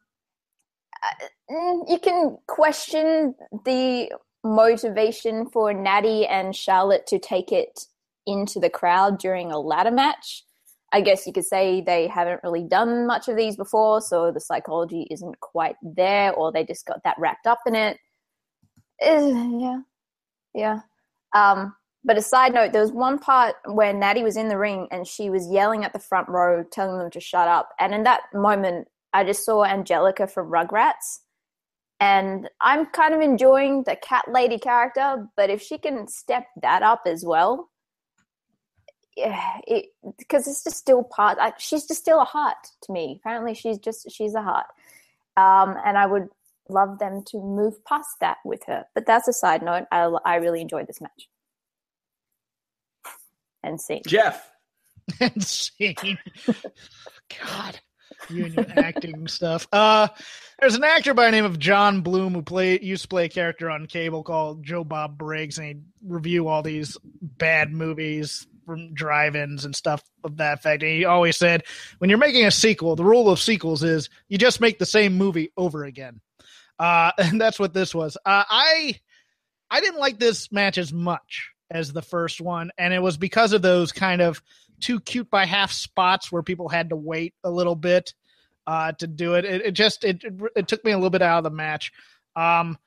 mm, 1.49 1.89
you 1.89 1.99
can 1.99 2.37
question 2.47 3.35
the 3.65 4.11
motivation 4.43 5.49
for 5.49 5.73
Natty 5.73 6.25
and 6.25 6.55
Charlotte 6.55 7.07
to 7.07 7.19
take 7.19 7.51
it 7.51 7.85
into 8.25 8.59
the 8.59 8.69
crowd 8.69 9.19
during 9.19 9.51
a 9.51 9.59
ladder 9.59 9.91
match. 9.91 10.43
I 10.93 11.01
guess 11.01 11.27
you 11.27 11.33
could 11.33 11.45
say 11.45 11.81
they 11.81 12.07
haven't 12.07 12.41
really 12.43 12.63
done 12.63 13.05
much 13.05 13.27
of 13.27 13.35
these 13.35 13.57
before, 13.57 14.01
so 14.01 14.31
the 14.31 14.39
psychology 14.39 15.07
isn't 15.11 15.39
quite 15.41 15.75
there, 15.81 16.33
or 16.33 16.51
they 16.51 16.63
just 16.63 16.85
got 16.85 17.03
that 17.03 17.17
wrapped 17.19 17.45
up 17.45 17.59
in 17.65 17.75
it. 17.75 17.97
Uh, 19.05 19.49
yeah, 19.59 19.79
yeah. 20.53 20.79
Um, 21.33 21.75
but 22.03 22.17
a 22.17 22.21
side 22.21 22.53
note, 22.53 22.71
there 22.71 22.81
was 22.81 22.93
one 22.93 23.19
part 23.19 23.55
where 23.65 23.93
Natty 23.93 24.23
was 24.23 24.37
in 24.37 24.47
the 24.47 24.57
ring 24.57 24.87
and 24.91 25.05
she 25.05 25.29
was 25.29 25.51
yelling 25.51 25.83
at 25.83 25.91
the 25.91 25.99
front 25.99 26.29
row, 26.29 26.63
telling 26.63 26.97
them 26.97 27.11
to 27.11 27.19
shut 27.19 27.49
up. 27.49 27.69
And 27.79 27.93
in 27.93 28.03
that 28.03 28.21
moment, 28.33 28.87
I 29.13 29.25
just 29.25 29.45
saw 29.45 29.65
Angelica 29.65 30.25
from 30.25 30.49
Rugrats. 30.49 31.19
And 31.99 32.49
I'm 32.61 32.85
kind 32.85 33.13
of 33.13 33.21
enjoying 33.21 33.83
the 33.83 33.97
cat 33.97 34.25
lady 34.31 34.57
character, 34.57 35.27
but 35.35 35.49
if 35.49 35.61
she 35.61 35.77
can 35.77 36.07
step 36.07 36.45
that 36.61 36.81
up 36.81 37.01
as 37.05 37.25
well, 37.25 37.69
yeah, 39.17 39.59
because 40.17 40.47
it's 40.47 40.63
just 40.63 40.77
still 40.77 41.03
part. 41.03 41.37
Like, 41.37 41.59
she's 41.59 41.85
just 41.85 41.99
still 41.99 42.21
a 42.21 42.25
heart 42.25 42.57
to 42.83 42.91
me. 42.91 43.19
Apparently, 43.19 43.53
she's 43.53 43.79
just 43.79 44.11
she's 44.11 44.35
a 44.35 44.41
heart, 44.41 44.67
um, 45.35 45.75
and 45.83 45.97
I 45.97 46.05
would 46.05 46.29
love 46.69 46.99
them 46.99 47.23
to 47.27 47.37
move 47.37 47.83
past 47.85 48.19
that 48.21 48.37
with 48.45 48.63
her. 48.67 48.85
But 48.93 49.05
that's 49.05 49.27
a 49.27 49.33
side 49.33 49.63
note. 49.63 49.85
I 49.91 50.03
I 50.23 50.35
really 50.35 50.61
enjoyed 50.61 50.87
this 50.87 51.01
match 51.01 51.27
and 53.63 53.81
scene. 53.81 54.01
Jeff. 54.05 54.49
and 55.19 55.43
scene. 55.43 55.95
God, 56.47 57.79
you 58.29 58.45
and 58.45 58.55
your 58.55 58.65
acting 58.75 59.27
stuff. 59.27 59.67
Uh, 59.71 60.07
there's 60.59 60.75
an 60.75 60.83
actor 60.83 61.13
by 61.13 61.25
the 61.25 61.31
name 61.31 61.45
of 61.45 61.59
John 61.59 62.01
Bloom 62.01 62.33
who 62.33 62.41
play 62.41 62.79
used 62.79 63.03
to 63.03 63.07
play 63.07 63.25
a 63.25 63.29
character 63.29 63.69
on 63.69 63.85
cable 63.85 64.23
called 64.23 64.63
Joe 64.63 64.83
Bob 64.83 65.17
Briggs, 65.17 65.57
and 65.57 65.67
he 65.67 65.75
review 66.05 66.47
all 66.47 66.61
these 66.61 66.97
bad 67.21 67.71
movies 67.71 68.47
from 68.67 68.93
drive-ins 68.93 69.65
and 69.65 69.75
stuff 69.75 70.03
of 70.23 70.37
that 70.37 70.61
fact. 70.61 70.83
And 70.83 70.91
he 70.91 71.05
always 71.05 71.37
said, 71.37 71.63
when 71.97 72.09
you're 72.09 72.19
making 72.19 72.45
a 72.45 72.51
sequel, 72.51 72.95
the 72.95 73.05
rule 73.05 73.29
of 73.29 73.39
sequels 73.39 73.81
is 73.81 74.09
you 74.27 74.37
just 74.37 74.61
make 74.61 74.77
the 74.77 74.85
same 74.85 75.17
movie 75.17 75.51
over 75.57 75.85
again. 75.85 76.21
Uh, 76.77 77.11
and 77.17 77.41
that's 77.41 77.59
what 77.59 77.73
this 77.73 77.95
was. 77.95 78.17
Uh, 78.17 78.43
I 78.47 78.99
I 79.71 79.81
didn't 79.81 79.99
like 79.99 80.19
this 80.19 80.51
match 80.51 80.77
as 80.77 80.93
much 80.93 81.49
as 81.71 81.91
the 81.91 82.01
first 82.01 82.39
one, 82.39 82.71
and 82.77 82.93
it 82.93 83.01
was 83.01 83.17
because 83.17 83.53
of 83.53 83.61
those 83.61 83.91
kind 83.91 84.21
of 84.21 84.41
too 84.79 84.99
cute 84.99 85.29
by 85.29 85.45
half 85.45 85.71
spots 85.71 86.31
where 86.31 86.43
people 86.43 86.69
had 86.69 86.89
to 86.89 86.95
wait 86.95 87.33
a 87.43 87.49
little 87.49 87.75
bit 87.75 88.13
uh, 88.67 88.91
to 88.93 89.07
do 89.07 89.35
it. 89.35 89.45
It, 89.45 89.61
it 89.67 89.71
just 89.71 90.03
it, 90.03 90.23
it 90.55 90.67
took 90.67 90.83
me 90.85 90.91
a 90.91 90.97
little 90.97 91.09
bit 91.09 91.21
out 91.21 91.39
of 91.39 91.43
the 91.45 91.49
match. 91.49 91.91
Um, 92.35 92.77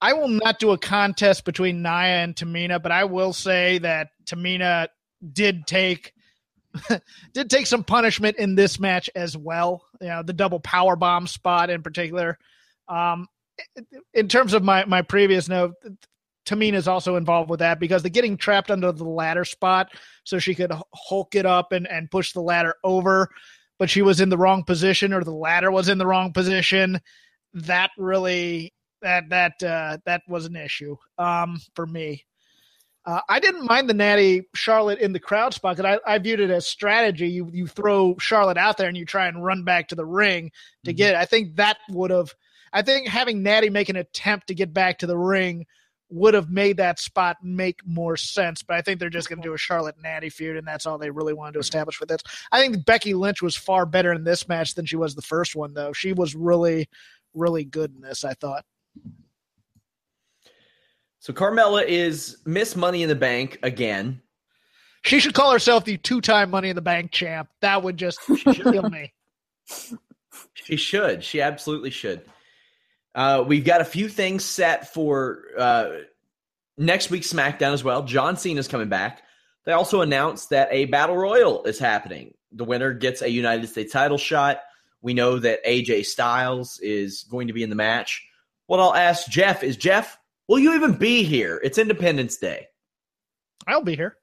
I 0.00 0.12
will 0.12 0.28
not 0.28 0.58
do 0.58 0.72
a 0.72 0.78
contest 0.78 1.44
between 1.44 1.82
Nia 1.82 2.22
and 2.22 2.34
Tamina, 2.34 2.82
but 2.82 2.92
I 2.92 3.04
will 3.04 3.32
say 3.32 3.78
that 3.78 4.10
Tamina 4.26 4.88
did 5.32 5.66
take 5.66 6.12
did 7.32 7.50
take 7.50 7.66
some 7.66 7.84
punishment 7.84 8.36
in 8.36 8.54
this 8.54 8.80
match 8.80 9.08
as 9.14 9.36
well. 9.36 9.84
You 10.00 10.08
know, 10.08 10.22
the 10.22 10.32
double 10.32 10.60
power 10.60 10.96
bomb 10.96 11.26
spot 11.26 11.70
in 11.70 11.82
particular. 11.82 12.38
Um, 12.88 13.28
in 14.12 14.28
terms 14.28 14.52
of 14.52 14.64
my 14.64 14.84
my 14.84 15.02
previous 15.02 15.48
note, 15.48 15.74
Tamina 16.44 16.74
is 16.74 16.88
also 16.88 17.16
involved 17.16 17.50
with 17.50 17.60
that 17.60 17.80
because 17.80 18.02
the 18.02 18.10
getting 18.10 18.36
trapped 18.36 18.70
under 18.70 18.92
the 18.92 19.04
ladder 19.04 19.44
spot 19.44 19.88
so 20.24 20.38
she 20.38 20.54
could 20.54 20.72
hulk 20.94 21.34
it 21.34 21.46
up 21.46 21.72
and, 21.72 21.88
and 21.88 22.10
push 22.10 22.32
the 22.32 22.40
ladder 22.40 22.74
over, 22.84 23.30
but 23.78 23.88
she 23.88 24.02
was 24.02 24.20
in 24.20 24.28
the 24.28 24.38
wrong 24.38 24.64
position 24.64 25.12
or 25.12 25.24
the 25.24 25.30
ladder 25.30 25.70
was 25.70 25.88
in 25.88 25.98
the 25.98 26.06
wrong 26.06 26.32
position. 26.32 27.00
That 27.54 27.90
really 27.96 28.74
that 29.02 29.28
that 29.30 29.62
uh, 29.62 29.98
that 30.06 30.22
was 30.28 30.46
an 30.46 30.56
issue 30.56 30.96
um, 31.18 31.60
for 31.74 31.86
me. 31.86 32.24
Uh, 33.06 33.20
I 33.28 33.38
didn't 33.38 33.66
mind 33.66 33.88
the 33.88 33.94
natty 33.94 34.46
Charlotte 34.54 34.98
in 34.98 35.12
the 35.12 35.20
crowd 35.20 35.52
spot 35.52 35.76
because 35.76 35.98
I, 36.06 36.14
I, 36.14 36.18
viewed 36.18 36.40
it 36.40 36.50
as 36.50 36.66
strategy. 36.66 37.28
You 37.28 37.50
you 37.52 37.66
throw 37.66 38.16
Charlotte 38.18 38.56
out 38.56 38.78
there 38.78 38.88
and 38.88 38.96
you 38.96 39.04
try 39.04 39.26
and 39.26 39.44
run 39.44 39.62
back 39.62 39.88
to 39.88 39.94
the 39.94 40.06
ring 40.06 40.52
to 40.84 40.90
mm-hmm. 40.90 40.96
get 40.96 41.14
it. 41.14 41.18
I 41.18 41.26
think 41.26 41.56
that 41.56 41.76
would 41.90 42.10
have. 42.10 42.34
I 42.72 42.80
think 42.82 43.06
having 43.06 43.42
Natty 43.42 43.68
make 43.68 43.90
an 43.90 43.96
attempt 43.96 44.48
to 44.48 44.54
get 44.54 44.72
back 44.72 44.98
to 45.00 45.06
the 45.06 45.18
ring 45.18 45.66
would 46.10 46.34
have 46.34 46.50
made 46.50 46.78
that 46.78 46.98
spot 46.98 47.36
make 47.42 47.80
more 47.86 48.16
sense. 48.16 48.62
But 48.62 48.76
I 48.76 48.82
think 48.82 49.00
they're 49.00 49.10
just 49.10 49.28
going 49.28 49.40
to 49.40 49.46
do 49.46 49.54
a 49.54 49.58
Charlotte 49.58 49.96
Natty 50.02 50.30
feud, 50.30 50.56
and 50.56 50.66
that's 50.66 50.86
all 50.86 50.96
they 50.96 51.10
really 51.10 51.34
wanted 51.34 51.52
to 51.54 51.58
establish 51.58 52.00
with 52.00 52.08
this. 52.08 52.22
I 52.52 52.60
think 52.60 52.86
Becky 52.86 53.14
Lynch 53.14 53.42
was 53.42 53.56
far 53.56 53.84
better 53.84 54.12
in 54.12 54.24
this 54.24 54.48
match 54.48 54.74
than 54.74 54.86
she 54.86 54.96
was 54.96 55.14
the 55.14 55.22
first 55.22 55.54
one, 55.54 55.74
though. 55.74 55.92
She 55.92 56.12
was 56.12 56.34
really, 56.34 56.88
really 57.34 57.64
good 57.64 57.92
in 57.94 58.00
this. 58.00 58.24
I 58.24 58.32
thought. 58.34 58.64
So 61.24 61.32
Carmella 61.32 61.82
is 61.86 62.36
Miss 62.44 62.76
Money 62.76 63.02
in 63.02 63.08
the 63.08 63.14
Bank 63.14 63.58
again. 63.62 64.20
She 65.06 65.20
should 65.20 65.32
call 65.32 65.52
herself 65.52 65.86
the 65.86 65.96
two-time 65.96 66.50
Money 66.50 66.68
in 66.68 66.76
the 66.76 66.82
Bank 66.82 67.12
champ. 67.12 67.48
That 67.62 67.82
would 67.82 67.96
just 67.96 68.20
kill 68.52 68.90
me. 68.90 69.10
She 70.52 70.76
should. 70.76 71.24
She 71.24 71.40
absolutely 71.40 71.88
should. 71.88 72.26
Uh, 73.14 73.42
we've 73.46 73.64
got 73.64 73.80
a 73.80 73.86
few 73.86 74.10
things 74.10 74.44
set 74.44 74.92
for 74.92 75.44
uh, 75.56 75.92
next 76.76 77.08
week's 77.08 77.32
SmackDown 77.32 77.72
as 77.72 77.82
well. 77.82 78.02
John 78.02 78.36
Cena 78.36 78.60
is 78.60 78.68
coming 78.68 78.90
back. 78.90 79.22
They 79.64 79.72
also 79.72 80.02
announced 80.02 80.50
that 80.50 80.68
a 80.72 80.84
battle 80.84 81.16
royal 81.16 81.64
is 81.64 81.78
happening. 81.78 82.34
The 82.52 82.66
winner 82.66 82.92
gets 82.92 83.22
a 83.22 83.30
United 83.30 83.66
States 83.68 83.94
title 83.94 84.18
shot. 84.18 84.60
We 85.00 85.14
know 85.14 85.38
that 85.38 85.64
AJ 85.64 86.04
Styles 86.04 86.78
is 86.80 87.22
going 87.22 87.46
to 87.46 87.54
be 87.54 87.62
in 87.62 87.70
the 87.70 87.76
match. 87.76 88.28
What 88.66 88.78
I'll 88.78 88.94
ask 88.94 89.26
Jeff 89.30 89.62
is 89.62 89.78
Jeff, 89.78 90.18
will 90.48 90.58
you 90.58 90.74
even 90.74 90.94
be 90.94 91.22
here? 91.22 91.60
It's 91.62 91.78
Independence 91.78 92.36
Day. 92.36 92.66
I'll 93.66 93.82
be 93.82 93.96
here. 93.96 94.16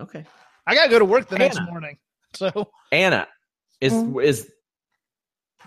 Okay. 0.00 0.24
I 0.66 0.74
gotta 0.74 0.90
go 0.90 0.98
to 0.98 1.04
work 1.04 1.28
the 1.28 1.36
Anna. 1.36 1.44
next 1.44 1.60
morning. 1.70 1.98
So 2.34 2.72
Anna, 2.90 3.28
is 3.80 3.92
mm-hmm. 3.92 4.18
is 4.20 4.50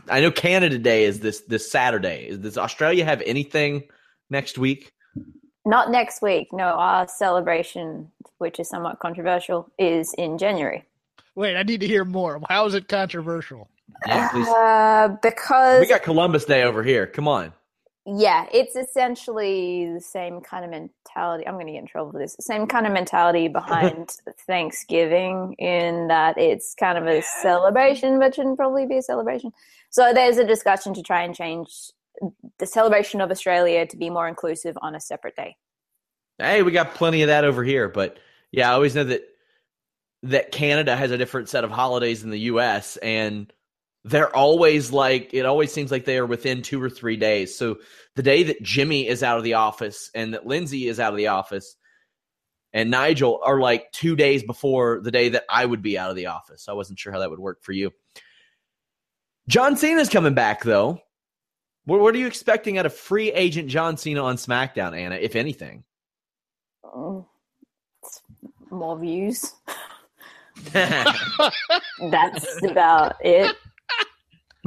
I 0.09 0.19
know 0.21 0.31
Canada 0.31 0.77
Day 0.77 1.05
is 1.05 1.19
this 1.19 1.41
this 1.41 1.71
Saturday. 1.71 2.35
Does 2.35 2.57
Australia 2.57 3.05
have 3.05 3.21
anything 3.25 3.83
next 4.29 4.57
week? 4.57 4.91
Not 5.65 5.91
next 5.91 6.21
week. 6.21 6.47
No, 6.51 6.63
our 6.63 7.07
celebration, 7.07 8.11
which 8.38 8.59
is 8.59 8.69
somewhat 8.69 8.99
controversial, 8.99 9.69
is 9.77 10.13
in 10.17 10.38
January. 10.38 10.85
Wait, 11.35 11.55
I 11.55 11.63
need 11.63 11.81
to 11.81 11.88
hear 11.88 12.05
more. 12.05 12.41
How 12.49 12.65
is 12.65 12.73
it 12.73 12.88
controversial? 12.88 13.69
Yeah, 14.05 14.29
uh, 14.33 15.17
because 15.21 15.81
we 15.81 15.88
got 15.88 16.03
Columbus 16.03 16.45
Day 16.45 16.63
over 16.63 16.83
here. 16.83 17.07
Come 17.07 17.27
on. 17.27 17.53
Yeah, 18.10 18.45
it's 18.53 18.78
essentially 18.78 19.93
the 19.95 19.99
same 19.99 20.39
kind 20.39 20.64
of 20.64 20.72
mentality. 20.72 21.45
I'm 21.45 21.55
going 21.55 21.68
to 21.68 21.74
get 21.74 21.80
in 21.80 21.88
trouble 21.88 22.14
for 22.14 22.20
this. 22.20 22.38
Same 22.39 22.66
kind 22.66 22.88
of 22.88 22.93
mentality 22.93 23.49
behind 23.49 24.12
Thanksgiving, 24.47 25.55
in 25.60 26.08
that 26.08 26.38
it's 26.38 26.74
kind 26.74 26.97
of 26.97 27.05
a 27.05 27.22
celebration, 27.22 28.18
but 28.18 28.34
shouldn't 28.34 28.55
probably 28.55 28.86
be 28.86 28.97
a 28.97 29.01
celebration. 29.01 29.51
So 29.89 30.14
there's 30.14 30.38
a 30.38 30.47
discussion 30.47 30.93
to 30.93 31.03
try 31.03 31.24
and 31.24 31.36
change 31.36 31.91
the 32.60 32.66
celebration 32.66 33.20
of 33.20 33.30
Australia 33.30 33.86
to 33.86 33.97
be 33.97 34.10
more 34.10 34.30
inclusive 34.30 34.78
on 34.82 34.95
a 34.95 35.01
separate 35.01 35.36
day. 35.36 35.58
Hey, 36.38 36.64
we 36.64 36.72
got 36.72 36.95
plenty 36.95 37.24
of 37.24 37.28
that 37.28 37.43
over 37.43 37.62
here, 37.62 37.89
but 37.89 38.20
yeah, 38.51 38.70
I 38.70 38.74
always 38.74 38.95
know 38.95 39.03
that 39.03 39.24
that 40.24 40.51
Canada 40.53 40.95
has 40.95 41.12
a 41.12 41.18
different 41.18 41.49
set 41.49 41.66
of 41.66 41.72
holidays 41.72 42.22
than 42.22 42.32
the 42.32 42.39
US 42.39 42.95
and 42.97 43.51
they're 44.08 44.36
always 44.36 44.91
like 44.91 45.34
it 45.34 45.45
always 45.45 45.72
seems 45.72 45.91
like 45.91 46.05
they 46.05 46.18
are 46.18 46.26
within 46.26 46.62
2 46.62 46.82
or 46.82 46.89
3 46.89 47.18
days. 47.18 47.58
So 47.58 47.78
the 48.16 48.24
day 48.24 48.43
that 48.43 48.62
Jimmy 48.62 49.08
is 49.08 49.24
out 49.24 49.38
of 49.38 49.43
the 49.43 49.55
office 49.55 50.10
and 50.16 50.34
that 50.34 50.47
Lindsay 50.47 50.88
is 50.88 50.99
out 50.99 51.14
of 51.14 51.18
the 51.18 51.28
office 51.28 51.76
and 52.74 52.91
Nigel 52.91 53.41
are 53.43 53.60
like 53.60 53.91
2 53.93 54.16
days 54.16 54.43
before 54.43 55.01
the 55.01 55.12
day 55.12 55.30
that 55.30 55.43
I 55.49 55.66
would 55.66 55.82
be 55.82 55.97
out 55.97 56.10
of 56.10 56.16
the 56.16 56.28
office. 56.28 56.68
I 56.70 56.74
wasn't 56.74 56.99
sure 56.99 57.12
how 57.12 57.20
that 57.20 57.30
would 57.30 57.39
work 57.39 57.64
for 57.64 57.74
you. 57.74 57.91
John 59.49 59.76
Cena's 59.76 60.10
coming 60.10 60.34
back 60.34 60.64
though. 60.64 60.99
What, 61.86 62.01
what, 62.01 62.16
are 62.16 62.18
you 62.18 62.28
expecting 62.28 62.78
out 62.78 62.86
of 62.86 62.93
free 62.93 63.32
agent 63.32 63.70
John 63.70 63.95
Cena 63.95 64.22
on 64.22 64.36
SmackDown, 64.36 64.97
Anna, 64.97 65.16
if 65.16 65.38
anything? 65.38 65.86
Mm, 66.84 67.26
more 68.70 68.99
views. 68.99 69.53
That's 70.74 72.64
about 72.64 73.16
it. 73.22 73.55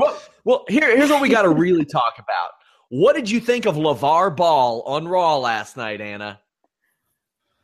Well, 0.00 0.18
well, 0.44 0.64
here, 0.68 0.96
here's 0.96 1.10
what 1.10 1.20
we 1.20 1.28
got 1.28 1.42
to 1.42 1.50
really 1.50 1.84
talk 1.84 2.14
about. 2.18 2.52
What 2.88 3.14
did 3.14 3.30
you 3.30 3.38
think 3.38 3.66
of 3.66 3.76
LeVar 3.76 4.34
Ball 4.34 4.82
on 4.82 5.06
Raw 5.06 5.36
last 5.36 5.76
night, 5.76 6.00
Anna? 6.00 6.40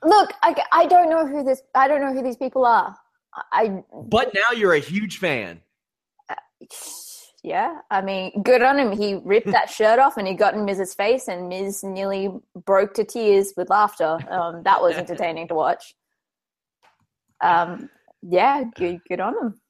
Look, 0.05 0.33
I, 0.43 0.55
I 0.71 0.87
don't 0.87 1.09
know 1.09 1.27
who 1.27 1.43
this. 1.43 1.63
I 1.75 1.89
don't 1.89 2.01
know 2.01 2.13
who 2.13 2.23
these 2.23 2.37
people 2.37 2.67
are. 2.67 2.95
I. 3.53 3.83
But 4.05 4.35
now 4.35 4.55
you're 4.55 4.75
a 4.75 4.81
huge 4.81 5.19
fan. 5.19 5.61
Yeah, 7.43 7.79
I 7.91 8.03
mean, 8.03 8.43
good 8.43 8.63
on 8.63 8.79
him. 8.79 8.93
He 8.93 9.21
ripped 9.25 9.51
that 9.53 9.71
shirt 9.71 9.99
off 9.99 10.17
and 10.17 10.27
he 10.27 10.35
got 10.35 10.55
in 10.55 10.65
Miz's 10.65 10.95
face, 10.95 11.29
and 11.29 11.49
Miz 11.49 11.83
nearly 11.83 12.29
broke 12.65 12.93
to 12.95 13.05
tears 13.05 13.55
with 13.57 13.71
laughter. 13.71 14.19
Um, 14.29 14.63
that 14.65 14.83
was 14.83 14.95
entertaining 14.97 15.49
to 15.49 15.55
watch. 15.55 15.95
Um, 17.41 17.89
yeah, 18.23 18.65
good, 18.75 19.01
good 19.09 19.21
on 19.21 19.35
him. 19.39 19.61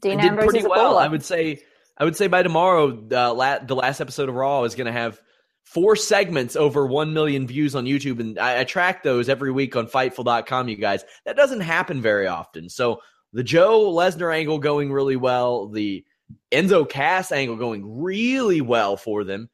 Dean 0.00 0.18
did 0.18 0.26
Ambrose 0.30 0.50
pretty 0.50 0.66
well. 0.66 0.98
I 0.98 1.08
would 1.08 1.24
say. 1.24 1.62
I 1.96 2.02
would 2.04 2.16
say 2.16 2.26
by 2.26 2.42
tomorrow, 2.42 3.06
uh, 3.12 3.32
la- 3.34 3.60
the 3.60 3.76
last 3.76 4.00
episode 4.00 4.28
of 4.28 4.34
Raw 4.34 4.64
is 4.64 4.74
going 4.74 4.86
to 4.86 4.92
have 4.92 5.20
four 5.62 5.94
segments 5.94 6.56
over 6.56 6.84
one 6.86 7.14
million 7.14 7.46
views 7.46 7.76
on 7.76 7.84
YouTube, 7.84 8.18
and 8.18 8.36
I, 8.36 8.60
I 8.60 8.64
track 8.64 9.04
those 9.04 9.28
every 9.28 9.52
week 9.52 9.76
on 9.76 9.86
Fightful.com. 9.86 10.68
You 10.68 10.74
guys, 10.76 11.04
that 11.24 11.36
doesn't 11.36 11.60
happen 11.60 12.02
very 12.02 12.26
often. 12.26 12.68
So 12.68 13.00
the 13.32 13.44
Joe 13.44 13.92
Lesnar 13.92 14.34
angle 14.34 14.58
going 14.58 14.90
really 14.92 15.14
well, 15.14 15.68
the 15.68 16.04
Enzo 16.50 16.88
Cass 16.88 17.30
angle 17.30 17.54
going 17.56 18.02
really 18.02 18.60
well 18.60 18.96
for 18.96 19.22
them, 19.22 19.48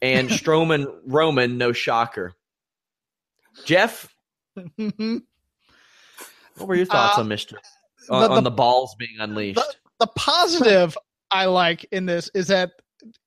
and 0.00 0.28
Strowman 0.30 0.86
Roman, 1.06 1.58
no 1.58 1.72
shocker. 1.72 2.34
Jeff, 3.64 4.14
what 4.54 5.22
were 6.60 6.76
your 6.76 6.86
thoughts 6.86 7.18
Uh, 7.18 7.22
on 7.22 7.28
Mister 7.28 7.58
Uh, 8.10 8.28
the- 8.28 8.34
on 8.34 8.44
the 8.44 8.50
balls 8.50 8.94
being 8.98 9.16
unleashed? 9.18 9.60
the 9.98 10.06
positive 10.06 10.96
I 11.30 11.46
like 11.46 11.86
in 11.92 12.06
this 12.06 12.30
is 12.34 12.48
that 12.48 12.72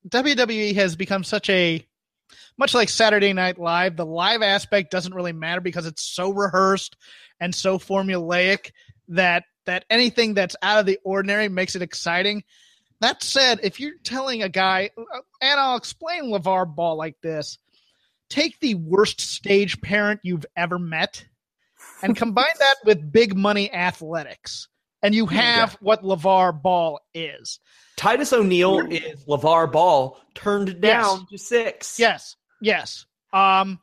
WWE 0.08 0.76
has 0.76 0.96
become 0.96 1.24
such 1.24 1.50
a 1.50 1.86
much 2.58 2.74
like 2.74 2.90
Saturday 2.90 3.34
Night 3.34 3.58
Live, 3.58 3.96
the 3.96 4.06
live 4.06 4.42
aspect 4.42 4.92
doesn't 4.92 5.14
really 5.14 5.32
matter 5.32 5.62
because 5.62 5.86
it's 5.86 6.04
so 6.04 6.32
rehearsed 6.32 6.96
and 7.40 7.54
so 7.54 7.80
formulaic 7.80 8.72
that 9.10 9.44
that 9.66 9.86
anything 9.90 10.34
that's 10.34 10.56
out 10.62 10.80
of 10.80 10.86
the 10.86 11.00
ordinary 11.04 11.48
makes 11.50 11.76
it 11.76 11.82
exciting. 11.82 12.44
That 13.00 13.24
said, 13.24 13.60
if 13.64 13.80
you're 13.80 13.98
telling 14.04 14.44
a 14.44 14.50
guy, 14.50 14.92
and 15.42 15.60
I'll 15.60 15.78
explain 15.78 16.26
LeVar 16.26 16.76
Ball 16.76 16.96
like 16.98 17.16
this 17.22 17.58
take 18.30 18.60
the 18.60 18.76
worst 18.76 19.22
stage 19.22 19.80
parent 19.82 20.20
you've 20.24 20.46
ever 20.56 20.80
met 20.80 21.26
and 22.02 22.16
combine 22.16 22.46
that 22.60 22.76
with 22.86 23.12
big 23.12 23.38
money 23.38 23.72
athletics, 23.72 24.68
and 25.04 25.14
you 25.14 25.26
have 25.26 25.74
what 25.82 26.02
LeVar 26.02 26.62
Ball 26.62 27.00
is. 27.14 27.60
Titus 27.98 28.32
O'Neil 28.32 28.80
is 28.90 29.26
LeVar 29.26 29.72
Ball 29.72 30.18
turned 30.34 30.80
down 30.82 31.28
to 31.28 31.38
six. 31.38 32.00
Yes, 32.00 32.38
yes. 32.62 33.06
Um, 33.34 33.80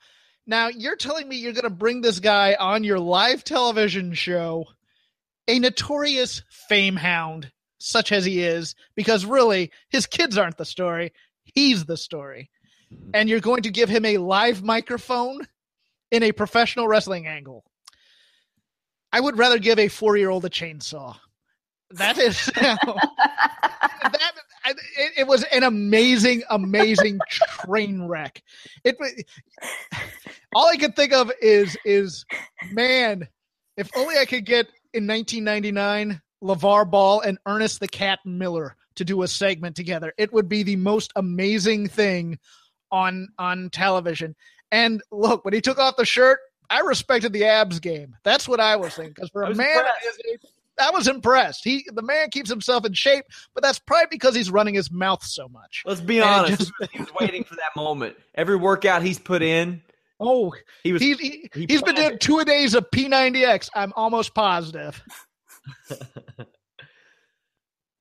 now 0.46 0.68
you're 0.68 0.96
telling 0.96 1.28
me 1.28 1.36
you're 1.36 1.52
going 1.52 1.64
to 1.64 1.70
bring 1.70 2.00
this 2.00 2.18
guy 2.18 2.56
on 2.58 2.82
your 2.82 2.98
live 2.98 3.44
television 3.44 4.14
show, 4.14 4.64
a 5.46 5.58
notorious 5.58 6.42
fame 6.68 6.96
hound 6.96 7.52
such 7.78 8.12
as 8.12 8.24
he 8.24 8.42
is, 8.42 8.74
because 8.94 9.24
really 9.24 9.70
his 9.90 10.06
kids 10.06 10.38
aren't 10.38 10.56
the 10.56 10.64
story; 10.64 11.12
he's 11.44 11.84
the 11.84 11.96
story. 11.96 12.50
And 13.14 13.28
you're 13.28 13.40
going 13.40 13.62
to 13.62 13.70
give 13.70 13.88
him 13.88 14.04
a 14.04 14.18
live 14.18 14.64
microphone 14.64 15.46
in 16.10 16.24
a 16.24 16.32
professional 16.32 16.88
wrestling 16.88 17.28
angle. 17.28 17.64
I 19.12 19.20
would 19.20 19.38
rather 19.38 19.58
give 19.58 19.78
a 19.78 19.88
four-year-old 19.88 20.44
a 20.44 20.50
chainsaw. 20.50 21.16
That 21.90 22.18
is 22.18 22.46
that. 22.56 22.78
It, 24.66 25.12
it 25.18 25.26
was 25.26 25.42
an 25.44 25.64
amazing, 25.64 26.42
amazing 26.50 27.18
train 27.28 28.02
wreck. 28.02 28.42
It 28.84 28.96
all 30.54 30.68
I 30.68 30.76
could 30.76 30.94
think 30.94 31.12
of 31.12 31.32
is 31.40 31.76
is 31.84 32.24
man, 32.70 33.26
if 33.76 33.90
only 33.96 34.18
I 34.18 34.26
could 34.26 34.44
get 34.44 34.66
in 34.92 35.06
1999 35.06 36.20
LeVar 36.42 36.90
Ball 36.90 37.20
and 37.20 37.38
Ernest 37.46 37.80
the 37.80 37.88
Cat 37.88 38.20
Miller 38.24 38.76
to 38.96 39.04
do 39.04 39.22
a 39.22 39.28
segment 39.28 39.76
together. 39.76 40.12
It 40.18 40.32
would 40.32 40.48
be 40.48 40.62
the 40.62 40.76
most 40.76 41.12
amazing 41.16 41.88
thing 41.88 42.38
on 42.92 43.28
on 43.38 43.70
television. 43.70 44.36
And 44.70 45.02
look, 45.10 45.44
when 45.44 45.54
he 45.54 45.60
took 45.60 45.78
off 45.78 45.96
the 45.96 46.04
shirt, 46.04 46.38
I 46.70 46.80
respected 46.80 47.32
the 47.32 47.44
abs 47.44 47.80
game. 47.80 48.16
That's 48.22 48.48
what 48.48 48.60
I 48.60 48.76
was 48.76 48.94
thinking. 48.94 49.12
Because 49.14 49.30
for 49.30 49.42
a 49.42 49.54
man. 49.54 49.84
I 50.80 50.90
was 50.92 51.08
impressed. 51.08 51.62
He 51.62 51.84
the 51.92 52.00
man 52.00 52.30
keeps 52.30 52.48
himself 52.48 52.86
in 52.86 52.94
shape, 52.94 53.26
but 53.52 53.62
that's 53.62 53.78
probably 53.78 54.06
because 54.10 54.34
he's 54.34 54.50
running 54.50 54.72
his 54.74 54.90
mouth 54.90 55.22
so 55.22 55.46
much. 55.48 55.82
Let's 55.84 56.00
be 56.00 56.20
And 56.20 56.30
honest. 56.30 56.58
just- 56.58 56.72
he 56.92 56.98
was 57.00 57.12
waiting 57.20 57.44
for 57.44 57.54
that 57.56 57.72
moment. 57.76 58.16
Every 58.34 58.56
workout 58.56 59.02
he's 59.02 59.18
put 59.18 59.42
in, 59.42 59.82
Oh, 60.18 60.54
he 60.82 60.92
was. 60.94 61.02
he, 61.02 61.14
he, 61.14 61.50
he 61.52 61.66
he's 61.68 61.82
been 61.82 61.96
doing 61.96 62.18
two 62.18 62.38
a 62.38 62.44
days 62.46 62.74
of 62.74 62.86
P90X. 62.90 63.68
I'm 63.74 63.92
almost 63.94 64.34
positive. 64.34 65.02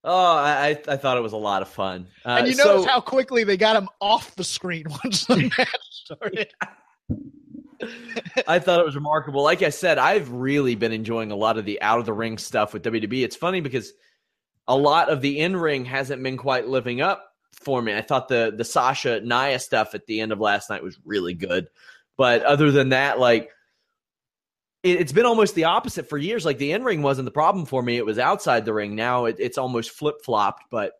oh, 0.03 0.35
I, 0.37 0.69
I 0.87 0.93
I 0.93 0.97
thought 0.97 1.17
it 1.17 1.21
was 1.21 1.33
a 1.33 1.37
lot 1.37 1.61
of 1.61 1.67
fun. 1.69 2.07
Uh, 2.25 2.37
and 2.39 2.47
you 2.47 2.53
so- 2.53 2.63
notice 2.65 2.85
how 2.85 3.01
quickly 3.01 3.43
they 3.43 3.57
got 3.57 3.75
him 3.75 3.89
off 3.99 4.35
the 4.35 4.43
screen 4.43 4.85
once 5.03 5.25
the 5.25 5.51
match 5.57 5.77
started. 5.91 6.51
I 8.47 8.59
thought 8.59 8.79
it 8.79 8.85
was 8.85 8.95
remarkable. 8.95 9.43
Like 9.43 9.61
I 9.61 9.69
said, 9.69 9.97
I've 9.97 10.31
really 10.31 10.75
been 10.75 10.91
enjoying 10.91 11.31
a 11.31 11.35
lot 11.35 11.57
of 11.57 11.65
the 11.65 11.81
out 11.81 11.99
of 11.99 12.05
the 12.05 12.13
ring 12.13 12.37
stuff 12.37 12.73
with 12.73 12.83
WWE. 12.83 13.23
It's 13.23 13.35
funny 13.35 13.61
because 13.61 13.93
a 14.67 14.75
lot 14.75 15.09
of 15.09 15.21
the 15.21 15.39
in 15.39 15.55
ring 15.55 15.85
hasn't 15.85 16.21
been 16.21 16.37
quite 16.37 16.67
living 16.67 17.01
up 17.01 17.33
for 17.53 17.81
me. 17.81 17.95
I 17.95 18.01
thought 18.01 18.27
the 18.27 18.53
the 18.55 18.63
Sasha 18.63 19.21
Nia 19.21 19.59
stuff 19.59 19.95
at 19.95 20.05
the 20.05 20.21
end 20.21 20.31
of 20.31 20.39
last 20.39 20.69
night 20.69 20.83
was 20.83 20.99
really 21.05 21.33
good, 21.33 21.67
but 22.17 22.43
other 22.43 22.71
than 22.71 22.89
that, 22.89 23.19
like 23.19 23.49
it, 24.83 25.01
it's 25.01 25.11
been 25.11 25.25
almost 25.25 25.55
the 25.55 25.65
opposite 25.65 26.07
for 26.07 26.17
years. 26.17 26.45
Like 26.45 26.57
the 26.57 26.71
in 26.71 26.83
ring 26.83 27.01
wasn't 27.01 27.25
the 27.25 27.31
problem 27.31 27.65
for 27.65 27.81
me; 27.81 27.97
it 27.97 28.05
was 28.05 28.19
outside 28.19 28.65
the 28.65 28.73
ring. 28.73 28.95
Now 28.95 29.25
it, 29.25 29.37
it's 29.39 29.57
almost 29.57 29.91
flip 29.91 30.15
flopped. 30.23 30.65
But 30.69 30.93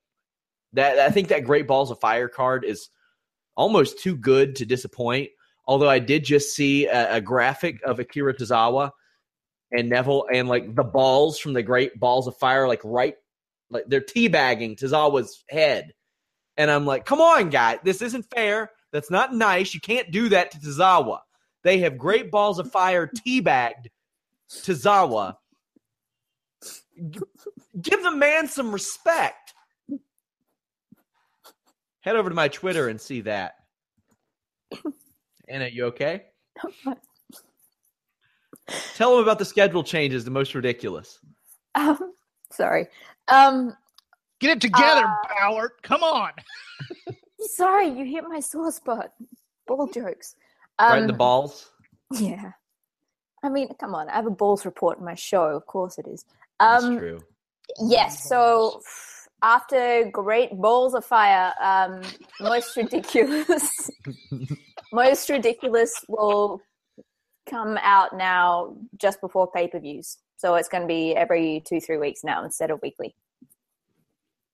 that 0.74 1.00
I 1.00 1.10
think 1.12 1.30
that 1.30 1.46
Great 1.46 1.68
Balls 1.68 1.92
of 1.92 2.00
Fire 2.00 2.28
card 2.28 2.66
is 2.66 2.90
almost 3.56 4.00
too 4.00 4.16
good 4.16 4.56
to 4.58 4.66
disappoint. 4.66 5.30
Although 5.70 5.90
I 5.90 6.00
did 6.00 6.24
just 6.24 6.56
see 6.56 6.88
a, 6.88 7.18
a 7.18 7.22
graphic 7.22 7.84
of 7.84 8.00
Akira 8.00 8.34
Tozawa 8.34 8.90
and 9.72 9.88
Neville 9.88 10.26
and 10.34 10.48
like 10.48 10.74
the 10.74 10.84
balls 10.84 11.38
from 11.38 11.54
the 11.54 11.62
Great 11.62 12.00
Balls 12.00 12.26
of 12.26 12.36
Fire, 12.38 12.68
like 12.68 12.82
right, 12.84 13.14
like 13.70 13.84
they're 13.86 14.02
teabagging 14.02 14.80
Tozawa's 14.80 15.44
head. 15.48 15.94
And 16.58 16.72
I'm 16.72 16.88
like, 16.88 17.06
come 17.06 17.22
on, 17.22 17.52
guy, 17.52 17.78
this 17.84 18.02
isn't 18.02 18.32
fair. 18.34 18.72
That's 18.92 19.12
not 19.12 19.36
nice. 19.36 19.76
You 19.76 19.80
can't 19.80 20.10
do 20.10 20.30
that 20.30 20.50
to 20.50 20.58
Tozawa. 20.58 21.20
They 21.64 21.78
have 21.82 22.00
Great 22.00 22.32
Balls 22.32 22.58
of 22.58 22.72
Fire 22.72 23.06
teabagged 23.06 23.90
Tozawa. 24.50 25.36
Give 27.80 28.02
the 28.02 28.16
man 28.16 28.48
some 28.48 28.72
respect. 28.72 29.54
Head 32.00 32.16
over 32.16 32.30
to 32.30 32.36
my 32.36 32.48
Twitter 32.48 32.88
and 32.88 33.00
see 33.00 33.22
that. 33.22 33.54
Anna, 35.50 35.68
you 35.68 35.86
okay? 35.86 36.24
Tell 38.96 39.14
them 39.16 39.24
about 39.24 39.40
the 39.40 39.46
schedule 39.46 39.84
changes, 39.84 40.24
the 40.26 40.32
most 40.32 40.54
ridiculous. 40.54 41.20
Um, 41.76 42.14
sorry. 42.52 42.88
Um, 43.28 43.76
Get 44.40 44.52
it 44.58 44.62
together, 44.62 45.06
Uh, 45.06 45.16
Bauer. 45.50 45.74
Come 45.82 46.04
on. 46.04 46.32
sorry, 47.42 47.88
you 47.90 48.06
hit 48.06 48.24
my 48.28 48.40
sore 48.40 48.72
spot. 48.72 49.12
Ball 49.68 49.88
jokes. 49.88 50.36
right 50.80 50.94
Um, 50.98 51.00
in 51.00 51.08
the 51.08 51.14
balls. 51.14 51.70
Yeah. 52.12 52.52
I 53.44 53.50
mean, 53.50 53.70
come 53.80 53.96
on. 53.96 54.10
I 54.10 54.16
have 54.16 54.28
a 54.28 54.32
balls 54.32 54.66
report 54.66 55.00
in 55.00 55.06
my 55.06 55.16
show. 55.16 55.46
Of 55.46 55.66
course 55.66 55.98
it 55.98 56.08
is. 56.08 56.26
That's 56.60 56.84
Um, 56.84 56.98
true. 56.98 57.20
Yes. 57.82 58.28
So 58.28 58.82
after 59.42 60.10
Great 60.12 60.52
Balls 60.56 60.94
of 60.94 61.06
Fire, 61.06 61.54
um, 61.62 62.02
most 62.40 62.76
ridiculous, 62.76 63.90
most 64.92 65.30
ridiculous 65.30 65.94
will 66.08 66.62
come 67.50 67.78
out 67.82 68.16
now 68.16 68.76
just 68.98 69.22
before 69.22 69.50
pay 69.52 69.68
per 69.68 69.80
views. 69.80 70.18
So 70.38 70.56
it's 70.56 70.70
going 70.70 70.82
to 70.84 70.88
be 70.88 71.16
every 71.16 71.62
two 71.66 71.80
three 71.82 71.98
weeks 71.98 72.24
now 72.24 72.44
instead 72.44 72.72
of 72.72 72.80
weekly. 72.82 73.16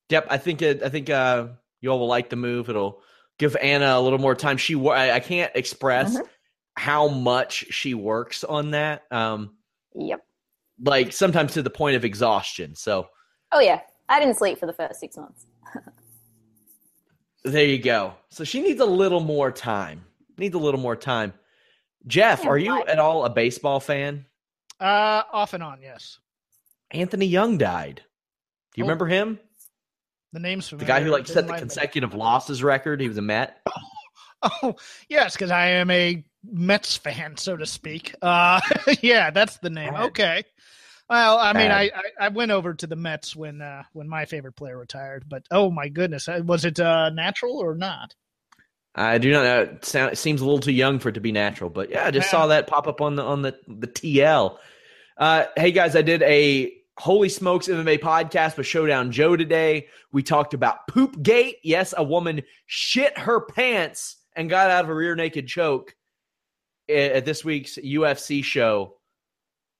Yep, 0.09 0.27
I 0.29 0.37
think 0.37 0.61
it, 0.61 0.83
I 0.83 0.89
think 0.89 1.09
uh, 1.09 1.47
you 1.81 1.89
all 1.89 1.99
will 1.99 2.07
like 2.07 2.29
the 2.29 2.35
move. 2.35 2.69
It'll 2.69 3.01
give 3.37 3.55
Anna 3.55 3.97
a 3.97 4.01
little 4.01 4.19
more 4.19 4.35
time. 4.35 4.57
She 4.57 4.75
I, 4.75 5.15
I 5.15 5.19
can't 5.19 5.51
express 5.55 6.15
Mhm. 6.17 6.27
how 6.75 7.07
much 7.07 7.65
she 7.71 7.93
works 7.93 8.43
on 8.43 8.71
that. 8.71 9.03
Um, 9.11 9.57
Yep. 9.95 10.21
like 10.83 11.13
sometimes 11.13 11.53
to 11.53 11.61
the 11.61 11.69
point 11.69 11.95
of 11.95 12.03
exhaustion. 12.05 12.75
So 12.75 13.07
Oh 13.51 13.59
yeah, 13.59 13.81
I 14.09 14.19
didn't 14.19 14.35
sleep 14.37 14.57
for 14.59 14.65
the 14.65 14.73
first 14.73 14.99
six 14.99 15.17
months. 15.17 15.45
there 17.43 17.65
you 17.65 17.77
go. 17.79 18.13
So 18.29 18.43
she 18.43 18.61
needs 18.61 18.81
a 18.81 18.85
little 18.85 19.19
more 19.21 19.51
time. 19.51 20.03
Needs 20.37 20.55
a 20.55 20.59
little 20.59 20.79
more 20.79 20.95
time. 20.95 21.33
Jeff, 22.07 22.45
are 22.45 22.57
you 22.57 22.83
at 22.85 22.99
all 22.99 23.25
a 23.25 23.29
baseball 23.29 23.79
fan? 23.79 24.25
Uh, 24.79 25.23
off 25.31 25.53
and 25.53 25.63
on, 25.63 25.81
yes. 25.81 26.19
Anthony 26.91 27.25
Young 27.25 27.57
died. 27.57 28.03
Do 28.73 28.79
you 28.79 28.83
Oh. 28.83 28.87
remember 28.87 29.07
him? 29.07 29.39
The 30.33 30.39
name's 30.39 30.69
The 30.69 30.77
guy 30.83 31.01
who 31.01 31.09
like 31.09 31.25
Didn't 31.25 31.33
set 31.33 31.41
the 31.45 31.49
mind 31.53 31.61
me. 31.61 31.67
consecutive 31.67 32.13
losses 32.13 32.61
record. 32.61 32.99
He 33.01 33.07
was 33.07 33.17
a 33.17 33.21
Met. 33.21 33.57
Oh, 34.61 34.75
yes, 35.09 35.33
because 35.33 35.49
I 35.49 35.67
am 35.69 35.89
a 35.89 36.23
Mets 36.43 36.97
fan, 36.97 37.35
so 37.37 37.57
to 37.57 37.65
speak. 37.65 38.13
Uh, 38.21 38.59
yeah, 39.01 39.31
that's 39.31 39.57
the 39.57 39.71
name. 39.71 39.93
Right. 39.93 40.05
Okay. 40.09 40.43
Well, 41.09 41.39
I 41.39 41.53
mean, 41.53 41.71
I, 41.71 41.85
I 41.85 42.25
I 42.25 42.27
went 42.27 42.51
over 42.51 42.75
to 42.75 42.85
the 42.85 42.95
Mets 42.97 43.35
when 43.35 43.59
uh, 43.61 43.83
when 43.93 44.07
my 44.07 44.25
favorite 44.25 44.55
player 44.55 44.77
retired, 44.77 45.23
but 45.27 45.47
oh 45.49 45.71
my 45.71 45.87
goodness, 45.89 46.27
uh, 46.27 46.41
was 46.45 46.63
it 46.63 46.79
uh, 46.79 47.09
natural 47.09 47.57
or 47.57 47.73
not? 47.73 48.13
I 48.95 49.17
do 49.17 49.31
not 49.31 49.43
know. 49.43 49.61
It, 49.63 49.85
sound, 49.85 50.13
it 50.13 50.17
seems 50.17 50.41
a 50.41 50.45
little 50.45 50.59
too 50.59 50.71
young 50.71 50.99
for 50.99 51.09
it 51.09 51.13
to 51.13 51.19
be 51.21 51.31
natural, 51.31 51.69
but 51.69 51.89
yeah, 51.89 52.05
I 52.07 52.11
just 52.11 52.27
Yeah. 52.27 52.31
saw 52.31 52.47
that 52.47 52.67
pop 52.67 52.87
up 52.87 53.01
on 53.01 53.15
the 53.15 53.23
on 53.23 53.41
the 53.41 53.57
the 53.67 53.87
TL. 53.87 54.57
Uh, 55.17 55.45
hey 55.57 55.71
guys, 55.71 55.95
I 55.95 56.01
did 56.01 56.21
a 56.23 56.73
Holy 56.97 57.27
Smokes 57.29 57.67
MMA 57.67 57.99
podcast 57.99 58.55
with 58.57 58.67
Showdown 58.67 59.11
Joe 59.11 59.35
today. 59.35 59.87
We 60.13 60.23
talked 60.23 60.53
about 60.53 60.87
poop 60.87 61.21
gate. 61.21 61.57
Yes, 61.63 61.93
a 61.97 62.03
woman 62.03 62.41
shit 62.67 63.17
her 63.17 63.41
pants 63.41 64.15
and 64.35 64.49
got 64.49 64.71
out 64.71 64.85
of 64.85 64.89
a 64.89 64.95
rear 64.95 65.15
naked 65.15 65.47
choke 65.47 65.93
at 66.89 67.25
this 67.25 67.43
week's 67.43 67.77
UFC 67.77 68.43
show. 68.43 68.95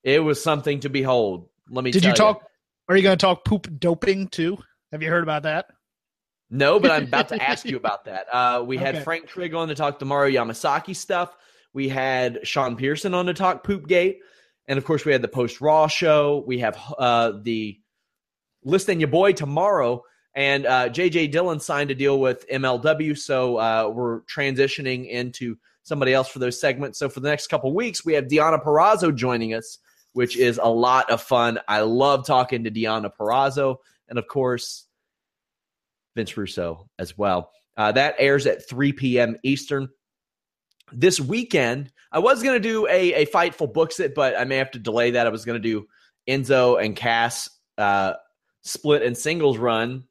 It 0.03 0.19
was 0.19 0.43
something 0.43 0.81
to 0.81 0.89
behold. 0.89 1.47
Let 1.69 1.83
me. 1.83 1.91
Did 1.91 2.03
you 2.05 2.13
talk? 2.13 2.43
Are 2.89 2.95
you 2.97 3.01
going 3.03 3.17
to 3.17 3.21
talk 3.25 3.45
poop 3.45 3.67
doping 3.79 4.27
too? 4.27 4.57
Have 4.91 5.01
you 5.01 5.09
heard 5.09 5.23
about 5.23 5.43
that? 5.43 5.67
No, 6.55 6.79
but 6.79 6.91
I'm 6.91 7.03
about 7.03 7.29
to 7.29 7.41
ask 7.41 7.65
you 7.65 7.77
about 7.77 8.05
that. 8.05 8.27
Uh, 8.31 8.63
we 8.65 8.77
had 8.77 8.95
Okay. 8.95 9.03
Frank 9.03 9.27
Trigg 9.27 9.53
on 9.53 9.67
to 9.67 9.75
talk 9.75 9.99
the 9.99 10.05
Mario 10.05 10.43
Yamasaki 10.43 10.95
stuff. 10.95 11.35
We 11.73 11.89
had 11.89 12.47
Sean 12.47 12.75
Pearson 12.75 13.13
on 13.13 13.25
to 13.25 13.33
talk 13.33 13.63
Poopgate. 13.65 14.19
And 14.67 14.77
of 14.77 14.85
course, 14.85 15.05
we 15.05 15.11
had 15.11 15.21
the 15.21 15.27
post 15.27 15.61
Raw 15.61 15.87
show. 15.87 16.43
We 16.47 16.59
have 16.59 16.77
uh, 16.97 17.33
the 17.41 17.79
listing 18.63 18.99
your 18.99 19.09
boy 19.09 19.33
tomorrow. 19.33 20.03
And 20.33 20.65
uh, 20.65 20.89
JJ 20.89 21.31
Dillon 21.31 21.59
signed 21.59 21.91
a 21.91 21.95
deal 21.95 22.19
with 22.19 22.45
MLW. 22.49 23.17
So 23.17 23.57
uh, 23.57 23.91
we're 23.93 24.21
transitioning 24.21 25.09
into 25.09 25.57
somebody 25.83 26.13
else 26.13 26.27
for 26.29 26.39
those 26.39 26.59
segments. 26.59 26.97
So 26.99 27.09
for 27.09 27.19
the 27.19 27.29
next 27.29 27.47
couple 27.47 27.73
weeks, 27.73 28.03
we 28.05 28.13
have 28.13 28.25
Deonna 28.25 28.63
Purrazzo 28.63 29.13
joining 29.13 29.53
us, 29.53 29.77
which 30.13 30.35
is 30.35 30.59
a 30.61 30.69
lot 30.69 31.09
of 31.11 31.21
fun. 31.21 31.59
I 31.67 31.81
love 31.81 32.25
talking 32.25 32.63
to 32.63 32.71
Deonna 32.71 33.11
Purrazzo. 33.17 33.77
And 34.09 34.17
of 34.17 34.27
course, 34.27 34.84
Vince 36.15 36.35
Russo 36.37 36.89
as 36.99 37.17
well. 37.17 37.51
Uh, 37.77 37.91
that 37.91 38.15
airs 38.17 38.45
at 38.45 38.67
3 38.67 38.93
p.m. 38.93 39.37
Eastern. 39.43 39.89
This 40.91 41.19
weekend, 41.19 41.91
I 42.11 42.19
was 42.19 42.43
going 42.43 42.61
to 42.61 42.69
do 42.69 42.87
a, 42.87 43.13
a 43.13 43.25
Fightful 43.27 43.73
Books 43.73 43.99
It, 43.99 44.15
but 44.15 44.39
I 44.39 44.45
may 44.45 44.57
have 44.57 44.71
to 44.71 44.79
delay 44.79 45.11
that. 45.11 45.27
I 45.27 45.31
was 45.31 45.45
going 45.45 45.61
to 45.61 45.67
do 45.67 45.87
Enzo 46.27 46.83
and 46.83 46.95
Cass 46.95 47.49
uh, 47.77 48.13
split 48.61 49.03
and 49.03 49.17
singles 49.17 49.57
run, 49.57 50.05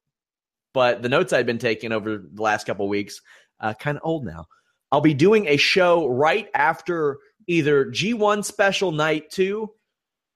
but 0.73 1.03
the 1.03 1.09
notes 1.09 1.33
I've 1.33 1.47
been 1.47 1.59
taking 1.59 1.93
over 1.93 2.19
the 2.19 2.43
last 2.43 2.67
couple 2.67 2.89
weeks, 2.89 3.21
uh, 3.61 3.75
kind 3.75 3.97
of 3.97 4.03
old 4.05 4.25
now. 4.25 4.47
I'll 4.93 5.01
be 5.01 5.15
doing 5.15 5.47
a 5.49 5.57
show 5.57 6.07
right 6.07 6.49
after 6.55 7.19
either 7.47 7.87
G1 7.87 8.45
Special 8.45 8.93
Night 8.93 9.31
2 9.31 9.69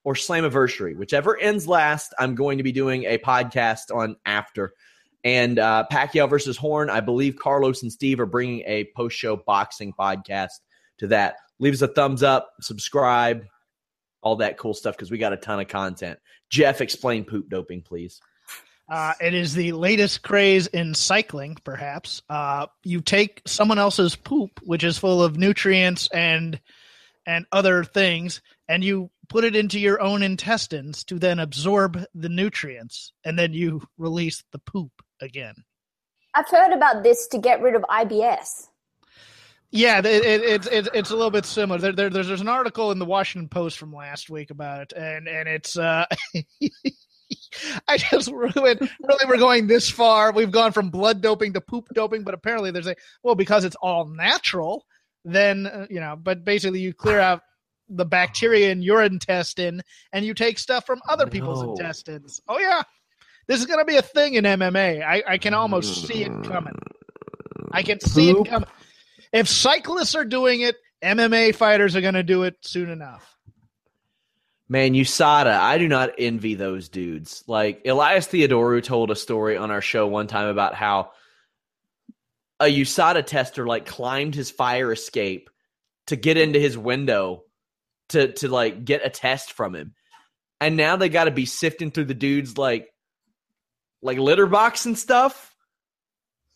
or 0.04 0.14
Slammiversary. 0.14 0.96
Whichever 0.96 1.38
ends 1.38 1.68
last, 1.68 2.14
I'm 2.18 2.34
going 2.34 2.58
to 2.58 2.64
be 2.64 2.72
doing 2.72 3.04
a 3.04 3.18
podcast 3.18 3.94
on 3.94 4.16
after. 4.24 4.72
And 5.28 5.58
uh, 5.58 5.84
Pacquiao 5.92 6.26
versus 6.26 6.56
Horn, 6.56 6.88
I 6.88 7.00
believe 7.00 7.36
Carlos 7.36 7.82
and 7.82 7.92
Steve 7.92 8.18
are 8.18 8.24
bringing 8.24 8.62
a 8.66 8.88
post 8.96 9.14
show 9.14 9.36
boxing 9.36 9.92
podcast 9.92 10.52
to 11.00 11.08
that. 11.08 11.34
Leave 11.58 11.74
us 11.74 11.82
a 11.82 11.88
thumbs 11.88 12.22
up, 12.22 12.54
subscribe, 12.62 13.44
all 14.22 14.36
that 14.36 14.56
cool 14.56 14.72
stuff 14.72 14.96
because 14.96 15.10
we 15.10 15.18
got 15.18 15.34
a 15.34 15.36
ton 15.36 15.60
of 15.60 15.68
content. 15.68 16.18
Jeff, 16.48 16.80
explain 16.80 17.24
poop 17.24 17.50
doping, 17.50 17.82
please. 17.82 18.22
Uh, 18.88 19.12
it 19.20 19.34
is 19.34 19.52
the 19.52 19.72
latest 19.72 20.22
craze 20.22 20.66
in 20.68 20.94
cycling, 20.94 21.58
perhaps. 21.62 22.22
Uh, 22.30 22.64
you 22.82 23.02
take 23.02 23.42
someone 23.46 23.78
else's 23.78 24.16
poop, 24.16 24.58
which 24.62 24.82
is 24.82 24.96
full 24.96 25.22
of 25.22 25.36
nutrients 25.36 26.08
and 26.08 26.58
and 27.26 27.44
other 27.52 27.84
things, 27.84 28.40
and 28.66 28.82
you 28.82 29.10
put 29.28 29.44
it 29.44 29.54
into 29.54 29.78
your 29.78 30.00
own 30.00 30.22
intestines 30.22 31.04
to 31.04 31.18
then 31.18 31.38
absorb 31.38 32.02
the 32.14 32.30
nutrients, 32.30 33.12
and 33.26 33.38
then 33.38 33.52
you 33.52 33.82
release 33.98 34.42
the 34.52 34.58
poop 34.60 34.90
again. 35.20 35.54
I've 36.34 36.48
heard 36.48 36.72
about 36.72 37.02
this 37.02 37.26
to 37.28 37.38
get 37.38 37.60
rid 37.60 37.74
of 37.74 37.82
IBS. 37.82 38.66
Yeah, 39.70 39.98
it, 39.98 40.06
it, 40.06 40.40
it's 40.42 40.66
it's 40.66 40.88
it's 40.94 41.10
a 41.10 41.14
little 41.14 41.30
bit 41.30 41.44
similar. 41.44 41.78
There, 41.78 41.92
there, 41.92 42.08
there's 42.10 42.28
there's 42.28 42.40
an 42.40 42.48
article 42.48 42.90
in 42.90 42.98
the 42.98 43.04
Washington 43.04 43.48
Post 43.48 43.76
from 43.78 43.92
last 43.92 44.30
week 44.30 44.50
about 44.50 44.80
it, 44.80 44.92
and 44.96 45.28
and 45.28 45.46
it's 45.46 45.76
uh, 45.76 46.06
I 47.88 47.98
just 47.98 48.30
really 48.30 48.76
really 49.02 49.26
we're 49.26 49.36
going 49.36 49.66
this 49.66 49.90
far. 49.90 50.32
We've 50.32 50.50
gone 50.50 50.72
from 50.72 50.88
blood 50.90 51.20
doping 51.20 51.52
to 51.52 51.60
poop 51.60 51.88
doping, 51.92 52.22
but 52.22 52.32
apparently 52.34 52.70
there's 52.70 52.86
a 52.86 52.96
well 53.22 53.34
because 53.34 53.64
it's 53.64 53.76
all 53.82 54.06
natural. 54.06 54.86
Then 55.24 55.66
uh, 55.66 55.86
you 55.90 56.00
know, 56.00 56.16
but 56.16 56.44
basically 56.44 56.80
you 56.80 56.94
clear 56.94 57.20
out 57.20 57.42
the 57.90 58.06
bacteria 58.06 58.70
in 58.70 58.80
your 58.82 59.02
intestine, 59.02 59.82
and 60.12 60.24
you 60.24 60.32
take 60.32 60.58
stuff 60.58 60.86
from 60.86 61.00
other 61.08 61.26
people's 61.26 61.62
No. 61.62 61.72
intestines. 61.72 62.40
Oh 62.48 62.58
yeah, 62.58 62.82
this 63.48 63.58
is 63.58 63.66
gonna 63.66 63.84
be 63.84 63.96
a 63.96 64.02
thing 64.02 64.34
in 64.34 64.44
MMA. 64.44 65.02
I, 65.02 65.22
I 65.26 65.38
can 65.38 65.54
almost 65.54 66.06
see 66.06 66.22
it 66.22 66.44
coming. 66.44 66.74
I 67.72 67.82
can 67.82 68.00
see 68.00 68.32
Poop. 68.32 68.46
it 68.46 68.50
coming. 68.50 68.68
If 69.32 69.48
cyclists 69.48 70.14
are 70.14 70.24
doing 70.24 70.60
it, 70.60 70.76
MMA 71.02 71.54
fighters 71.54 71.96
are 71.96 72.00
going 72.00 72.14
to 72.14 72.22
do 72.22 72.42
it 72.44 72.56
soon 72.62 72.90
enough. 72.90 73.36
Man, 74.68 74.92
USADA, 74.92 75.52
I 75.52 75.78
do 75.78 75.88
not 75.88 76.10
envy 76.18 76.54
those 76.54 76.88
dudes. 76.88 77.42
Like 77.46 77.82
Elias 77.86 78.26
Theodorou 78.28 78.82
told 78.82 79.10
a 79.10 79.16
story 79.16 79.56
on 79.56 79.70
our 79.70 79.80
show 79.80 80.06
one 80.06 80.26
time 80.26 80.48
about 80.48 80.74
how 80.74 81.12
a 82.60 82.64
USADA 82.66 83.24
tester 83.24 83.66
like 83.66 83.86
climbed 83.86 84.34
his 84.34 84.50
fire 84.50 84.92
escape 84.92 85.48
to 86.08 86.16
get 86.16 86.36
into 86.36 86.58
his 86.58 86.76
window 86.76 87.44
to 88.10 88.32
to 88.32 88.48
like 88.48 88.84
get 88.84 89.06
a 89.06 89.10
test 89.10 89.52
from 89.52 89.74
him. 89.74 89.94
And 90.60 90.76
now 90.76 90.96
they 90.96 91.08
got 91.08 91.24
to 91.24 91.30
be 91.30 91.46
sifting 91.46 91.90
through 91.90 92.06
the 92.06 92.14
dudes 92.14 92.58
like 92.58 92.88
like 94.02 94.18
litter 94.18 94.46
box 94.46 94.86
and 94.86 94.98
stuff. 94.98 95.54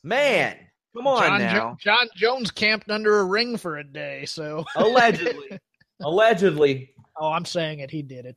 Man, 0.05 0.57
come 0.97 1.07
on 1.07 1.23
John, 1.23 1.39
now. 1.39 1.53
Jo- 1.53 1.77
Jon 1.81 2.09
Jones 2.17 2.51
camped 2.51 2.91
under 2.91 3.21
a 3.21 3.25
ring 3.25 3.57
for 3.57 3.79
a 3.79 3.85
day, 3.85 4.25
so 4.25 4.65
Allegedly. 4.77 5.59
Allegedly. 6.01 6.95
oh, 7.17 7.31
I'm 7.31 7.45
saying 7.45 7.81
it. 7.81 7.91
He 7.91 8.03
did 8.03 8.27
it. 8.27 8.37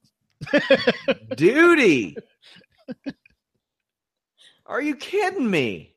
Duty. 1.38 2.18
Are 4.68 4.82
you 4.82 4.96
kidding 4.96 5.50
me? 5.50 5.96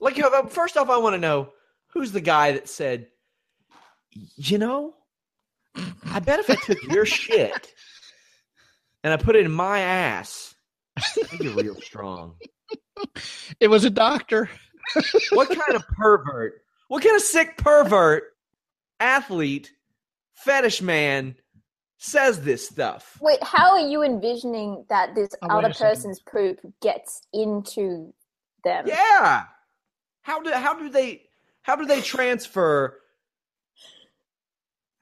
like, 0.00 0.16
first 0.50 0.76
off, 0.76 0.90
I 0.90 0.98
want 0.98 1.14
to 1.14 1.20
know 1.20 1.52
who's 1.88 2.12
the 2.12 2.20
guy 2.20 2.52
that 2.52 2.68
said, 2.68 3.08
you 4.36 4.58
know, 4.58 4.94
I 6.06 6.20
bet 6.20 6.40
if 6.40 6.50
I 6.50 6.54
took 6.56 6.82
your 6.84 7.06
shit 7.06 7.72
and 9.02 9.12
I 9.12 9.16
put 9.16 9.36
it 9.36 9.44
in 9.44 9.52
my 9.52 9.80
ass, 9.80 10.53
I'd 10.96 11.38
get 11.38 11.54
real 11.56 11.80
strong. 11.80 12.36
It 13.60 13.68
was 13.68 13.84
a 13.84 13.90
doctor. 13.90 14.48
What 15.32 15.48
kind 15.48 15.74
of 15.74 15.86
pervert? 15.88 16.62
What 16.88 17.02
kind 17.02 17.16
of 17.16 17.22
sick 17.22 17.56
pervert, 17.56 18.24
athlete, 19.00 19.72
fetish 20.34 20.82
man 20.82 21.36
says 21.98 22.42
this 22.42 22.68
stuff? 22.68 23.18
Wait, 23.20 23.42
how 23.42 23.72
are 23.72 23.88
you 23.88 24.02
envisioning 24.02 24.84
that 24.90 25.14
this 25.14 25.30
Oh, 25.42 25.48
other 25.58 25.72
person's 25.72 26.20
poop 26.20 26.60
gets 26.82 27.22
into 27.32 28.12
them? 28.62 28.86
Yeah. 28.86 29.44
How 30.22 30.42
do 30.42 30.50
how 30.52 30.78
do 30.78 30.88
they 30.88 31.22
how 31.62 31.76
do 31.76 31.86
they 31.86 32.00
transfer? 32.00 33.00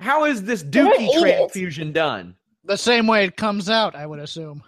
How 0.01 0.24
is 0.24 0.45
this 0.45 0.62
don't 0.62 0.97
dookie 0.97 1.03
eat 1.03 1.16
it. 1.16 1.36
transfusion 1.36 1.93
done? 1.93 2.36
The 2.64 2.76
same 2.76 3.07
way 3.07 3.24
it 3.24 3.36
comes 3.36 3.68
out, 3.68 3.95
I 3.95 4.07
would 4.07 4.20
assume. 4.20 4.62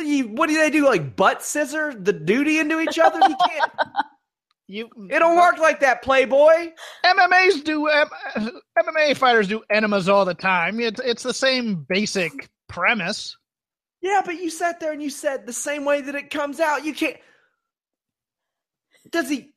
You, 0.00 0.28
what 0.28 0.48
do 0.48 0.54
they 0.54 0.70
do? 0.70 0.84
Like 0.84 1.16
butt 1.16 1.42
scissor 1.42 1.94
the 1.94 2.12
duty 2.12 2.58
into 2.58 2.80
each 2.80 2.98
other? 2.98 3.18
You 3.18 3.36
can't. 3.46 3.70
You, 4.70 4.90
It 5.10 5.18
don't 5.20 5.36
work 5.38 5.56
like 5.56 5.80
that, 5.80 6.02
Playboy. 6.02 6.72
MMA's 7.02 7.62
do 7.62 7.88
MMA 8.78 9.16
fighters 9.16 9.48
do 9.48 9.62
enemas 9.70 10.10
all 10.10 10.26
the 10.26 10.34
time. 10.34 10.78
It's 10.78 11.00
it's 11.02 11.22
the 11.22 11.32
same 11.32 11.86
basic 11.88 12.50
premise. 12.68 13.34
Yeah, 14.02 14.20
but 14.22 14.34
you 14.34 14.50
sat 14.50 14.78
there 14.78 14.92
and 14.92 15.02
you 15.02 15.08
said 15.08 15.46
the 15.46 15.54
same 15.54 15.86
way 15.86 16.02
that 16.02 16.14
it 16.14 16.28
comes 16.28 16.60
out. 16.60 16.84
You 16.84 16.92
can't. 16.92 17.16
Does 19.10 19.30
he? 19.30 19.52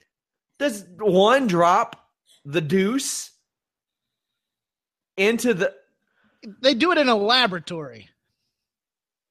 Does 0.59 0.85
one 0.97 1.47
drop 1.47 2.07
the 2.45 2.61
deuce 2.61 3.31
into 5.17 5.53
the? 5.53 5.73
They 6.61 6.73
do 6.73 6.93
it 6.93 6.97
in 6.97 7.09
a 7.09 7.17
laboratory. 7.17 8.09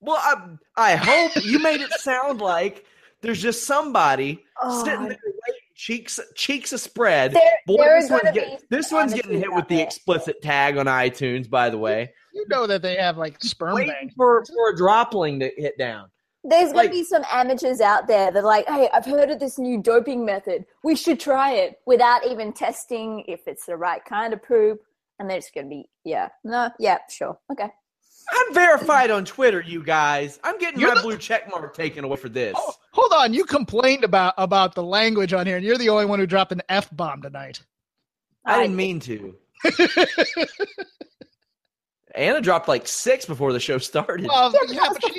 Well, 0.01 0.19
I, 0.19 0.93
I 0.93 0.97
hope 0.97 1.33
you 1.45 1.59
made 1.59 1.81
it 1.81 1.93
sound 1.93 2.41
like 2.41 2.85
there's 3.21 3.41
just 3.41 3.65
somebody 3.65 4.45
Oh, 4.63 4.85
sitting 4.85 5.01
there 5.09 5.19
waiting, 5.25 5.61
cheeks 5.75 6.19
cheeks 6.35 6.73
a 6.73 6.79
spread. 6.79 7.33
There- 7.33 7.43
Boy, 7.67 7.77
there 7.79 8.01
this 8.01 8.11
one's, 8.11 8.31
get- 8.33 8.63
this 8.71 8.93
one's 8.93 9.15
getting 9.15 9.39
hit 9.39 9.49
with 9.51 9.65
out 9.65 9.69
the 9.69 9.81
explicit 9.81 10.41
tag 10.43 10.77
on 10.79 10.87
iTunes, 10.87 11.49
by 11.49 11.69
the 11.71 11.79
way. 11.79 12.13
You 12.33 12.47
know 12.49 12.67
that 12.67 12.81
they 12.83 12.97
have 12.97 13.17
like 13.19 13.43
sperm 13.43 13.75
Waiting 13.75 13.93
banks. 13.93 14.15
for, 14.15 14.45
for 14.47 14.71
a 14.71 14.77
dropling 14.77 15.41
to 15.41 15.51
hit 15.57 15.77
down. 15.79 16.09
There's 16.45 16.73
going 16.73 16.77
Like- 16.77 16.91
to 16.91 16.97
be 16.97 17.05
some 17.05 17.23
amateurs 17.31 17.83
out 17.83 18.07
there 18.07 18.31
that 18.31 18.39
are 18.39 18.47
like, 18.47 18.67
hey, 18.69 18.89
I've 18.95 19.05
heard 19.05 19.31
of 19.31 19.39
this 19.41 19.59
new 19.59 19.83
doping 19.83 20.25
method. 20.25 20.65
We 20.83 20.97
should 20.97 21.21
try 21.21 21.53
it 21.53 21.75
without 21.87 22.27
even 22.27 22.55
testing 22.55 23.25
if 23.29 23.41
it's 23.47 23.67
the 23.67 23.77
right 23.77 24.03
kind 24.05 24.33
of 24.33 24.43
poop. 24.43 24.81
And 25.19 25.29
they're 25.29 25.37
just 25.39 25.53
going 25.53 25.67
to 25.67 25.71
be, 25.71 25.85
yeah, 26.03 26.29
no, 26.45 26.71
yeah, 26.79 26.97
sure, 27.11 27.39
okay. 27.53 27.69
I'm 28.33 28.47
I'm 28.49 28.55
verified 28.55 29.11
on 29.11 29.25
Twitter, 29.25 29.61
you 29.61 29.83
guys. 29.83 30.39
I'm 30.45 30.59
getting 30.59 30.81
You're 30.81 30.91
my 30.91 30.95
the- 30.97 31.03
blue 31.03 31.19
check 31.19 31.49
mark 31.51 31.75
taken 31.75 32.05
away 32.05 32.17
for 32.17 32.29
this. 32.29 32.55
Oh, 32.57 32.73
hold 32.93 33.13
on, 33.13 33.33
you 33.35 33.45
complained 33.45 34.05
about 34.05 34.35
about 34.39 34.75
the 34.75 34.83
language 34.83 35.33
on 35.33 35.47
here, 35.47 35.57
and 35.57 35.65
you're 35.65 35.79
the 35.79 35.89
only 35.89 36.05
one 36.07 36.19
who 36.19 36.27
dropped 36.27 36.53
an 36.53 36.63
f 36.69 36.89
bomb 36.95 37.23
tonight. 37.23 37.61
I 38.45 38.63
didn't 38.63 38.77
mean 38.77 39.01
to. 39.01 39.37
Anna 42.15 42.41
dropped 42.41 42.67
like 42.69 42.89
six 42.89 43.25
before 43.25 43.53
the 43.53 43.61
show 43.61 43.79
started. 43.79 44.27
Well, 44.27 44.53
Yeah, 44.69 44.73
yeah, 44.83 44.89
but 44.93 45.05
she, 45.05 45.15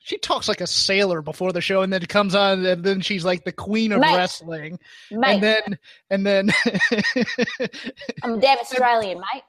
she 0.00 0.18
talks 0.18 0.46
like 0.48 0.60
a 0.60 0.66
sailor 0.66 1.22
before 1.22 1.52
the 1.52 1.60
show, 1.62 1.82
and 1.82 1.92
then 1.92 2.02
it 2.02 2.08
comes 2.08 2.34
on, 2.34 2.66
and 2.66 2.84
then 2.84 3.00
she's 3.00 3.24
like 3.24 3.44
the 3.44 3.52
queen 3.52 3.92
of 3.92 4.00
Mate. 4.00 4.16
wrestling, 4.16 4.78
Mate, 5.10 5.34
and 5.34 5.42
then 5.42 5.78
and 6.10 6.26
then 6.26 6.50
I'm 8.22 8.34
a 8.34 8.40
damn 8.40 8.58
Australian, 8.58 9.18
mate. 9.18 9.42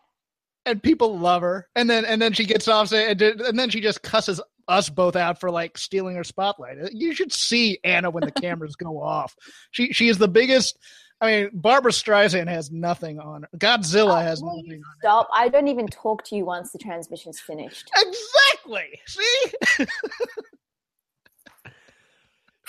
And 0.65 0.83
people 0.83 1.17
love 1.17 1.41
her, 1.41 1.67
and 1.75 1.89
then 1.89 2.05
and 2.05 2.21
then 2.21 2.33
she 2.33 2.45
gets 2.45 2.67
off, 2.67 2.91
and 2.91 3.17
then- 3.19 3.41
and 3.41 3.57
then 3.57 3.69
she 3.69 3.81
just 3.81 4.03
cusses 4.03 4.39
us 4.67 4.87
both 4.89 5.15
out 5.15 5.39
for 5.39 5.49
like 5.49 5.77
stealing 5.77 6.15
her 6.15 6.23
spotlight. 6.23 6.77
Uh, 6.79 6.87
you 6.91 7.13
should 7.15 7.31
see 7.33 7.79
Anna 7.83 8.09
when 8.11 8.23
the 8.23 8.31
cameras 8.41 8.75
go 8.75 9.01
off. 9.01 9.35
She 9.71 9.93
she 9.93 10.09
is 10.09 10.17
the 10.19 10.27
biggest. 10.27 10.77
I 11.21 11.25
mean, 11.31 11.49
Barbra 11.53 11.91
Streisand 11.91 12.47
has 12.47 12.71
nothing 12.71 13.19
on 13.19 13.41
her. 13.43 13.49
Godzilla 13.57 14.19
oh, 14.21 14.23
has 14.23 14.41
Will 14.41 14.55
nothing 14.57 14.71
you 14.71 14.75
on 14.77 14.81
her. 14.83 14.97
stop? 15.01 15.27
I 15.33 15.49
don't 15.49 15.67
even 15.67 15.87
talk 15.87 16.23
to 16.25 16.35
you 16.35 16.45
once 16.45 16.71
the 16.71 16.77
transmission's 16.77 17.39
finished. 17.41 17.89
Exactly. 17.97 18.99
See? 19.05 19.85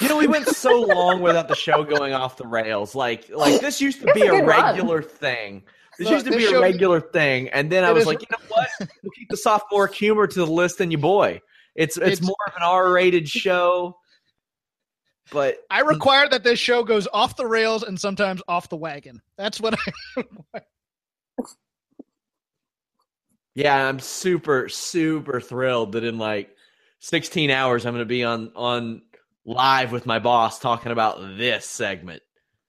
You 0.01 0.09
know, 0.09 0.17
we 0.17 0.27
went 0.27 0.47
so 0.49 0.81
long 0.81 1.21
without 1.21 1.47
the 1.49 1.55
show 1.55 1.85
going 1.85 2.15
off 2.15 2.39
the 2.39 2.47
rails. 2.47 2.95
Like, 2.95 3.29
like 3.29 3.61
this 3.61 3.83
used 3.83 4.01
to 4.01 4.07
It's 4.09 4.15
be 4.19 4.27
a 4.27 4.33
a 4.33 4.41
good 4.41 4.47
run. 4.47 4.65
regular 4.75 5.03
thing. 5.03 5.63
This 6.01 6.09
Look, 6.09 6.25
used 6.25 6.33
to 6.33 6.39
be 6.39 6.47
a 6.47 6.59
regular 6.59 6.99
thing, 6.99 7.51
and 7.51 7.71
then 7.71 7.85
I 7.85 7.93
was 7.93 8.07
like, 8.07 8.23
you 8.23 8.27
know 8.31 8.39
what? 8.49 8.71
We'll 9.03 9.11
keep 9.11 9.29
the 9.29 9.37
sophomore 9.37 9.87
humor 9.87 10.27
to 10.27 10.39
the 10.39 10.47
list 10.47 10.81
and 10.81 10.91
you 10.91 10.97
boy. 10.97 11.43
It's, 11.75 11.99
it's 11.99 12.07
It's- 12.07 12.23
more 12.23 12.37
of 12.47 12.55
an 12.57 12.63
R-rated 12.63 13.29
show, 13.29 13.99
but 15.31 15.59
I 15.71 15.81
require 15.81 16.27
that 16.31 16.43
this 16.43 16.59
show 16.59 16.85
goes 16.85 17.07
off 17.13 17.37
the 17.37 17.45
rails 17.45 17.83
and 17.83 18.01
sometimes 18.01 18.41
off 18.49 18.71
the 18.71 18.79
wagon. 18.79 19.21
That's 19.37 19.61
what 19.61 19.77
I. 20.17 20.63
yeah, 23.55 23.87
I'm 23.87 24.01
super 24.01 24.71
super 24.71 25.39
thrilled 25.39 25.93
that 25.93 26.05
in 26.05 26.17
like 26.17 26.57
16 27.01 27.51
hours 27.51 27.85
I'm 27.85 27.93
going 27.93 28.01
to 28.01 28.07
be 28.07 28.25
on 28.25 28.53
on 28.57 29.03
live 29.45 29.93
with 29.93 30.07
my 30.07 30.19
boss 30.19 30.59
talking 30.61 30.93
about 30.93 31.37
this 31.37 31.67
segment. 31.67 32.23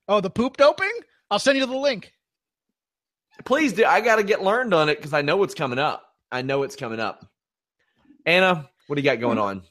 Oh, 0.09 0.19
the 0.19 0.29
poop 0.29 0.57
doping? 0.57 0.91
I'll 1.29 1.39
send 1.39 1.57
you 1.57 1.65
the 1.65 1.77
link. 1.77 2.11
Please 3.45 3.73
do. 3.73 3.85
I 3.85 4.01
got 4.01 4.17
to 4.17 4.23
get 4.23 4.43
learned 4.43 4.73
on 4.73 4.89
it 4.89 4.97
because 4.97 5.13
I 5.13 5.21
know 5.21 5.37
what's 5.37 5.53
coming 5.53 5.79
up. 5.79 6.03
I 6.31 6.41
know 6.41 6.63
it's 6.63 6.75
coming 6.75 6.99
up. 6.99 7.25
Anna, 8.25 8.69
what 8.87 8.95
do 8.95 9.01
you 9.01 9.09
got 9.09 9.19
going 9.19 9.37
on? 9.37 9.63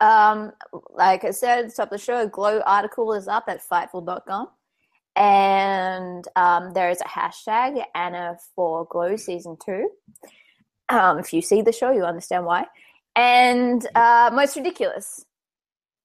Um, 0.00 0.52
like 0.90 1.24
I 1.24 1.30
said 1.30 1.60
at 1.60 1.70
the 1.70 1.74
top 1.74 1.92
of 1.92 1.98
the 1.98 2.04
show, 2.04 2.20
a 2.20 2.26
Glow 2.26 2.60
article 2.60 3.12
is 3.14 3.28
up 3.28 3.44
at 3.48 3.62
Fightful.com. 3.66 4.48
And 5.16 6.28
um, 6.36 6.74
there 6.74 6.90
is 6.90 7.00
a 7.00 7.04
hashtag, 7.04 7.82
Anna 7.94 8.36
for 8.54 8.86
Glow 8.90 9.16
Season 9.16 9.56
2. 9.64 9.88
Um, 10.90 11.18
if 11.18 11.32
you 11.32 11.40
see 11.40 11.62
the 11.62 11.72
show, 11.72 11.90
you 11.90 12.04
understand 12.04 12.44
why. 12.44 12.66
And 13.14 13.86
uh, 13.94 14.30
Most 14.32 14.56
Ridiculous. 14.56 15.24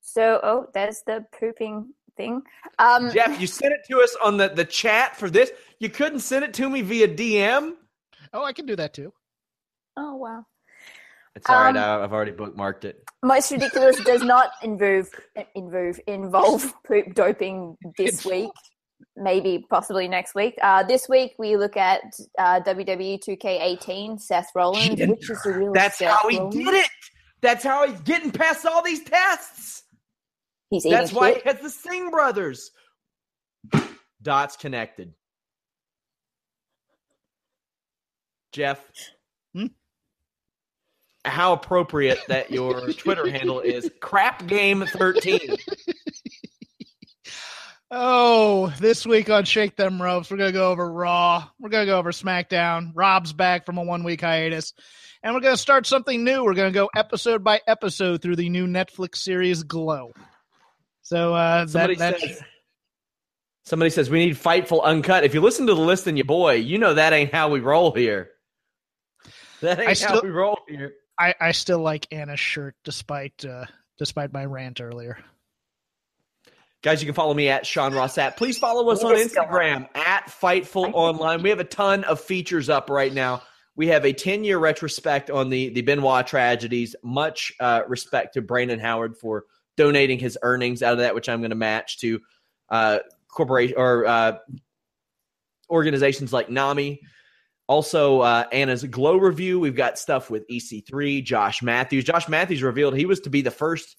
So, 0.01 0.39
oh, 0.41 0.67
there's 0.73 1.03
the 1.05 1.25
pooping 1.37 1.93
thing. 2.17 2.41
Um, 2.79 3.11
Jeff, 3.11 3.39
you 3.39 3.47
sent 3.47 3.73
it 3.73 3.81
to 3.89 3.99
us 4.01 4.15
on 4.23 4.37
the, 4.37 4.49
the 4.49 4.65
chat 4.65 5.15
for 5.17 5.29
this. 5.29 5.51
You 5.79 5.89
couldn't 5.89 6.19
send 6.19 6.43
it 6.45 6.53
to 6.55 6.69
me 6.69 6.81
via 6.81 7.07
DM? 7.07 7.73
Oh, 8.33 8.43
I 8.43 8.53
can 8.53 8.65
do 8.65 8.75
that 8.75 8.93
too. 8.93 9.13
oh, 9.97 10.15
wow. 10.15 10.45
It's 11.35 11.49
all 11.49 11.55
right. 11.63 11.75
Um, 11.77 12.01
I, 12.01 12.03
I've 12.03 12.11
already 12.11 12.33
bookmarked 12.33 12.83
it. 12.83 13.03
Most 13.23 13.51
ridiculous 13.51 13.97
does 14.05 14.21
not 14.21 14.51
involve 14.63 15.07
involve 15.55 15.97
involve 16.07 16.73
poop 16.85 17.13
doping 17.15 17.77
this 17.97 18.25
week. 18.25 18.51
Maybe 19.15 19.65
possibly 19.69 20.07
next 20.09 20.35
week. 20.35 20.55
Uh, 20.61 20.83
this 20.83 21.07
week 21.07 21.33
we 21.39 21.55
look 21.55 21.77
at 21.77 22.01
uh, 22.37 22.59
WWE 22.61 23.19
2K18 23.25 24.19
Seth 24.19 24.49
Rollins, 24.53 24.99
which 24.99 25.29
is 25.29 25.41
the 25.43 25.53
real. 25.53 25.71
That's 25.73 25.99
Seth 25.99 26.11
how 26.11 26.27
he 26.27 26.37
Rollins. 26.37 26.55
did 26.55 26.67
it. 26.67 26.89
That's 27.41 27.63
how 27.63 27.87
he's 27.87 27.99
getting 28.01 28.31
past 28.31 28.65
all 28.65 28.83
these 28.83 29.03
tests. 29.03 29.83
He's 30.71 30.85
eating 30.85 30.97
That's 30.97 31.13
why 31.13 31.33
he 31.33 31.41
has 31.45 31.59
the 31.59 31.69
Singh 31.69 32.09
brothers. 32.09 32.71
Dots 34.21 34.55
connected. 34.57 35.13
Jeff, 38.53 38.83
Hmm? 39.53 39.67
how 41.23 41.53
appropriate 41.53 42.19
that 42.27 42.51
your 42.51 42.91
Twitter 42.97 43.29
handle 43.29 43.59
is 43.59 43.89
crap 44.01 44.47
game 44.47 44.85
13. 44.85 45.39
Oh, 47.93 48.73
this 48.79 49.05
week 49.05 49.29
on 49.29 49.43
Shake 49.43 49.75
Them 49.75 50.01
Ropes, 50.01 50.31
we're 50.31 50.37
going 50.37 50.53
to 50.53 50.57
go 50.57 50.71
over 50.71 50.89
Raw. 50.89 51.45
We're 51.59 51.67
going 51.67 51.85
to 51.85 51.91
go 51.91 51.99
over 51.99 52.13
SmackDown. 52.13 52.93
Rob's 52.95 53.33
back 53.33 53.65
from 53.65 53.77
a 53.77 53.83
one 53.83 54.05
week 54.05 54.21
hiatus. 54.21 54.73
And 55.21 55.33
we're 55.35 55.41
going 55.41 55.55
to 55.55 55.61
start 55.61 55.85
something 55.85 56.23
new. 56.23 56.41
We're 56.45 56.53
going 56.53 56.71
to 56.71 56.79
go 56.79 56.89
episode 56.95 57.43
by 57.43 57.59
episode 57.67 58.21
through 58.21 58.37
the 58.37 58.47
new 58.47 58.65
Netflix 58.65 59.17
series 59.17 59.63
Glow. 59.63 60.13
So, 61.11 61.33
uh, 61.33 61.67
Somebody 61.67 61.95
that, 61.95 62.21
that, 62.21 62.21
says 62.21 62.41
Somebody 63.65 63.89
says 63.89 64.09
we 64.09 64.25
need 64.27 64.37
Fightful 64.37 64.81
Uncut. 64.81 65.25
If 65.25 65.33
you 65.33 65.41
listen 65.41 65.67
to 65.67 65.73
the 65.73 65.81
list 65.81 66.07
and 66.07 66.17
you 66.17 66.23
boy, 66.23 66.53
you 66.53 66.77
know 66.77 66.93
that 66.93 67.11
ain't 67.11 67.33
how 67.33 67.49
we 67.49 67.59
roll 67.59 67.91
here. 67.91 68.29
That 69.59 69.77
ain't 69.77 69.89
I 69.89 70.07
how 70.07 70.17
still- 70.17 70.21
we 70.23 70.29
roll 70.29 70.57
here. 70.69 70.93
I, 71.19 71.35
I 71.39 71.51
still 71.51 71.79
like 71.79 72.07
Anna's 72.13 72.39
shirt 72.39 72.75
despite 72.85 73.43
uh, 73.43 73.65
despite 73.97 74.31
my 74.31 74.45
rant 74.45 74.79
earlier. 74.79 75.19
Guys, 76.81 77.01
you 77.01 77.05
can 77.05 77.13
follow 77.13 77.33
me 77.33 77.49
at 77.49 77.65
Sean 77.65 77.93
Ross 77.93 78.15
Sapp. 78.15 78.37
Please 78.37 78.57
follow 78.57 78.89
us 78.89 79.03
on 79.03 79.11
on. 79.11 79.19
Instagram 79.19 79.89
at 79.93 80.27
Fightful 80.27 80.91
Online. 80.93 81.43
We 81.43 81.49
have 81.49 81.59
a 81.59 81.65
ton 81.65 82.05
of 82.05 82.21
features 82.21 82.69
up 82.69 82.89
right 82.89 83.13
now. 83.13 83.43
We 83.75 83.87
have 83.87 84.05
a 84.05 84.13
10 84.13 84.45
year 84.45 84.57
retrospect 84.57 85.29
on 85.29 85.49
the, 85.49 85.69
the 85.69 85.81
Benoit 85.81 86.25
tragedies. 86.25 86.95
Much 87.03 87.51
uh, 87.59 87.81
respect 87.87 88.35
to 88.35 88.41
Brandon 88.41 88.79
Howard 88.79 89.17
for 89.17 89.43
donating 89.77 90.19
his 90.19 90.37
earnings 90.41 90.83
out 90.83 90.93
of 90.93 90.99
that, 90.99 91.15
which 91.15 91.29
I'm 91.29 91.39
going 91.39 91.51
to 91.51 91.55
match 91.55 91.99
to 91.99 92.19
uh, 92.69 92.99
corporation 93.27 93.75
or 93.77 94.05
uh, 94.05 94.37
organizations 95.69 96.33
like 96.33 96.49
NAMI. 96.49 96.99
Also, 97.67 98.19
uh, 98.19 98.43
Anna's 98.51 98.83
Glow 98.83 99.17
review. 99.17 99.59
We've 99.59 99.75
got 99.75 99.97
stuff 99.97 100.29
with 100.29 100.47
EC3, 100.49 101.23
Josh 101.23 101.61
Matthews. 101.61 102.03
Josh 102.03 102.27
Matthews 102.27 102.61
revealed 102.61 102.97
he 102.97 103.05
was 103.05 103.21
to 103.21 103.29
be 103.29 103.41
the 103.41 103.51
first 103.51 103.95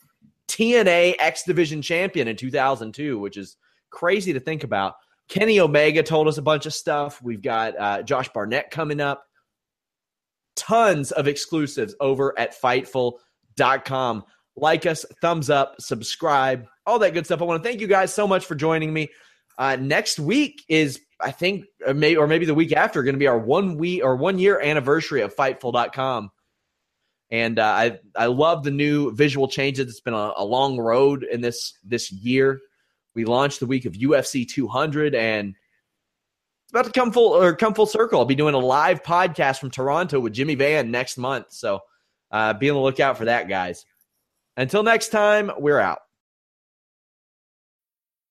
TNA 0.48 1.14
X 1.18 1.44
Division 1.44 1.80
champion 1.80 2.28
in 2.28 2.36
2002, 2.36 3.18
which 3.18 3.38
is 3.38 3.56
crazy 3.90 4.34
to 4.34 4.40
think 4.40 4.64
about. 4.64 4.94
Kenny 5.28 5.60
Omega 5.60 6.02
told 6.02 6.28
us 6.28 6.36
a 6.36 6.42
bunch 6.42 6.66
of 6.66 6.74
stuff. 6.74 7.22
We've 7.22 7.40
got 7.40 7.78
uh, 7.78 8.02
Josh 8.02 8.28
Barnett 8.28 8.70
coming 8.70 9.00
up. 9.00 9.24
Tons 10.56 11.10
of 11.12 11.26
exclusives 11.26 11.94
over 12.00 12.38
at 12.38 12.60
Fightful.com. 12.60 14.24
Like 14.56 14.86
us, 14.86 15.04
thumbs 15.20 15.50
up, 15.50 15.76
subscribe, 15.80 16.66
all 16.86 16.98
that 16.98 17.14
good 17.14 17.24
stuff. 17.24 17.40
I 17.40 17.44
want 17.44 17.62
to 17.62 17.68
thank 17.68 17.80
you 17.80 17.86
guys 17.86 18.12
so 18.12 18.28
much 18.28 18.44
for 18.44 18.54
joining 18.54 18.92
me. 18.92 19.08
Uh, 19.58 19.76
next 19.76 20.18
week 20.18 20.62
is, 20.68 21.00
I 21.20 21.30
think, 21.30 21.64
or 21.86 21.94
maybe, 21.94 22.16
or 22.16 22.26
maybe 22.26 22.44
the 22.44 22.54
week 22.54 22.72
after, 22.72 23.02
going 23.02 23.14
to 23.14 23.18
be 23.18 23.26
our 23.26 23.38
one 23.38 23.76
week 23.76 24.02
or 24.04 24.16
one 24.16 24.38
year 24.38 24.60
anniversary 24.60 25.22
of 25.22 25.34
Fightful.com 25.34 26.30
and 27.32 27.58
uh, 27.58 27.64
I 27.64 27.98
I 28.14 28.26
love 28.26 28.62
the 28.62 28.70
new 28.70 29.10
visual 29.12 29.48
changes. 29.48 29.88
It's 29.88 30.00
been 30.00 30.14
a, 30.14 30.34
a 30.36 30.44
long 30.44 30.78
road 30.78 31.24
in 31.24 31.40
this 31.40 31.72
this 31.82 32.12
year. 32.12 32.60
We 33.14 33.24
launched 33.24 33.58
the 33.58 33.66
week 33.66 33.86
of 33.86 33.94
UFC 33.94 34.46
200, 34.46 35.14
and 35.14 35.54
it's 36.64 36.72
about 36.72 36.84
to 36.84 36.92
come 36.92 37.10
full 37.10 37.32
or 37.32 37.56
come 37.56 37.72
full 37.72 37.86
circle. 37.86 38.20
I'll 38.20 38.26
be 38.26 38.34
doing 38.34 38.54
a 38.54 38.58
live 38.58 39.02
podcast 39.02 39.58
from 39.58 39.70
Toronto 39.70 40.20
with 40.20 40.34
Jimmy 40.34 40.54
Van 40.54 40.90
next 40.90 41.16
month, 41.16 41.46
so 41.48 41.80
uh, 42.30 42.52
be 42.52 42.68
on 42.68 42.76
the 42.76 42.82
lookout 42.82 43.16
for 43.16 43.24
that, 43.24 43.48
guys. 43.48 43.86
Until 44.56 44.82
next 44.82 45.08
time, 45.08 45.50
we're 45.58 45.78
out. 45.80 46.01